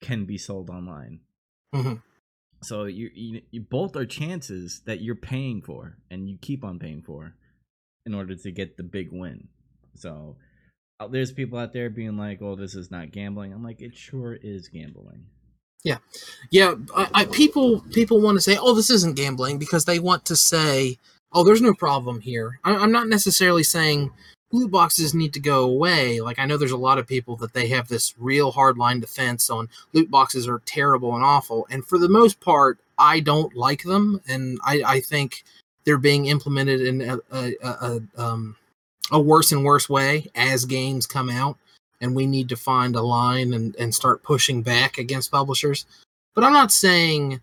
can 0.02 0.24
be 0.26 0.36
sold 0.38 0.68
online. 0.70 1.20
Mhm. 1.74 2.02
So 2.62 2.84
you, 2.84 3.10
you 3.14 3.42
you 3.50 3.60
both 3.60 3.96
are 3.96 4.06
chances 4.06 4.82
that 4.86 5.00
you're 5.00 5.16
paying 5.16 5.62
for, 5.62 5.96
and 6.10 6.28
you 6.28 6.38
keep 6.40 6.62
on 6.64 6.78
paying 6.78 7.02
for, 7.02 7.34
in 8.06 8.14
order 8.14 8.34
to 8.36 8.50
get 8.52 8.76
the 8.76 8.82
big 8.84 9.10
win. 9.12 9.48
So 9.96 10.36
uh, 11.00 11.08
there's 11.08 11.32
people 11.32 11.58
out 11.58 11.72
there 11.72 11.90
being 11.90 12.16
like, 12.16 12.40
"Oh, 12.42 12.54
this 12.54 12.74
is 12.74 12.90
not 12.90 13.10
gambling." 13.10 13.52
I'm 13.52 13.64
like, 13.64 13.80
it 13.80 13.96
sure 13.96 14.34
is 14.34 14.68
gambling. 14.68 15.26
yeah 15.84 15.98
yeah. 16.52 16.74
I, 16.94 17.08
I, 17.14 17.24
people 17.24 17.80
people 17.92 18.20
want 18.20 18.36
to 18.36 18.40
say 18.40 18.56
oh 18.60 18.74
this 18.74 18.90
isn't 18.90 19.16
gambling 19.16 19.58
because 19.58 19.84
they 19.84 19.98
want 19.98 20.24
to 20.26 20.36
say 20.36 20.98
oh 21.32 21.42
there's 21.42 21.60
no 21.60 21.74
problem 21.74 22.20
here 22.20 22.60
I, 22.62 22.76
i'm 22.76 22.92
not 22.92 23.08
necessarily 23.08 23.64
saying 23.64 24.12
loot 24.52 24.70
boxes 24.70 25.14
need 25.14 25.32
to 25.34 25.40
go 25.40 25.64
away. 25.64 26.20
Like 26.20 26.38
i 26.38 26.44
know 26.44 26.56
there's 26.56 26.70
a 26.70 26.76
lot 26.76 26.98
of 26.98 27.06
people 27.06 27.36
that 27.36 27.52
they 27.52 27.68
have 27.68 27.88
this 27.88 28.14
real 28.18 28.52
hard 28.52 28.78
line 28.78 29.00
defense 29.00 29.50
on. 29.50 29.68
Loot 29.92 30.10
boxes 30.10 30.46
are 30.46 30.62
terrible 30.66 31.14
and 31.14 31.24
awful. 31.24 31.66
And 31.70 31.84
for 31.84 31.98
the 31.98 32.08
most 32.08 32.40
part 32.40 32.78
i 32.98 33.20
don't 33.20 33.54
like 33.56 33.82
them. 33.82 34.20
And 34.28 34.58
i, 34.64 34.82
I 34.86 35.00
think 35.00 35.44
they're 35.84 35.98
being 35.98 36.26
implemented 36.26 36.80
in 36.80 37.00
a, 37.00 37.18
a, 37.32 37.54
a, 37.62 37.68
a, 37.68 38.22
um, 38.22 38.56
a 39.10 39.20
worse 39.20 39.52
and 39.52 39.64
worse 39.64 39.88
way 39.88 40.30
as 40.34 40.64
games 40.64 41.06
come 41.06 41.28
out. 41.28 41.58
And 42.00 42.14
we 42.14 42.26
need 42.26 42.48
to 42.48 42.56
find 42.56 42.96
a 42.96 43.02
line 43.02 43.52
and, 43.52 43.76
and 43.76 43.94
start 43.94 44.22
pushing 44.22 44.62
back 44.62 44.98
against 44.98 45.30
publishers. 45.30 45.86
But 46.34 46.44
I'm 46.44 46.52
not 46.52 46.72
saying 46.72 47.40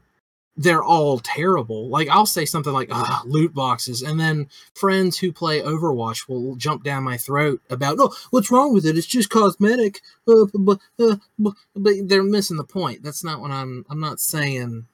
they're 0.57 0.83
all 0.83 1.19
terrible. 1.19 1.89
Like 1.89 2.09
I'll 2.09 2.25
say 2.25 2.45
something 2.45 2.73
like 2.73 2.89
ah, 2.91 3.23
loot 3.25 3.53
boxes, 3.53 4.01
and 4.01 4.19
then 4.19 4.49
friends 4.73 5.17
who 5.17 5.31
play 5.31 5.61
Overwatch 5.61 6.27
will 6.27 6.55
jump 6.55 6.83
down 6.83 7.03
my 7.03 7.17
throat 7.17 7.61
about 7.69 7.97
no, 7.97 8.11
what's 8.31 8.51
wrong 8.51 8.73
with 8.73 8.85
it? 8.85 8.97
It's 8.97 9.07
just 9.07 9.29
cosmetic. 9.29 10.01
Uh, 10.27 10.45
but, 10.53 10.79
uh, 10.99 11.15
but, 11.37 11.53
but 11.75 11.93
they're 12.03 12.23
missing 12.23 12.57
the 12.57 12.63
point. 12.63 13.03
That's 13.03 13.23
not 13.23 13.39
what 13.39 13.51
I'm. 13.51 13.85
I'm 13.89 13.99
not 14.01 14.19
saying. 14.19 14.87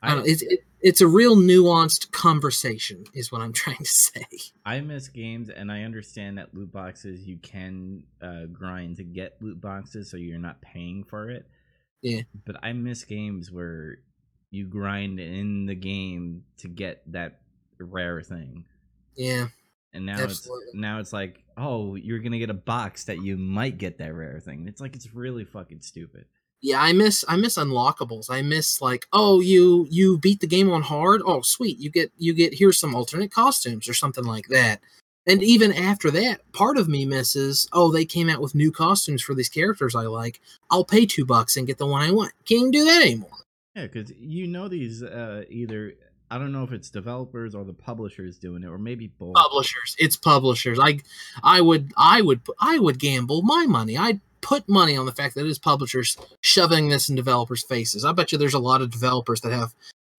I 0.00 0.14
don't, 0.14 0.26
it's 0.28 0.42
it, 0.42 0.60
it's 0.80 1.00
a 1.00 1.08
real 1.08 1.34
nuanced 1.34 2.12
conversation, 2.12 3.04
is 3.14 3.32
what 3.32 3.40
I'm 3.40 3.52
trying 3.54 3.78
to 3.78 3.84
say. 3.86 4.26
I 4.64 4.80
miss 4.82 5.08
games, 5.08 5.48
and 5.48 5.72
I 5.72 5.82
understand 5.82 6.38
that 6.38 6.54
loot 6.54 6.70
boxes 6.70 7.26
you 7.26 7.38
can 7.38 8.04
uh, 8.22 8.44
grind 8.52 8.98
to 8.98 9.04
get 9.04 9.36
loot 9.40 9.60
boxes, 9.60 10.10
so 10.10 10.16
you're 10.16 10.38
not 10.38 10.60
paying 10.60 11.02
for 11.02 11.30
it. 11.30 11.46
Yeah. 12.02 12.20
But 12.44 12.56
I 12.62 12.74
miss 12.74 13.02
games 13.02 13.50
where 13.50 13.98
you 14.54 14.66
grind 14.66 15.20
in 15.20 15.66
the 15.66 15.74
game 15.74 16.44
to 16.58 16.68
get 16.68 17.02
that 17.12 17.40
rare 17.78 18.22
thing, 18.22 18.64
Yeah, 19.16 19.48
and 19.92 20.06
now 20.06 20.20
Absolutely. 20.20 20.66
it's 20.66 20.74
now 20.74 20.98
it's 21.00 21.12
like, 21.12 21.42
oh, 21.56 21.96
you're 21.96 22.20
gonna 22.20 22.38
get 22.38 22.50
a 22.50 22.54
box 22.54 23.04
that 23.04 23.22
you 23.22 23.36
might 23.36 23.78
get 23.78 23.98
that 23.98 24.14
rare 24.14 24.40
thing. 24.40 24.66
It's 24.68 24.80
like 24.80 24.94
it's 24.94 25.14
really 25.14 25.44
fucking 25.44 25.80
stupid. 25.80 26.26
Yeah, 26.62 26.80
I 26.80 26.92
miss 26.92 27.24
I 27.28 27.36
miss 27.36 27.58
unlockables. 27.58 28.30
I 28.30 28.40
miss 28.40 28.80
like, 28.80 29.06
oh, 29.12 29.40
you 29.40 29.86
you 29.90 30.18
beat 30.18 30.40
the 30.40 30.46
game 30.46 30.70
on 30.70 30.80
hard. 30.82 31.20
Oh, 31.24 31.42
sweet. 31.42 31.78
You 31.78 31.90
get 31.90 32.10
you 32.16 32.32
get 32.32 32.54
here's 32.54 32.78
some 32.78 32.94
alternate 32.94 33.30
costumes 33.30 33.88
or 33.88 33.92
something 33.92 34.24
like 34.24 34.46
that. 34.48 34.80
And 35.26 35.42
even 35.42 35.72
after 35.72 36.10
that, 36.12 36.40
part 36.52 36.78
of 36.78 36.88
me 36.88 37.04
misses, 37.04 37.68
oh, 37.72 37.90
they 37.90 38.04
came 38.04 38.28
out 38.30 38.40
with 38.40 38.54
new 38.54 38.70
costumes 38.70 39.22
for 39.22 39.34
these 39.34 39.48
characters 39.48 39.94
I 39.94 40.02
like. 40.02 40.40
I'll 40.70 40.84
pay 40.84 41.06
2 41.06 41.24
bucks 41.24 41.56
and 41.56 41.66
get 41.66 41.78
the 41.78 41.86
one 41.86 42.02
I 42.02 42.12
want. 42.12 42.32
Can't 42.44 42.72
do 42.72 42.84
that 42.84 43.02
anymore. 43.02 43.43
Yeah, 43.74 43.86
cuz 43.88 44.12
you 44.18 44.46
know 44.46 44.68
these 44.68 45.02
uh 45.02 45.44
either 45.50 45.94
I 46.30 46.38
don't 46.38 46.52
know 46.52 46.64
if 46.64 46.72
it's 46.72 46.90
developers 46.90 47.54
or 47.54 47.64
the 47.64 47.72
publishers 47.72 48.38
doing 48.38 48.62
it 48.64 48.68
or 48.68 48.78
maybe 48.78 49.08
both. 49.08 49.34
Publishers. 49.34 49.94
It's 49.98 50.16
publishers. 50.16 50.78
I 50.80 51.00
I 51.42 51.60
would 51.60 51.92
I 51.96 52.22
would 52.22 52.40
I 52.60 52.78
would 52.78 52.98
gamble 52.98 53.42
my 53.42 53.66
money. 53.66 53.96
I'd 53.96 54.20
put 54.40 54.68
money 54.68 54.96
on 54.96 55.06
the 55.06 55.12
fact 55.12 55.34
that 55.34 55.44
it 55.44 55.48
is 55.50 55.58
publishers 55.58 56.16
shoving 56.40 56.88
this 56.88 57.08
in 57.08 57.16
developers' 57.16 57.62
faces. 57.64 58.04
I 58.04 58.12
bet 58.12 58.30
you 58.32 58.38
there's 58.38 58.54
a 58.54 58.58
lot 58.58 58.82
of 58.82 58.90
developers 58.90 59.40
that 59.42 59.52
have 59.52 59.74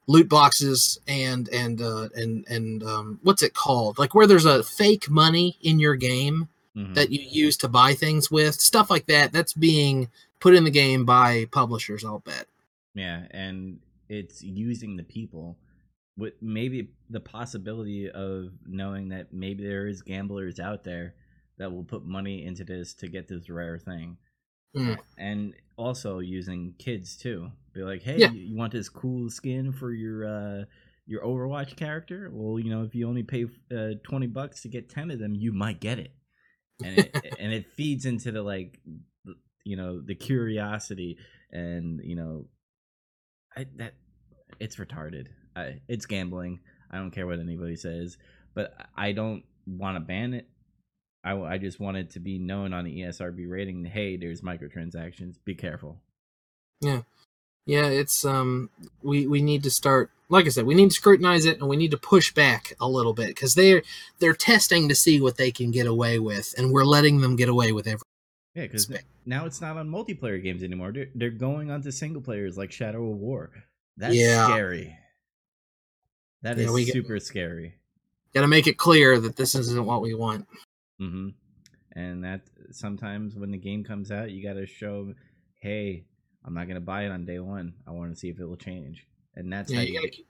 loot 0.08 0.30
boxes 0.30 1.00
and 1.08 1.48
and 1.50 1.82
uh, 1.82 2.10
and 2.16 2.46
and 2.48 2.84
um, 2.84 3.20
what's 3.24 3.42
it 3.44 3.54
called? 3.54 3.98
Like 3.98 4.14
where 4.14 4.28
there's 4.28 4.46
a 4.46 4.64
fake 4.64 5.10
money 5.10 5.58
in 5.62 5.80
your 5.80 5.96
game 5.96 6.50
Mhm. 6.76 6.94
that 6.96 7.10
you 7.10 7.22
use 7.22 7.56
to 7.58 7.70
buy 7.70 7.94
things 7.94 8.30
with, 8.30 8.56
stuff 8.56 8.90
like 8.90 9.06
that. 9.06 9.32
That's 9.32 9.54
being 9.54 10.10
put 10.42 10.54
in 10.54 10.66
the 10.66 10.70
game 10.72 11.06
by 11.06 11.46
publishers. 11.52 12.04
I'll 12.04 12.20
bet. 12.20 12.48
Yeah, 12.96 13.28
and 13.32 13.80
it's 14.10 14.42
using 14.44 14.96
the 14.98 15.04
people 15.04 15.58
with 16.18 16.34
maybe 16.42 16.94
the 17.10 17.20
possibility 17.20 18.10
of 18.10 18.52
knowing 18.66 19.10
that 19.10 19.34
maybe 19.34 19.66
there 19.68 19.88
is 19.88 20.02
gamblers 20.02 20.60
out 20.60 20.84
there 20.84 21.16
that 21.58 21.72
will 21.72 21.84
put 21.84 22.06
money 22.06 22.46
into 22.46 22.64
this 22.64 22.94
to 22.96 23.08
get 23.10 23.28
this 23.28 23.50
rare 23.50 23.78
thing. 23.78 24.18
Hmm. 24.76 24.94
And 25.18 25.54
also 25.78 26.20
using 26.20 26.76
kids 26.80 27.18
too. 27.18 27.52
Be 27.74 27.82
like, 27.84 28.02
"Hey, 28.04 28.22
Yeah. 28.22 28.32
you 28.32 28.56
want 28.56 28.74
this 28.74 28.90
cool 28.90 29.30
skin 29.30 29.72
for 29.74 29.94
your 29.94 30.26
uh 30.28 30.66
your 31.08 31.22
Overwatch 31.24 31.76
character? 31.76 32.32
Well, 32.34 32.60
you 32.60 32.70
know, 32.70 32.84
if 32.84 32.96
you 32.96 33.08
only 33.08 33.24
pay 33.24 33.46
uh, 33.76 33.96
20 34.04 34.28
bucks 34.28 34.62
to 34.64 34.70
get 34.70 34.90
10 34.90 35.12
of 35.12 35.20
them, 35.20 35.36
you 35.36 35.54
might 35.54 35.80
get 35.82 36.00
it." 36.00 36.14
And 36.84 36.98
it, 36.98 37.18
and 37.40 37.54
it 37.54 37.68
feeds 37.74 38.06
into 38.06 38.32
the 38.32 38.42
like 38.42 38.80
you 39.64 39.76
know, 39.76 40.00
the 40.02 40.16
curiosity 40.16 41.18
and, 41.52 42.00
you 42.04 42.16
know, 42.16 42.46
I 43.56 43.66
that 43.78 43.94
it's 44.60 44.78
retarded. 44.78 45.28
I, 45.56 45.82
it's 45.88 46.06
gambling. 46.06 46.60
I 46.92 46.98
don't 46.98 47.12
care 47.12 47.28
what 47.28 47.40
anybody 47.40 47.76
says, 47.76 48.18
but 48.54 48.76
I 48.96 49.12
don't 49.12 49.44
want 49.66 49.96
to 49.96 50.00
ban 50.00 50.34
it. 50.34 50.48
I, 51.24 51.36
I 51.40 51.58
just 51.58 51.80
want 51.80 51.98
it 51.98 52.12
to 52.12 52.20
be 52.20 52.38
known 52.38 52.74
on 52.74 52.86
the 52.86 53.02
ESRB 53.02 53.50
rating. 53.50 53.84
Hey, 53.86 54.16
there's 54.16 54.42
microtransactions. 54.42 55.38
Be 55.44 55.56
careful. 55.56 55.98
Yeah, 56.82 57.02
yeah, 57.66 57.88
it's 57.88 58.26
um 58.26 58.70
we 59.02 59.28
we 59.28 59.42
need 59.42 59.64
to 59.64 59.72
start 59.72 60.12
like 60.30 60.46
I 60.46 60.50
said, 60.50 60.66
we 60.66 60.76
need 60.76 60.90
to 60.90 60.96
scrutinize 60.96 61.46
it 61.46 61.60
and 61.60 61.70
we 61.70 61.78
need 61.78 61.92
to 61.92 61.98
push 61.98 62.34
back 62.34 62.74
a 62.80 62.88
little 62.88 63.14
bit 63.14 63.28
because 63.28 63.56
they're 63.56 63.84
they're 64.20 64.34
testing 64.34 64.90
to 64.90 64.96
see 64.96 65.22
what 65.22 65.38
they 65.38 65.52
can 65.52 65.72
get 65.72 65.88
away 65.88 66.20
with, 66.20 66.54
and 66.58 66.72
we're 66.72 66.86
letting 66.86 67.22
them 67.22 67.36
get 67.36 67.50
away 67.50 67.72
with 67.72 67.88
everything. 67.88 68.02
Yeah, 68.56 68.64
because 68.64 68.90
now 69.26 69.46
it's 69.46 69.60
not 69.60 69.76
on 69.78 69.90
multiplayer 69.90 70.42
games 70.42 70.64
anymore. 70.64 70.92
They're, 70.94 71.10
they're 71.14 71.30
going 71.30 71.72
onto 71.72 71.92
single 71.92 72.22
players 72.22 72.58
like 72.58 72.72
Shadow 72.72 73.12
of 73.12 73.18
War. 73.18 73.52
That's 73.98 74.16
Yeah. 74.16 74.48
scary. 74.48 74.96
That 76.42 76.58
is 76.58 76.72
Yeah, 76.72 76.86
get- 76.86 76.94
super 76.94 77.20
scary. 77.20 77.76
Got 78.34 78.42
to 78.42 78.48
make 78.48 78.68
it 78.68 78.78
clear 78.78 79.20
that 79.20 79.36
this 79.36 79.56
isn't 79.56 79.86
what 79.86 80.02
we 80.02 80.14
want. 80.14 80.48
hmm 81.00 81.30
And 81.94 82.24
that 82.24 82.42
sometimes 82.72 83.36
when 83.36 83.52
the 83.52 83.58
game 83.58 83.84
comes 83.84 84.12
out, 84.12 84.32
you 84.32 84.42
got 84.44 84.54
to 84.54 84.66
show, 84.66 85.14
hey, 85.62 86.06
I'm 86.46 86.54
not 86.54 86.68
gonna 86.68 86.80
buy 86.82 87.06
it 87.06 87.10
on 87.12 87.26
day 87.26 87.40
one. 87.40 87.74
I 87.88 87.92
want 87.92 88.14
to 88.14 88.16
see 88.20 88.30
if 88.30 88.40
it 88.40 88.46
will 88.46 88.56
change. 88.58 89.08
And 89.36 89.52
that's 89.52 89.72
Yeah, 89.72 89.78
how 89.78 89.84
you 89.84 89.94
gotta 89.96 90.10
get- 90.10 90.26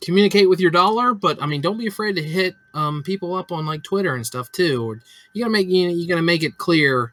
communicate 0.00 0.48
with 0.48 0.58
your 0.58 0.70
dollar, 0.72 1.14
but 1.14 1.40
I 1.40 1.46
mean, 1.46 1.60
don't 1.60 1.78
be 1.78 1.86
afraid 1.86 2.16
to 2.16 2.22
hit 2.22 2.54
um 2.74 3.02
people 3.04 3.34
up 3.34 3.52
on 3.52 3.64
like 3.64 3.84
Twitter 3.84 4.16
and 4.16 4.26
stuff 4.26 4.50
too. 4.50 4.84
Or 4.84 5.00
you 5.32 5.42
gotta 5.44 5.52
make 5.52 5.68
you 5.68 5.86
know, 5.88 5.94
you 5.94 6.08
gotta 6.08 6.22
make 6.22 6.42
it 6.42 6.58
clear 6.58 7.12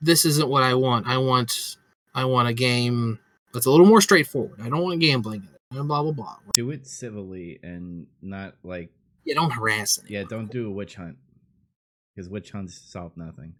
this 0.00 0.24
isn't 0.24 0.48
what 0.48 0.62
I 0.62 0.74
want. 0.74 1.06
I 1.06 1.18
want 1.18 1.76
I 2.14 2.24
want 2.24 2.48
a 2.48 2.52
game 2.52 3.18
that's 3.52 3.66
a 3.66 3.70
little 3.70 3.86
more 3.86 4.00
straightforward. 4.00 4.60
I 4.60 4.68
don't 4.68 4.82
want 4.82 5.00
gambling 5.00 5.42
in 5.42 5.48
it. 5.48 5.78
And 5.78 5.88
blah 5.88 6.02
blah 6.02 6.12
blah. 6.12 6.36
do 6.54 6.70
it 6.70 6.86
civilly 6.86 7.58
and 7.62 8.06
not 8.22 8.54
like 8.62 8.90
Yeah, 9.24 9.34
don't 9.34 9.50
harass 9.52 9.98
it. 9.98 10.04
yeah. 10.10 10.24
Don't 10.28 10.50
do 10.50 10.68
a 10.68 10.70
witch 10.70 10.94
hunt 10.94 11.16
because 12.14 12.28
witch 12.28 12.50
hunts 12.52 12.80
solve 12.90 13.16
nothing. 13.16 13.54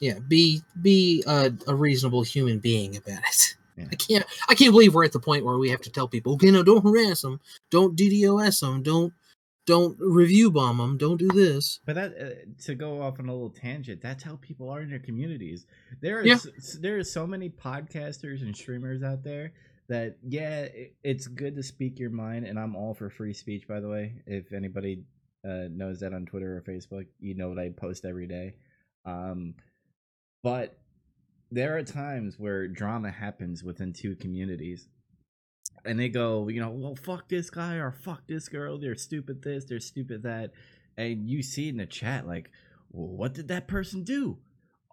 Yeah, 0.00 0.18
be 0.26 0.62
be 0.80 1.22
a, 1.26 1.52
a 1.68 1.74
reasonable 1.74 2.22
human 2.22 2.58
being 2.58 2.96
about 2.96 3.20
it. 3.28 3.56
Yeah. 3.76 3.86
I 3.90 3.94
can't 3.94 4.24
I 4.48 4.54
can't 4.54 4.72
believe 4.72 4.94
we're 4.94 5.04
at 5.04 5.12
the 5.12 5.20
point 5.20 5.44
where 5.44 5.58
we 5.58 5.70
have 5.70 5.80
to 5.82 5.90
tell 5.90 6.08
people, 6.08 6.34
okay, 6.34 6.50
no, 6.50 6.62
don't 6.62 6.84
harass 6.84 7.22
them, 7.22 7.40
don't 7.70 7.96
DDoS 7.96 8.60
them, 8.60 8.82
don't 8.82 9.12
don't 9.66 9.96
review 10.00 10.50
bomb 10.50 10.78
them, 10.78 10.96
don't 10.98 11.18
do 11.18 11.28
this. 11.28 11.80
But 11.86 11.94
that 11.94 12.12
uh, 12.20 12.62
to 12.64 12.74
go 12.74 13.00
off 13.02 13.18
on 13.20 13.28
a 13.28 13.32
little 13.32 13.50
tangent, 13.50 14.00
that's 14.02 14.22
how 14.22 14.36
people 14.40 14.68
are 14.70 14.80
in 14.82 14.90
their 14.90 14.98
communities. 14.98 15.66
There 16.00 16.18
are 16.20 16.24
Yeah. 16.26 16.38
there 16.80 16.98
are 16.98 17.04
so 17.04 17.26
many 17.26 17.48
podcasters 17.50 18.42
and 18.42 18.56
streamers 18.56 19.02
out 19.02 19.22
there 19.22 19.52
that 19.88 20.18
yeah, 20.26 20.62
it, 20.62 20.94
it's 21.02 21.26
good 21.26 21.54
to 21.56 21.62
speak 21.62 21.98
your 21.98 22.10
mind, 22.10 22.46
and 22.46 22.58
I'm 22.58 22.74
all 22.76 22.94
for 22.94 23.10
free 23.10 23.34
speech. 23.34 23.68
By 23.68 23.80
the 23.80 23.88
way, 23.88 24.14
if 24.26 24.52
anybody 24.52 25.04
uh, 25.44 25.68
knows 25.70 26.00
that 26.00 26.12
on 26.12 26.26
Twitter 26.26 26.56
or 26.56 26.62
Facebook, 26.62 27.06
you 27.20 27.34
know 27.34 27.48
what 27.48 27.58
I 27.58 27.70
post 27.70 28.04
every 28.04 28.26
day. 28.26 28.54
Um, 29.04 29.54
but 30.42 30.78
there 31.50 31.76
are 31.76 31.82
times 31.82 32.38
where 32.38 32.66
drama 32.68 33.10
happens 33.10 33.62
within 33.62 33.92
two 33.92 34.16
communities. 34.16 34.88
And 35.84 35.98
they 35.98 36.08
go, 36.08 36.48
you 36.48 36.60
know, 36.60 36.70
well, 36.70 36.94
fuck 36.94 37.28
this 37.28 37.50
guy 37.50 37.76
or 37.76 37.90
fuck 37.90 38.26
this 38.28 38.48
girl. 38.48 38.78
They're 38.78 38.94
stupid 38.94 39.42
this, 39.42 39.64
they're 39.64 39.80
stupid 39.80 40.22
that 40.22 40.52
and 40.96 41.28
you 41.28 41.42
see 41.42 41.68
in 41.68 41.78
the 41.78 41.86
chat 41.86 42.26
like 42.26 42.50
well, 42.90 43.08
what 43.08 43.34
did 43.34 43.48
that 43.48 43.66
person 43.66 44.04
do? 44.04 44.38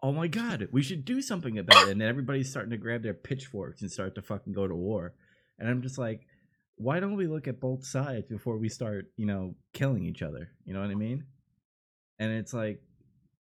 Oh 0.01 0.13
my 0.13 0.27
god 0.27 0.69
we 0.71 0.81
should 0.81 1.03
do 1.05 1.21
something 1.21 1.57
about 1.59 1.87
it 1.87 1.91
and 1.91 2.01
then 2.01 2.07
everybody's 2.07 2.49
starting 2.49 2.71
to 2.71 2.77
grab 2.77 3.03
their 3.03 3.13
pitchforks 3.13 3.81
and 3.81 3.91
start 3.91 4.15
to 4.15 4.21
fucking 4.21 4.53
go 4.53 4.67
to 4.67 4.75
war. 4.75 5.13
And 5.57 5.69
i'm 5.69 5.81
just 5.81 5.97
like 5.97 6.25
why 6.75 7.01
don't 7.01 7.17
we 7.17 7.27
look 7.27 7.49
at 7.49 7.59
both 7.59 7.85
sides 7.85 8.25
before 8.27 8.57
we 8.57 8.69
start 8.69 9.11
you 9.17 9.25
know 9.25 9.55
killing 9.73 10.05
each 10.05 10.21
other? 10.21 10.49
You 10.65 10.73
know 10.73 10.81
what 10.81 10.89
i 10.89 10.95
mean? 10.95 11.25
And 12.17 12.31
it's 12.31 12.53
like 12.53 12.81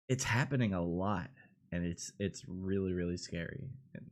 it's 0.09 0.23
happening 0.23 0.73
a 0.73 0.83
lot 0.83 1.29
and 1.71 1.85
it's 1.85 2.11
it's 2.19 2.43
really 2.47 2.93
really 2.93 3.17
scary 3.17 3.69
and 3.95 4.05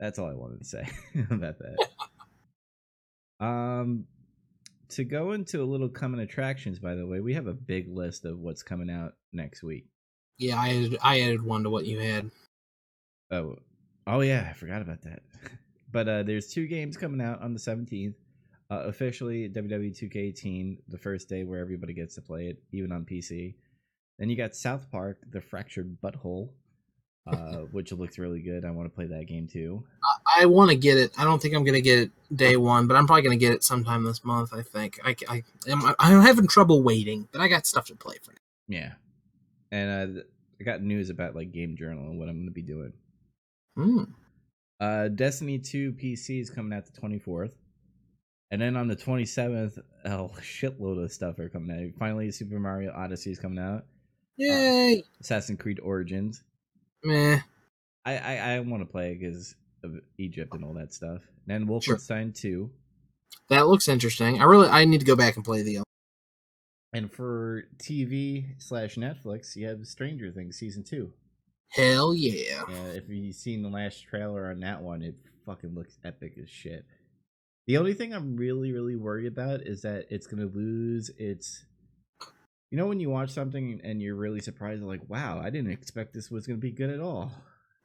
that's 0.00 0.18
all 0.18 0.28
i 0.28 0.34
wanted 0.34 0.58
to 0.58 0.64
say 0.64 0.88
about 1.30 1.58
that 1.58 1.76
um 3.44 4.06
to 4.90 5.04
go 5.04 5.32
into 5.32 5.62
a 5.62 5.64
little 5.64 5.88
coming 5.88 6.20
attractions, 6.20 6.78
by 6.78 6.94
the 6.94 7.06
way, 7.06 7.20
we 7.20 7.34
have 7.34 7.46
a 7.46 7.54
big 7.54 7.88
list 7.88 8.24
of 8.24 8.38
what's 8.38 8.62
coming 8.62 8.90
out 8.90 9.14
next 9.32 9.62
week. 9.62 9.86
Yeah, 10.38 10.60
I 10.60 10.68
added, 10.70 10.98
I 11.02 11.20
added 11.20 11.42
one 11.42 11.64
to 11.64 11.70
what 11.70 11.86
you 11.86 12.00
had. 12.00 12.30
Oh, 13.30 13.56
oh 14.06 14.20
yeah, 14.20 14.46
I 14.48 14.52
forgot 14.52 14.82
about 14.82 15.02
that. 15.02 15.22
but 15.92 16.08
uh, 16.08 16.22
there's 16.22 16.48
two 16.48 16.66
games 16.66 16.96
coming 16.96 17.20
out 17.20 17.42
on 17.42 17.52
the 17.52 17.60
17th. 17.60 18.14
Uh, 18.70 18.84
officially, 18.86 19.48
WWE 19.48 19.92
2K18, 19.92 20.78
the 20.88 20.98
first 20.98 21.28
day 21.28 21.44
where 21.44 21.60
everybody 21.60 21.92
gets 21.92 22.14
to 22.14 22.22
play 22.22 22.48
it, 22.48 22.62
even 22.72 22.92
on 22.92 23.04
PC. 23.04 23.54
Then 24.18 24.30
you 24.30 24.36
got 24.36 24.54
South 24.54 24.90
Park, 24.90 25.18
The 25.30 25.40
Fractured 25.40 25.98
Butthole, 26.00 26.50
uh, 27.26 27.62
which 27.72 27.92
looks 27.92 28.18
really 28.18 28.40
good. 28.40 28.64
I 28.64 28.70
want 28.70 28.86
to 28.86 28.94
play 28.94 29.06
that 29.06 29.26
game 29.26 29.48
too. 29.48 29.84
I, 30.36 30.46
want 30.46 30.70
to 30.70 30.76
get 30.76 30.98
it. 30.98 31.12
I 31.18 31.24
don't 31.24 31.40
think 31.40 31.54
I'm 31.54 31.64
gonna 31.64 31.80
get 31.80 31.98
it 31.98 32.10
day 32.34 32.56
one, 32.56 32.86
but 32.86 32.96
I'm 32.96 33.06
probably 33.06 33.22
gonna 33.22 33.36
get 33.36 33.52
it 33.52 33.64
sometime 33.64 34.04
this 34.04 34.24
month. 34.24 34.52
I 34.52 34.62
think. 34.62 34.98
I 35.04 35.16
I 35.28 35.42
am 35.68 35.94
I'm 35.98 36.22
having 36.22 36.46
trouble 36.46 36.82
waiting, 36.82 37.28
but 37.32 37.40
I 37.40 37.48
got 37.48 37.66
stuff 37.66 37.86
to 37.86 37.96
play 37.96 38.16
for 38.22 38.32
now. 38.32 38.38
Yeah. 38.68 38.92
And 39.70 40.18
uh, 40.18 40.20
I 40.60 40.64
got 40.64 40.82
news 40.82 41.10
about 41.10 41.34
like 41.34 41.52
Game 41.52 41.76
Journal 41.76 42.04
and 42.04 42.18
what 42.18 42.28
I'm 42.28 42.36
going 42.36 42.46
to 42.46 42.52
be 42.52 42.62
doing. 42.62 42.92
Hmm. 43.76 44.04
Uh, 44.80 45.08
Destiny 45.08 45.58
2 45.58 45.92
PC 45.92 46.40
is 46.40 46.50
coming 46.50 46.76
out 46.76 46.84
the 46.86 47.00
24th. 47.00 47.52
And 48.50 48.60
then 48.60 48.76
on 48.76 48.86
the 48.86 48.96
27th, 48.96 49.78
a 50.04 50.08
shitload 50.08 51.02
of 51.02 51.10
stuff 51.12 51.38
are 51.38 51.48
coming 51.48 51.76
out. 51.76 51.98
Finally, 51.98 52.30
Super 52.30 52.60
Mario 52.60 52.92
Odyssey 52.92 53.32
is 53.32 53.38
coming 53.38 53.58
out. 53.58 53.84
Yay! 54.36 55.02
Assassin's 55.20 55.60
Creed 55.60 55.80
Origins. 55.82 56.42
Meh. 57.02 57.40
I 58.04 58.16
I, 58.16 58.36
I 58.36 58.60
want 58.60 58.82
to 58.82 58.86
play 58.86 59.14
because 59.14 59.54
of 59.84 59.92
Egypt 60.18 60.54
and 60.54 60.64
all 60.64 60.74
that 60.74 60.92
stuff. 60.92 61.20
And 61.46 61.68
then 61.68 61.80
Sure. 61.80 61.96
Wolfenstein 61.96 62.34
2. 62.34 62.70
That 63.50 63.66
looks 63.66 63.88
interesting. 63.88 64.40
I 64.40 64.44
really 64.44 64.68
I 64.68 64.84
need 64.84 65.00
to 65.00 65.06
go 65.06 65.16
back 65.16 65.36
and 65.36 65.44
play 65.44 65.62
the. 65.62 65.82
And 66.92 67.12
for 67.12 67.64
TV 67.76 68.54
slash 68.58 68.94
Netflix, 68.94 69.56
you 69.56 69.66
have 69.66 69.84
Stranger 69.86 70.30
Things 70.30 70.56
season 70.56 70.84
two. 70.84 71.12
Hell 71.72 72.14
yeah! 72.14 72.62
Yeah, 72.68 72.86
if 72.94 73.08
you've 73.08 73.34
seen 73.34 73.62
the 73.62 73.68
last 73.68 74.04
trailer 74.04 74.48
on 74.48 74.60
that 74.60 74.80
one, 74.80 75.02
it 75.02 75.16
fucking 75.44 75.74
looks 75.74 75.98
epic 76.04 76.34
as 76.40 76.48
shit. 76.48 76.84
The 77.66 77.78
only 77.78 77.94
thing 77.94 78.12
I'm 78.14 78.36
really, 78.36 78.70
really 78.72 78.94
worried 78.94 79.26
about 79.26 79.62
is 79.62 79.82
that 79.82 80.06
it's 80.08 80.26
gonna 80.28 80.46
lose 80.46 81.10
its. 81.18 81.64
You 82.70 82.78
know 82.78 82.86
when 82.86 83.00
you 83.00 83.10
watch 83.10 83.30
something 83.30 83.80
and 83.82 84.00
you're 84.00 84.14
really 84.14 84.40
surprised, 84.40 84.82
like, 84.82 85.08
"Wow, 85.08 85.40
I 85.40 85.50
didn't 85.50 85.72
expect 85.72 86.14
this 86.14 86.30
was 86.30 86.46
gonna 86.46 86.58
be 86.58 86.70
good 86.70 86.90
at 86.90 87.00
all." 87.00 87.32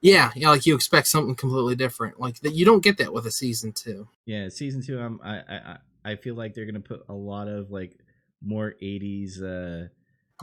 Yeah, 0.01 0.31
yeah, 0.35 0.49
like 0.49 0.65
you 0.65 0.75
expect 0.75 1.07
something 1.07 1.35
completely 1.35 1.75
different. 1.75 2.19
Like 2.19 2.39
that, 2.41 2.53
you 2.53 2.63
don't 2.65 2.81
get 2.83 2.97
that 2.99 3.11
with 3.13 3.25
a 3.25 3.31
season 3.31 3.73
two. 3.73 4.07
Yeah, 4.25 4.47
season 4.49 4.81
two. 4.81 4.99
I'm 4.99 5.19
I 5.23 5.37
I 5.39 5.55
I- 5.73 5.77
I 6.05 6.15
feel 6.15 6.33
like 6.35 6.53
they're 6.53 6.65
gonna 6.65 6.79
put 6.79 7.03
a 7.09 7.13
lot 7.13 7.49
of 7.49 7.71
like 7.71 7.99
more 8.41 8.73
'80s, 8.81 9.41
uh, 9.41 9.89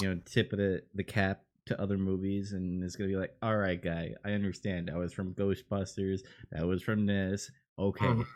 you 0.03 0.09
know, 0.15 0.21
tip 0.27 0.53
of 0.53 0.59
the 0.59 0.83
the 0.95 1.03
cap 1.03 1.43
to 1.65 1.81
other 1.81 1.97
movies, 1.97 2.53
and 2.53 2.85
it's 2.85 2.95
gonna 2.95 3.09
be 3.09 3.17
like, 3.17 3.35
all 3.41 3.57
right, 3.57 3.83
guy, 3.83 4.15
I 4.23 4.33
understand. 4.33 4.89
That 4.89 4.97
was 4.97 5.15
from 5.15 5.33
Ghostbusters. 5.33 6.21
That 6.53 6.67
was 6.67 6.83
from 6.83 7.07
this. 7.07 7.51
Okay, 7.79 8.05
Mhm. 8.05 8.27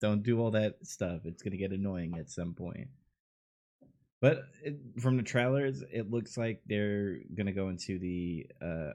don't 0.00 0.22
do 0.22 0.40
all 0.40 0.52
that 0.52 0.86
stuff. 0.86 1.22
It's 1.26 1.42
gonna 1.42 1.56
get 1.56 1.72
annoying 1.72 2.16
at 2.18 2.30
some 2.30 2.54
point. 2.54 2.88
But 4.20 4.44
it, 4.62 4.76
from 5.00 5.16
the 5.16 5.22
trailers, 5.24 5.82
it 5.92 6.08
looks 6.10 6.36
like 6.38 6.62
they're 6.66 7.18
gonna 7.34 7.52
go 7.52 7.68
into 7.68 7.98
the 7.98 8.46
uh, 8.62 8.92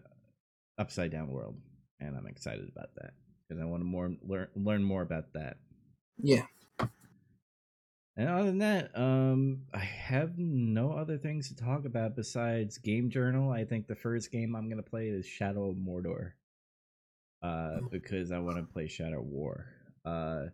upside 0.77 1.11
down 1.11 1.29
world, 1.29 1.55
and 1.99 2.15
I'm 2.15 2.27
excited 2.27 2.69
about 2.71 2.89
that 2.95 3.13
because 3.47 3.61
I 3.61 3.65
want 3.65 3.81
to 3.81 3.85
more 3.85 4.11
learn 4.23 4.47
learn 4.55 4.83
more 4.83 5.01
about 5.01 5.33
that. 5.33 5.57
Yeah. 6.17 6.45
And 8.17 8.29
other 8.29 8.45
than 8.45 8.59
that, 8.59 8.97
um, 8.97 9.63
I 9.73 9.79
have 9.79 10.37
no 10.37 10.93
other 10.93 11.17
things 11.17 11.49
to 11.49 11.55
talk 11.55 11.83
about 11.83 12.15
besides 12.15 12.77
Game 12.77 13.09
Journal. 13.09 13.51
I 13.51 13.65
think 13.65 13.87
the 13.87 13.95
first 13.95 14.31
game 14.31 14.55
I'm 14.55 14.69
gonna 14.69 14.83
play 14.83 15.07
is 15.09 15.25
Shadow 15.25 15.69
of 15.69 15.75
Mordor, 15.75 16.31
uh, 17.41 17.79
because 17.91 18.31
I 18.31 18.39
want 18.39 18.57
to 18.57 18.63
play 18.63 18.87
Shadow 18.87 19.21
War. 19.21 19.67
Uh, 20.05 20.45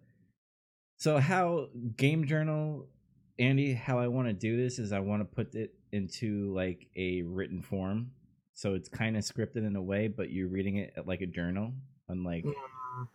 so 0.97 1.19
how 1.19 1.67
Game 1.97 2.25
Journal, 2.25 2.87
Andy? 3.37 3.73
How 3.73 3.99
I 3.99 4.07
want 4.07 4.27
to 4.27 4.33
do 4.33 4.57
this 4.57 4.79
is 4.79 4.91
I 4.91 4.99
want 4.99 5.21
to 5.21 5.25
put 5.25 5.53
it 5.55 5.73
into 5.91 6.53
like 6.55 6.87
a 6.95 7.21
written 7.23 7.61
form, 7.61 8.11
so 8.61 8.75
it's 8.75 8.87
kind 8.89 9.17
of 9.17 9.23
scripted 9.23 9.65
in 9.65 9.75
a 9.75 9.81
way, 9.81 10.07
but 10.07 10.29
you're 10.31 10.47
reading 10.47 10.77
it 10.77 10.93
like 11.07 11.21
a 11.21 11.25
journal, 11.25 11.73
unlike 12.09 12.45
Mm, 12.45 13.07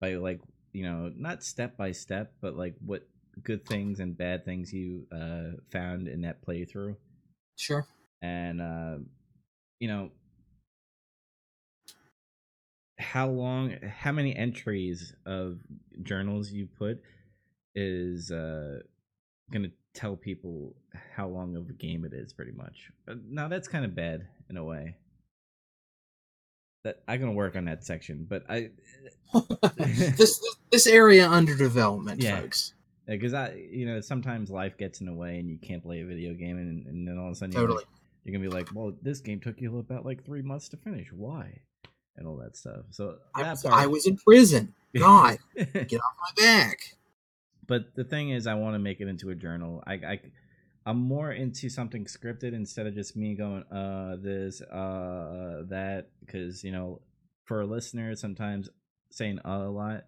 by 0.00 0.14
like 0.14 0.40
you 0.72 0.84
know 0.84 1.10
not 1.16 1.42
step 1.42 1.76
by 1.76 1.90
step 1.92 2.34
but 2.40 2.56
like 2.56 2.74
what 2.84 3.06
good 3.42 3.66
things 3.66 4.00
and 4.00 4.16
bad 4.16 4.44
things 4.44 4.72
you 4.72 5.06
uh 5.12 5.56
found 5.70 6.06
in 6.08 6.20
that 6.22 6.44
playthrough 6.46 6.96
Sure. 7.56 7.86
and 8.22 8.60
uh 8.60 8.96
you 9.80 9.88
know 9.88 10.10
how 12.98 13.28
long 13.28 13.72
how 13.88 14.12
many 14.12 14.34
entries 14.36 15.14
of 15.26 15.58
journals 16.02 16.50
you 16.52 16.66
put 16.66 17.00
is 17.74 18.30
uh 18.30 18.78
gonna 19.50 19.68
tell 19.94 20.16
people 20.16 20.74
how 21.14 21.26
long 21.28 21.56
of 21.56 21.68
a 21.68 21.72
game 21.72 22.04
it 22.04 22.12
is 22.12 22.32
pretty 22.32 22.52
much 22.52 22.90
Uh, 23.08 23.14
now 23.28 23.48
that's 23.48 23.68
kind 23.68 23.84
of 23.84 23.94
bad 23.94 24.26
in 24.50 24.56
a 24.56 24.64
way 24.64 24.96
that 26.84 27.02
i'm 27.08 27.20
gonna 27.20 27.32
work 27.32 27.56
on 27.56 27.64
that 27.64 27.84
section 27.84 28.26
but 28.28 28.44
i 28.48 28.70
this 29.76 30.40
this 30.70 30.86
area 30.86 31.28
under 31.28 31.56
development, 31.56 32.20
Yeah. 32.20 32.40
folks. 32.40 32.74
because 33.06 33.34
I, 33.34 33.54
you 33.54 33.86
know, 33.86 34.00
sometimes 34.00 34.50
life 34.50 34.76
gets 34.78 35.00
in 35.00 35.06
the 35.06 35.12
way 35.14 35.38
and 35.38 35.48
you 35.48 35.58
can't 35.58 35.82
play 35.82 36.00
a 36.00 36.04
video 36.06 36.34
game, 36.34 36.56
and, 36.58 36.86
and 36.86 37.06
then 37.06 37.18
all 37.18 37.26
of 37.26 37.32
a 37.32 37.34
sudden 37.36 37.52
you're, 37.52 37.62
Totally. 37.62 37.84
you're 38.24 38.32
gonna 38.36 38.48
be 38.48 38.54
like, 38.54 38.68
well, 38.74 38.92
this 39.02 39.20
game 39.20 39.40
took 39.40 39.60
you 39.60 39.78
about 39.78 40.04
like 40.04 40.24
three 40.24 40.42
months 40.42 40.68
to 40.70 40.76
finish. 40.76 41.08
Why? 41.12 41.60
And 42.16 42.26
all 42.26 42.36
that 42.36 42.56
stuff. 42.56 42.84
So 42.90 43.16
I 43.34 43.42
that 43.42 43.50
was, 43.52 43.62
part, 43.62 43.74
I 43.74 43.86
was 43.86 44.06
in 44.06 44.16
prison. 44.16 44.72
God, 44.96 45.38
get 45.56 46.00
off 46.00 46.16
my 46.36 46.42
back. 46.44 46.78
But 47.66 47.94
the 47.94 48.04
thing 48.04 48.30
is, 48.30 48.46
I 48.46 48.54
want 48.54 48.74
to 48.74 48.78
make 48.78 49.00
it 49.00 49.08
into 49.08 49.30
a 49.30 49.34
journal. 49.34 49.82
I, 49.86 49.94
I, 49.94 50.20
I'm 50.86 50.98
more 50.98 51.32
into 51.32 51.68
something 51.68 52.04
scripted 52.04 52.54
instead 52.54 52.86
of 52.86 52.94
just 52.94 53.16
me 53.16 53.34
going, 53.34 53.64
uh, 53.64 54.16
this, 54.20 54.60
uh, 54.60 55.62
that, 55.68 56.08
because 56.20 56.62
you 56.62 56.72
know, 56.72 57.00
for 57.44 57.60
a 57.60 57.66
listener, 57.66 58.14
sometimes 58.16 58.68
saying 59.10 59.38
uh, 59.44 59.50
a 59.50 59.70
lot 59.70 60.04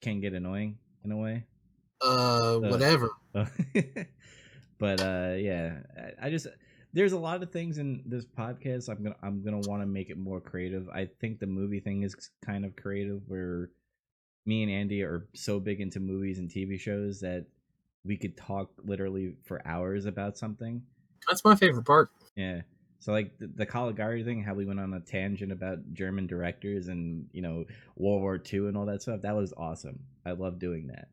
can 0.00 0.20
get 0.20 0.32
annoying 0.32 0.78
in 1.04 1.12
a 1.12 1.16
way. 1.16 1.44
Uh, 2.00 2.58
whatever. 2.58 3.10
Uh, 3.34 3.46
but 4.82 5.00
uh 5.00 5.34
yeah 5.38 5.78
I, 5.96 6.26
I 6.26 6.30
just 6.30 6.48
there's 6.92 7.12
a 7.12 7.18
lot 7.18 7.40
of 7.40 7.52
things 7.52 7.78
in 7.78 8.02
this 8.04 8.26
podcast 8.26 8.88
i'm 8.88 9.00
gonna 9.00 9.16
i'm 9.22 9.44
gonna 9.44 9.60
want 9.60 9.80
to 9.80 9.86
make 9.86 10.10
it 10.10 10.18
more 10.18 10.40
creative 10.40 10.88
i 10.88 11.08
think 11.20 11.38
the 11.38 11.46
movie 11.46 11.78
thing 11.78 12.02
is 12.02 12.16
kind 12.44 12.64
of 12.64 12.74
creative 12.74 13.20
where 13.28 13.70
me 14.46 14.62
and 14.62 14.72
andy 14.72 15.02
are 15.02 15.26
so 15.34 15.60
big 15.60 15.80
into 15.80 16.00
movies 16.00 16.38
and 16.38 16.50
tv 16.50 16.78
shows 16.78 17.20
that 17.20 17.46
we 18.04 18.16
could 18.16 18.36
talk 18.36 18.70
literally 18.84 19.34
for 19.44 19.60
hours 19.66 20.06
about 20.06 20.36
something 20.36 20.82
That's 21.28 21.44
my 21.44 21.54
favorite 21.54 21.84
part. 21.84 22.10
yeah 22.36 22.62
so 23.02 23.10
like 23.10 23.36
the, 23.40 23.48
the 23.48 23.66
Caligari 23.66 24.22
thing, 24.22 24.44
how 24.44 24.54
we 24.54 24.64
went 24.64 24.78
on 24.78 24.94
a 24.94 25.00
tangent 25.00 25.50
about 25.50 25.92
German 25.92 26.28
directors 26.28 26.86
and 26.86 27.26
you 27.32 27.42
know 27.42 27.64
World 27.96 28.22
War 28.22 28.40
II 28.52 28.68
and 28.68 28.76
all 28.76 28.86
that 28.86 29.02
stuff. 29.02 29.22
That 29.22 29.34
was 29.34 29.52
awesome. 29.56 29.98
I 30.24 30.30
love 30.30 30.60
doing 30.60 30.86
that. 30.86 31.08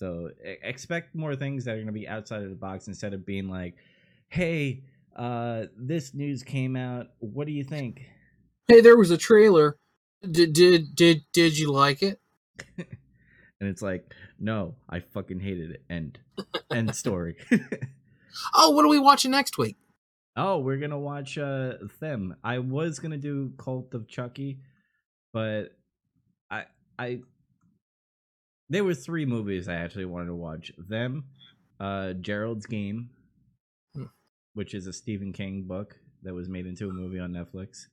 So 0.00 0.30
expect 0.42 1.14
more 1.14 1.36
things 1.36 1.64
that 1.64 1.70
are 1.70 1.76
going 1.76 1.86
to 1.86 1.92
be 1.92 2.08
outside 2.08 2.42
of 2.42 2.50
the 2.50 2.56
box 2.56 2.88
instead 2.88 3.14
of 3.14 3.24
being 3.24 3.48
like, 3.48 3.76
"Hey, 4.26 4.82
uh, 5.14 5.66
this 5.76 6.14
news 6.14 6.42
came 6.42 6.74
out. 6.74 7.10
What 7.20 7.46
do 7.46 7.52
you 7.52 7.62
think?" 7.62 8.02
Hey, 8.66 8.80
there 8.80 8.96
was 8.96 9.12
a 9.12 9.16
trailer. 9.16 9.76
Did 10.28 10.52
did 10.52 10.96
did 10.96 11.22
did 11.32 11.56
you 11.56 11.70
like 11.70 12.02
it? 12.02 12.18
And 13.60 13.70
it's 13.70 13.82
like, 13.82 14.12
"No, 14.38 14.74
I 14.90 15.00
fucking 15.00 15.38
hated 15.40 15.70
it." 15.70 15.84
End. 15.88 16.18
End 16.72 16.94
story. 16.94 17.36
Oh, 18.52 18.70
what 18.70 18.84
are 18.84 18.88
we 18.88 18.98
watching 18.98 19.30
next 19.30 19.58
week? 19.58 19.76
Oh, 20.36 20.58
we're 20.58 20.78
gonna 20.78 20.98
watch 20.98 21.38
uh 21.38 21.74
them. 22.00 22.34
I 22.42 22.58
was 22.58 22.98
gonna 22.98 23.16
do 23.16 23.52
Cult 23.56 23.94
of 23.94 24.08
Chucky, 24.08 24.58
but 25.32 25.66
I 26.50 26.64
I 26.98 27.20
there 28.68 28.82
were 28.82 28.94
three 28.94 29.24
movies 29.24 29.68
I 29.68 29.74
actually 29.74 30.06
wanted 30.06 30.26
to 30.26 30.34
watch. 30.34 30.72
Them, 30.76 31.26
uh 31.78 32.14
Gerald's 32.14 32.66
Game, 32.66 33.10
Hmm. 33.94 34.06
which 34.54 34.74
is 34.74 34.88
a 34.88 34.92
Stephen 34.92 35.32
King 35.32 35.62
book 35.68 35.94
that 36.24 36.34
was 36.34 36.48
made 36.48 36.66
into 36.66 36.88
a 36.90 36.92
movie 36.92 37.20
on 37.20 37.30
Netflix. 37.32 37.86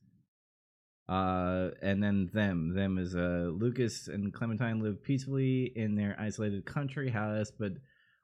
Uh 1.08 1.70
and 1.82 2.02
then 2.02 2.30
them. 2.32 2.74
Them 2.74 2.96
is 2.98 3.14
uh 3.14 3.50
Lucas 3.52 4.08
and 4.08 4.32
Clementine 4.32 4.80
live 4.82 5.02
peacefully 5.02 5.72
in 5.74 5.96
their 5.96 6.16
isolated 6.18 6.64
country 6.64 7.10
house, 7.10 7.50
but 7.50 7.72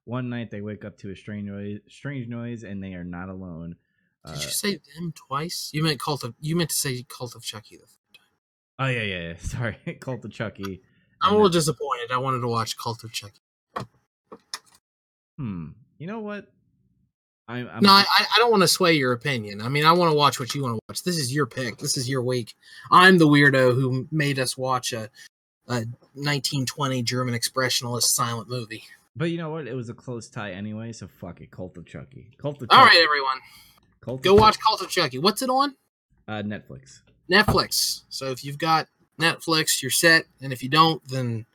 one 0.05 0.31
night 0.31 0.51
they 0.51 0.61
wake 0.63 0.85
up 0.85 0.97
to 0.99 1.11
a 1.11 1.17
strange 1.17 1.49
noise 1.49 1.81
strange 1.89 2.29
noise 2.29 2.63
and 2.63 2.83
they 2.83 2.95
are 2.95 3.05
not 3.05 3.29
alone. 3.29 3.77
Did 4.27 4.37
Uh, 4.37 4.41
you 4.41 4.49
say 4.49 4.81
them 4.97 5.13
twice? 5.29 5.71
You 5.73 5.83
meant 5.83 6.01
cult 6.01 6.23
of. 6.25 6.35
You 6.41 6.57
meant 6.57 6.71
to 6.71 6.77
say 6.77 7.05
cult 7.09 7.35
of 7.35 7.43
Chucky 7.43 7.77
the 7.77 7.87
third 7.87 8.15
time. 8.15 8.25
Oh 8.79 8.87
yeah, 8.87 9.03
yeah, 9.03 9.29
yeah. 9.31 9.35
Sorry, 9.39 9.77
Cult 10.01 10.25
of 10.25 10.31
Chucky. 10.33 10.81
I'm 11.21 11.33
a 11.33 11.35
little 11.35 11.49
then- 11.49 11.59
disappointed. 11.59 12.11
I 12.13 12.19
wanted 12.19 12.41
to 12.41 12.49
watch 12.49 12.77
Cult 12.79 13.03
of 13.05 13.13
Chucky. 13.13 13.41
Hmm. 15.37 15.67
You 15.99 16.07
know 16.07 16.21
what? 16.21 16.47
I'm, 17.49 17.69
I'm 17.73 17.83
No, 17.83 17.91
I, 17.91 18.05
I 18.19 18.27
I 18.35 18.39
don't 18.39 18.51
want 18.51 18.63
to 18.63 18.69
sway 18.69 18.93
your 18.95 19.13
opinion. 19.13 19.61
I 19.63 19.69
mean, 19.69 19.85
I 19.85 19.93
want 19.93 20.11
to 20.13 20.17
watch 20.17 20.39
what 20.39 20.55
you 20.55 20.63
want 20.63 20.75
to 20.77 20.81
watch. 20.89 21.03
This 21.03 21.17
is 21.19 21.33
your 21.35 21.47
pick. 21.47 21.79
This 21.79 21.97
is 21.97 22.09
your 22.09 22.23
week. 22.23 22.55
I'm 22.91 23.19
the 23.19 23.27
weirdo 23.27 23.75
who 23.75 24.07
made 24.11 24.39
us 24.39 24.57
watch 24.59 24.93
a, 24.93 25.11
a 25.69 25.85
1920 26.15 27.03
German 27.03 27.35
expressionist 27.35 28.03
silent 28.05 28.49
movie. 28.51 28.85
But 29.17 29.31
you 29.31 29.39
know 29.39 29.51
what? 29.51 29.67
It 29.67 29.75
was 29.75 29.89
a 29.89 29.95
close 29.95 30.29
tie 30.29 30.53
anyway, 30.53 30.93
so 30.93 31.09
fuck 31.09 31.41
it. 31.41 31.51
Cult 31.51 31.77
of 31.77 31.87
Chucky. 31.87 32.31
Cult 32.39 32.63
of 32.63 32.69
All 32.71 32.85
Chucky. 32.85 32.97
right, 32.99 33.05
everyone, 33.05 33.39
Cult 34.01 34.23
go 34.23 34.35
of 34.35 34.41
watch 34.41 34.55
Chucky. 34.55 34.63
Cult 34.69 34.81
of 34.83 34.89
Chucky. 34.91 35.19
What's 35.19 35.43
it 35.43 35.49
on? 35.51 35.75
Uh, 36.29 36.43
Netflix. 36.43 37.01
Netflix. 37.33 38.03
So 38.11 38.27
if 38.31 38.45
you've 38.45 38.59
got 38.59 38.87
Netflix, 39.21 39.83
you're 39.83 39.91
set. 39.91 40.25
And 40.41 40.53
if 40.53 40.63
you 40.63 40.69
don't, 40.69 41.03
then 41.09 41.47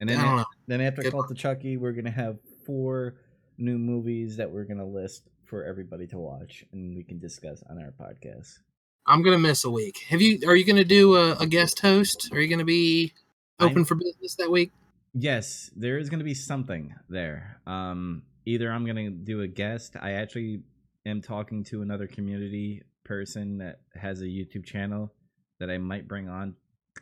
And 0.00 0.08
I 0.10 0.14
then 0.14 0.24
don't 0.24 0.36
know. 0.36 0.44
then 0.68 0.80
after 0.80 1.02
Good 1.02 1.12
Cult 1.12 1.30
of 1.30 1.36
Chucky, 1.36 1.76
we're 1.76 1.92
gonna 1.92 2.10
have 2.10 2.38
four 2.64 3.14
new 3.58 3.78
movies 3.78 4.36
that 4.36 4.50
we're 4.50 4.64
gonna 4.64 4.86
list 4.86 5.28
for 5.44 5.64
everybody 5.64 6.06
to 6.08 6.18
watch, 6.18 6.64
and 6.72 6.94
we 6.96 7.02
can 7.04 7.18
discuss 7.18 7.62
on 7.70 7.78
our 7.80 7.92
podcast. 7.92 8.58
I'm 9.06 9.22
gonna 9.22 9.38
miss 9.38 9.64
a 9.64 9.70
week. 9.70 9.98
Have 10.08 10.20
you? 10.20 10.40
Are 10.48 10.56
you 10.56 10.64
gonna 10.64 10.84
do 10.84 11.16
a, 11.16 11.32
a 11.36 11.46
guest 11.46 11.80
host? 11.80 12.28
Are 12.32 12.40
you 12.40 12.48
gonna 12.48 12.64
be 12.64 13.12
open 13.60 13.78
I'm- 13.78 13.84
for 13.84 13.94
business 13.94 14.34
that 14.36 14.50
week? 14.50 14.72
Yes, 15.18 15.70
there 15.74 15.96
is 15.96 16.10
going 16.10 16.18
to 16.18 16.26
be 16.26 16.34
something 16.34 16.94
there. 17.08 17.58
Um, 17.66 18.24
either 18.44 18.70
I'm 18.70 18.84
going 18.84 18.96
to 19.06 19.10
do 19.10 19.40
a 19.40 19.46
guest. 19.46 19.96
I 19.98 20.10
actually 20.12 20.60
am 21.06 21.22
talking 21.22 21.64
to 21.64 21.80
another 21.80 22.06
community 22.06 22.82
person 23.02 23.56
that 23.58 23.80
has 23.94 24.20
a 24.20 24.26
YouTube 24.26 24.66
channel 24.66 25.10
that 25.58 25.70
I 25.70 25.78
might 25.78 26.06
bring 26.06 26.28
on, 26.28 26.54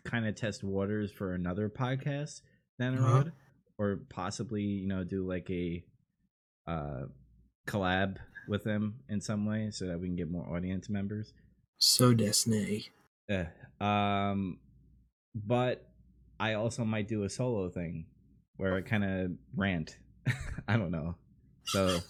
kind 0.05 0.29
of 0.29 0.37
test 0.37 0.63
waters 0.63 1.11
for 1.11 1.35
another 1.35 1.69
podcast 1.69 2.43
down 2.79 2.95
the 2.95 3.03
Uh-huh. 3.03 3.15
road, 3.15 3.33
or 3.79 3.97
possibly 4.11 4.63
you 4.63 4.87
know 4.87 5.03
do 5.03 5.27
like 5.27 5.51
a 5.51 5.83
uh, 6.67 7.03
collab 7.67 8.17
with 8.49 8.65
them 8.65 8.97
in 9.09 9.21
some 9.21 9.47
way 9.47 9.71
so 9.71 9.87
that 9.87 9.99
we 9.99 10.07
can 10.07 10.17
get 10.17 10.31
more 10.31 10.47
audience 10.55 10.89
members. 10.89 11.33
So 11.79 12.15
Disney. 12.15 12.89
Eh, 13.29 13.47
um, 13.81 14.59
but 15.35 15.89
I 16.39 16.55
also 16.55 16.85
might 16.85 17.09
do 17.09 17.25
a 17.25 17.31
solo 17.31 17.69
thing 17.71 18.07
where 18.57 18.75
I 18.75 18.83
kind 18.83 19.05
of 19.05 19.31
rant. 19.57 19.97
I 20.69 20.77
don't 20.77 20.91
know. 20.91 21.17
So 21.65 22.01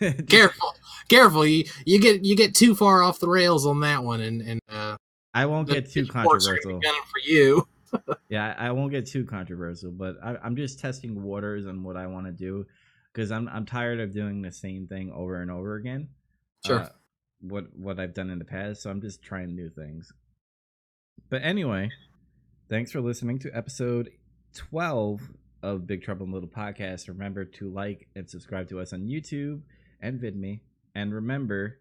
Careful, 0.28 0.74
careful. 1.08 1.46
You 1.46 1.64
you 1.84 2.00
get 2.00 2.24
you 2.24 2.34
get 2.34 2.54
too 2.54 2.74
far 2.74 3.02
off 3.02 3.20
the 3.20 3.28
rails 3.28 3.66
on 3.66 3.80
that 3.80 4.02
one, 4.02 4.20
and 4.20 4.40
and 4.40 4.60
uh, 4.68 4.96
I 5.34 5.46
won't 5.46 5.68
get 5.68 5.90
too 5.90 6.06
pitchforks 6.06 6.46
are 6.46 6.56
gonna 6.56 6.70
controversial. 6.70 7.04
for 7.10 7.20
you. 7.24 7.66
Yeah, 8.28 8.54
I 8.56 8.68
I 8.68 8.70
won't 8.70 8.92
get 8.92 9.06
too 9.06 9.24
controversial, 9.24 9.90
but 9.90 10.16
I, 10.22 10.36
I'm 10.44 10.54
just 10.54 10.78
testing 10.78 11.24
waters 11.24 11.66
on 11.66 11.82
what 11.82 11.96
I 11.96 12.06
want 12.06 12.26
to 12.26 12.32
do 12.32 12.64
because 13.12 13.30
I'm 13.30 13.48
I'm 13.48 13.66
tired 13.66 14.00
of 14.00 14.12
doing 14.12 14.42
the 14.42 14.52
same 14.52 14.86
thing 14.86 15.12
over 15.12 15.40
and 15.40 15.50
over 15.50 15.76
again. 15.76 16.08
Sure. 16.64 16.80
uh, 16.80 16.88
what 17.40 17.64
what 17.74 17.98
I've 17.98 18.14
done 18.14 18.30
in 18.30 18.38
the 18.38 18.44
past, 18.44 18.82
so 18.82 18.90
I'm 18.90 19.00
just 19.00 19.22
trying 19.22 19.54
new 19.54 19.70
things. 19.70 20.12
But 21.28 21.42
anyway, 21.42 21.90
thanks 22.68 22.92
for 22.92 23.00
listening 23.00 23.38
to 23.40 23.50
episode 23.56 24.10
12 24.54 25.20
of 25.62 25.86
Big 25.86 26.02
Trouble 26.02 26.26
in 26.26 26.32
Little 26.32 26.48
Podcast. 26.48 27.08
Remember 27.08 27.44
to 27.44 27.70
like 27.70 28.08
and 28.14 28.28
subscribe 28.28 28.68
to 28.70 28.80
us 28.80 28.92
on 28.92 29.08
YouTube 29.08 29.62
and 30.00 30.20
VidMe. 30.20 30.60
And 30.94 31.14
remember, 31.14 31.78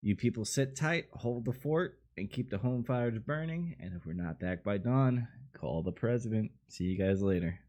you 0.00 0.16
people 0.16 0.44
sit 0.44 0.76
tight, 0.76 1.06
hold 1.12 1.44
the 1.44 1.52
fort, 1.52 1.98
and 2.16 2.30
keep 2.30 2.50
the 2.50 2.58
home 2.58 2.84
fires 2.84 3.18
burning. 3.18 3.76
And 3.80 3.94
if 3.94 4.06
we're 4.06 4.14
not 4.14 4.40
back 4.40 4.64
by 4.64 4.78
dawn, 4.78 5.28
call 5.52 5.82
the 5.82 5.92
president. 5.92 6.52
See 6.68 6.84
you 6.84 6.98
guys 6.98 7.20
later. 7.20 7.60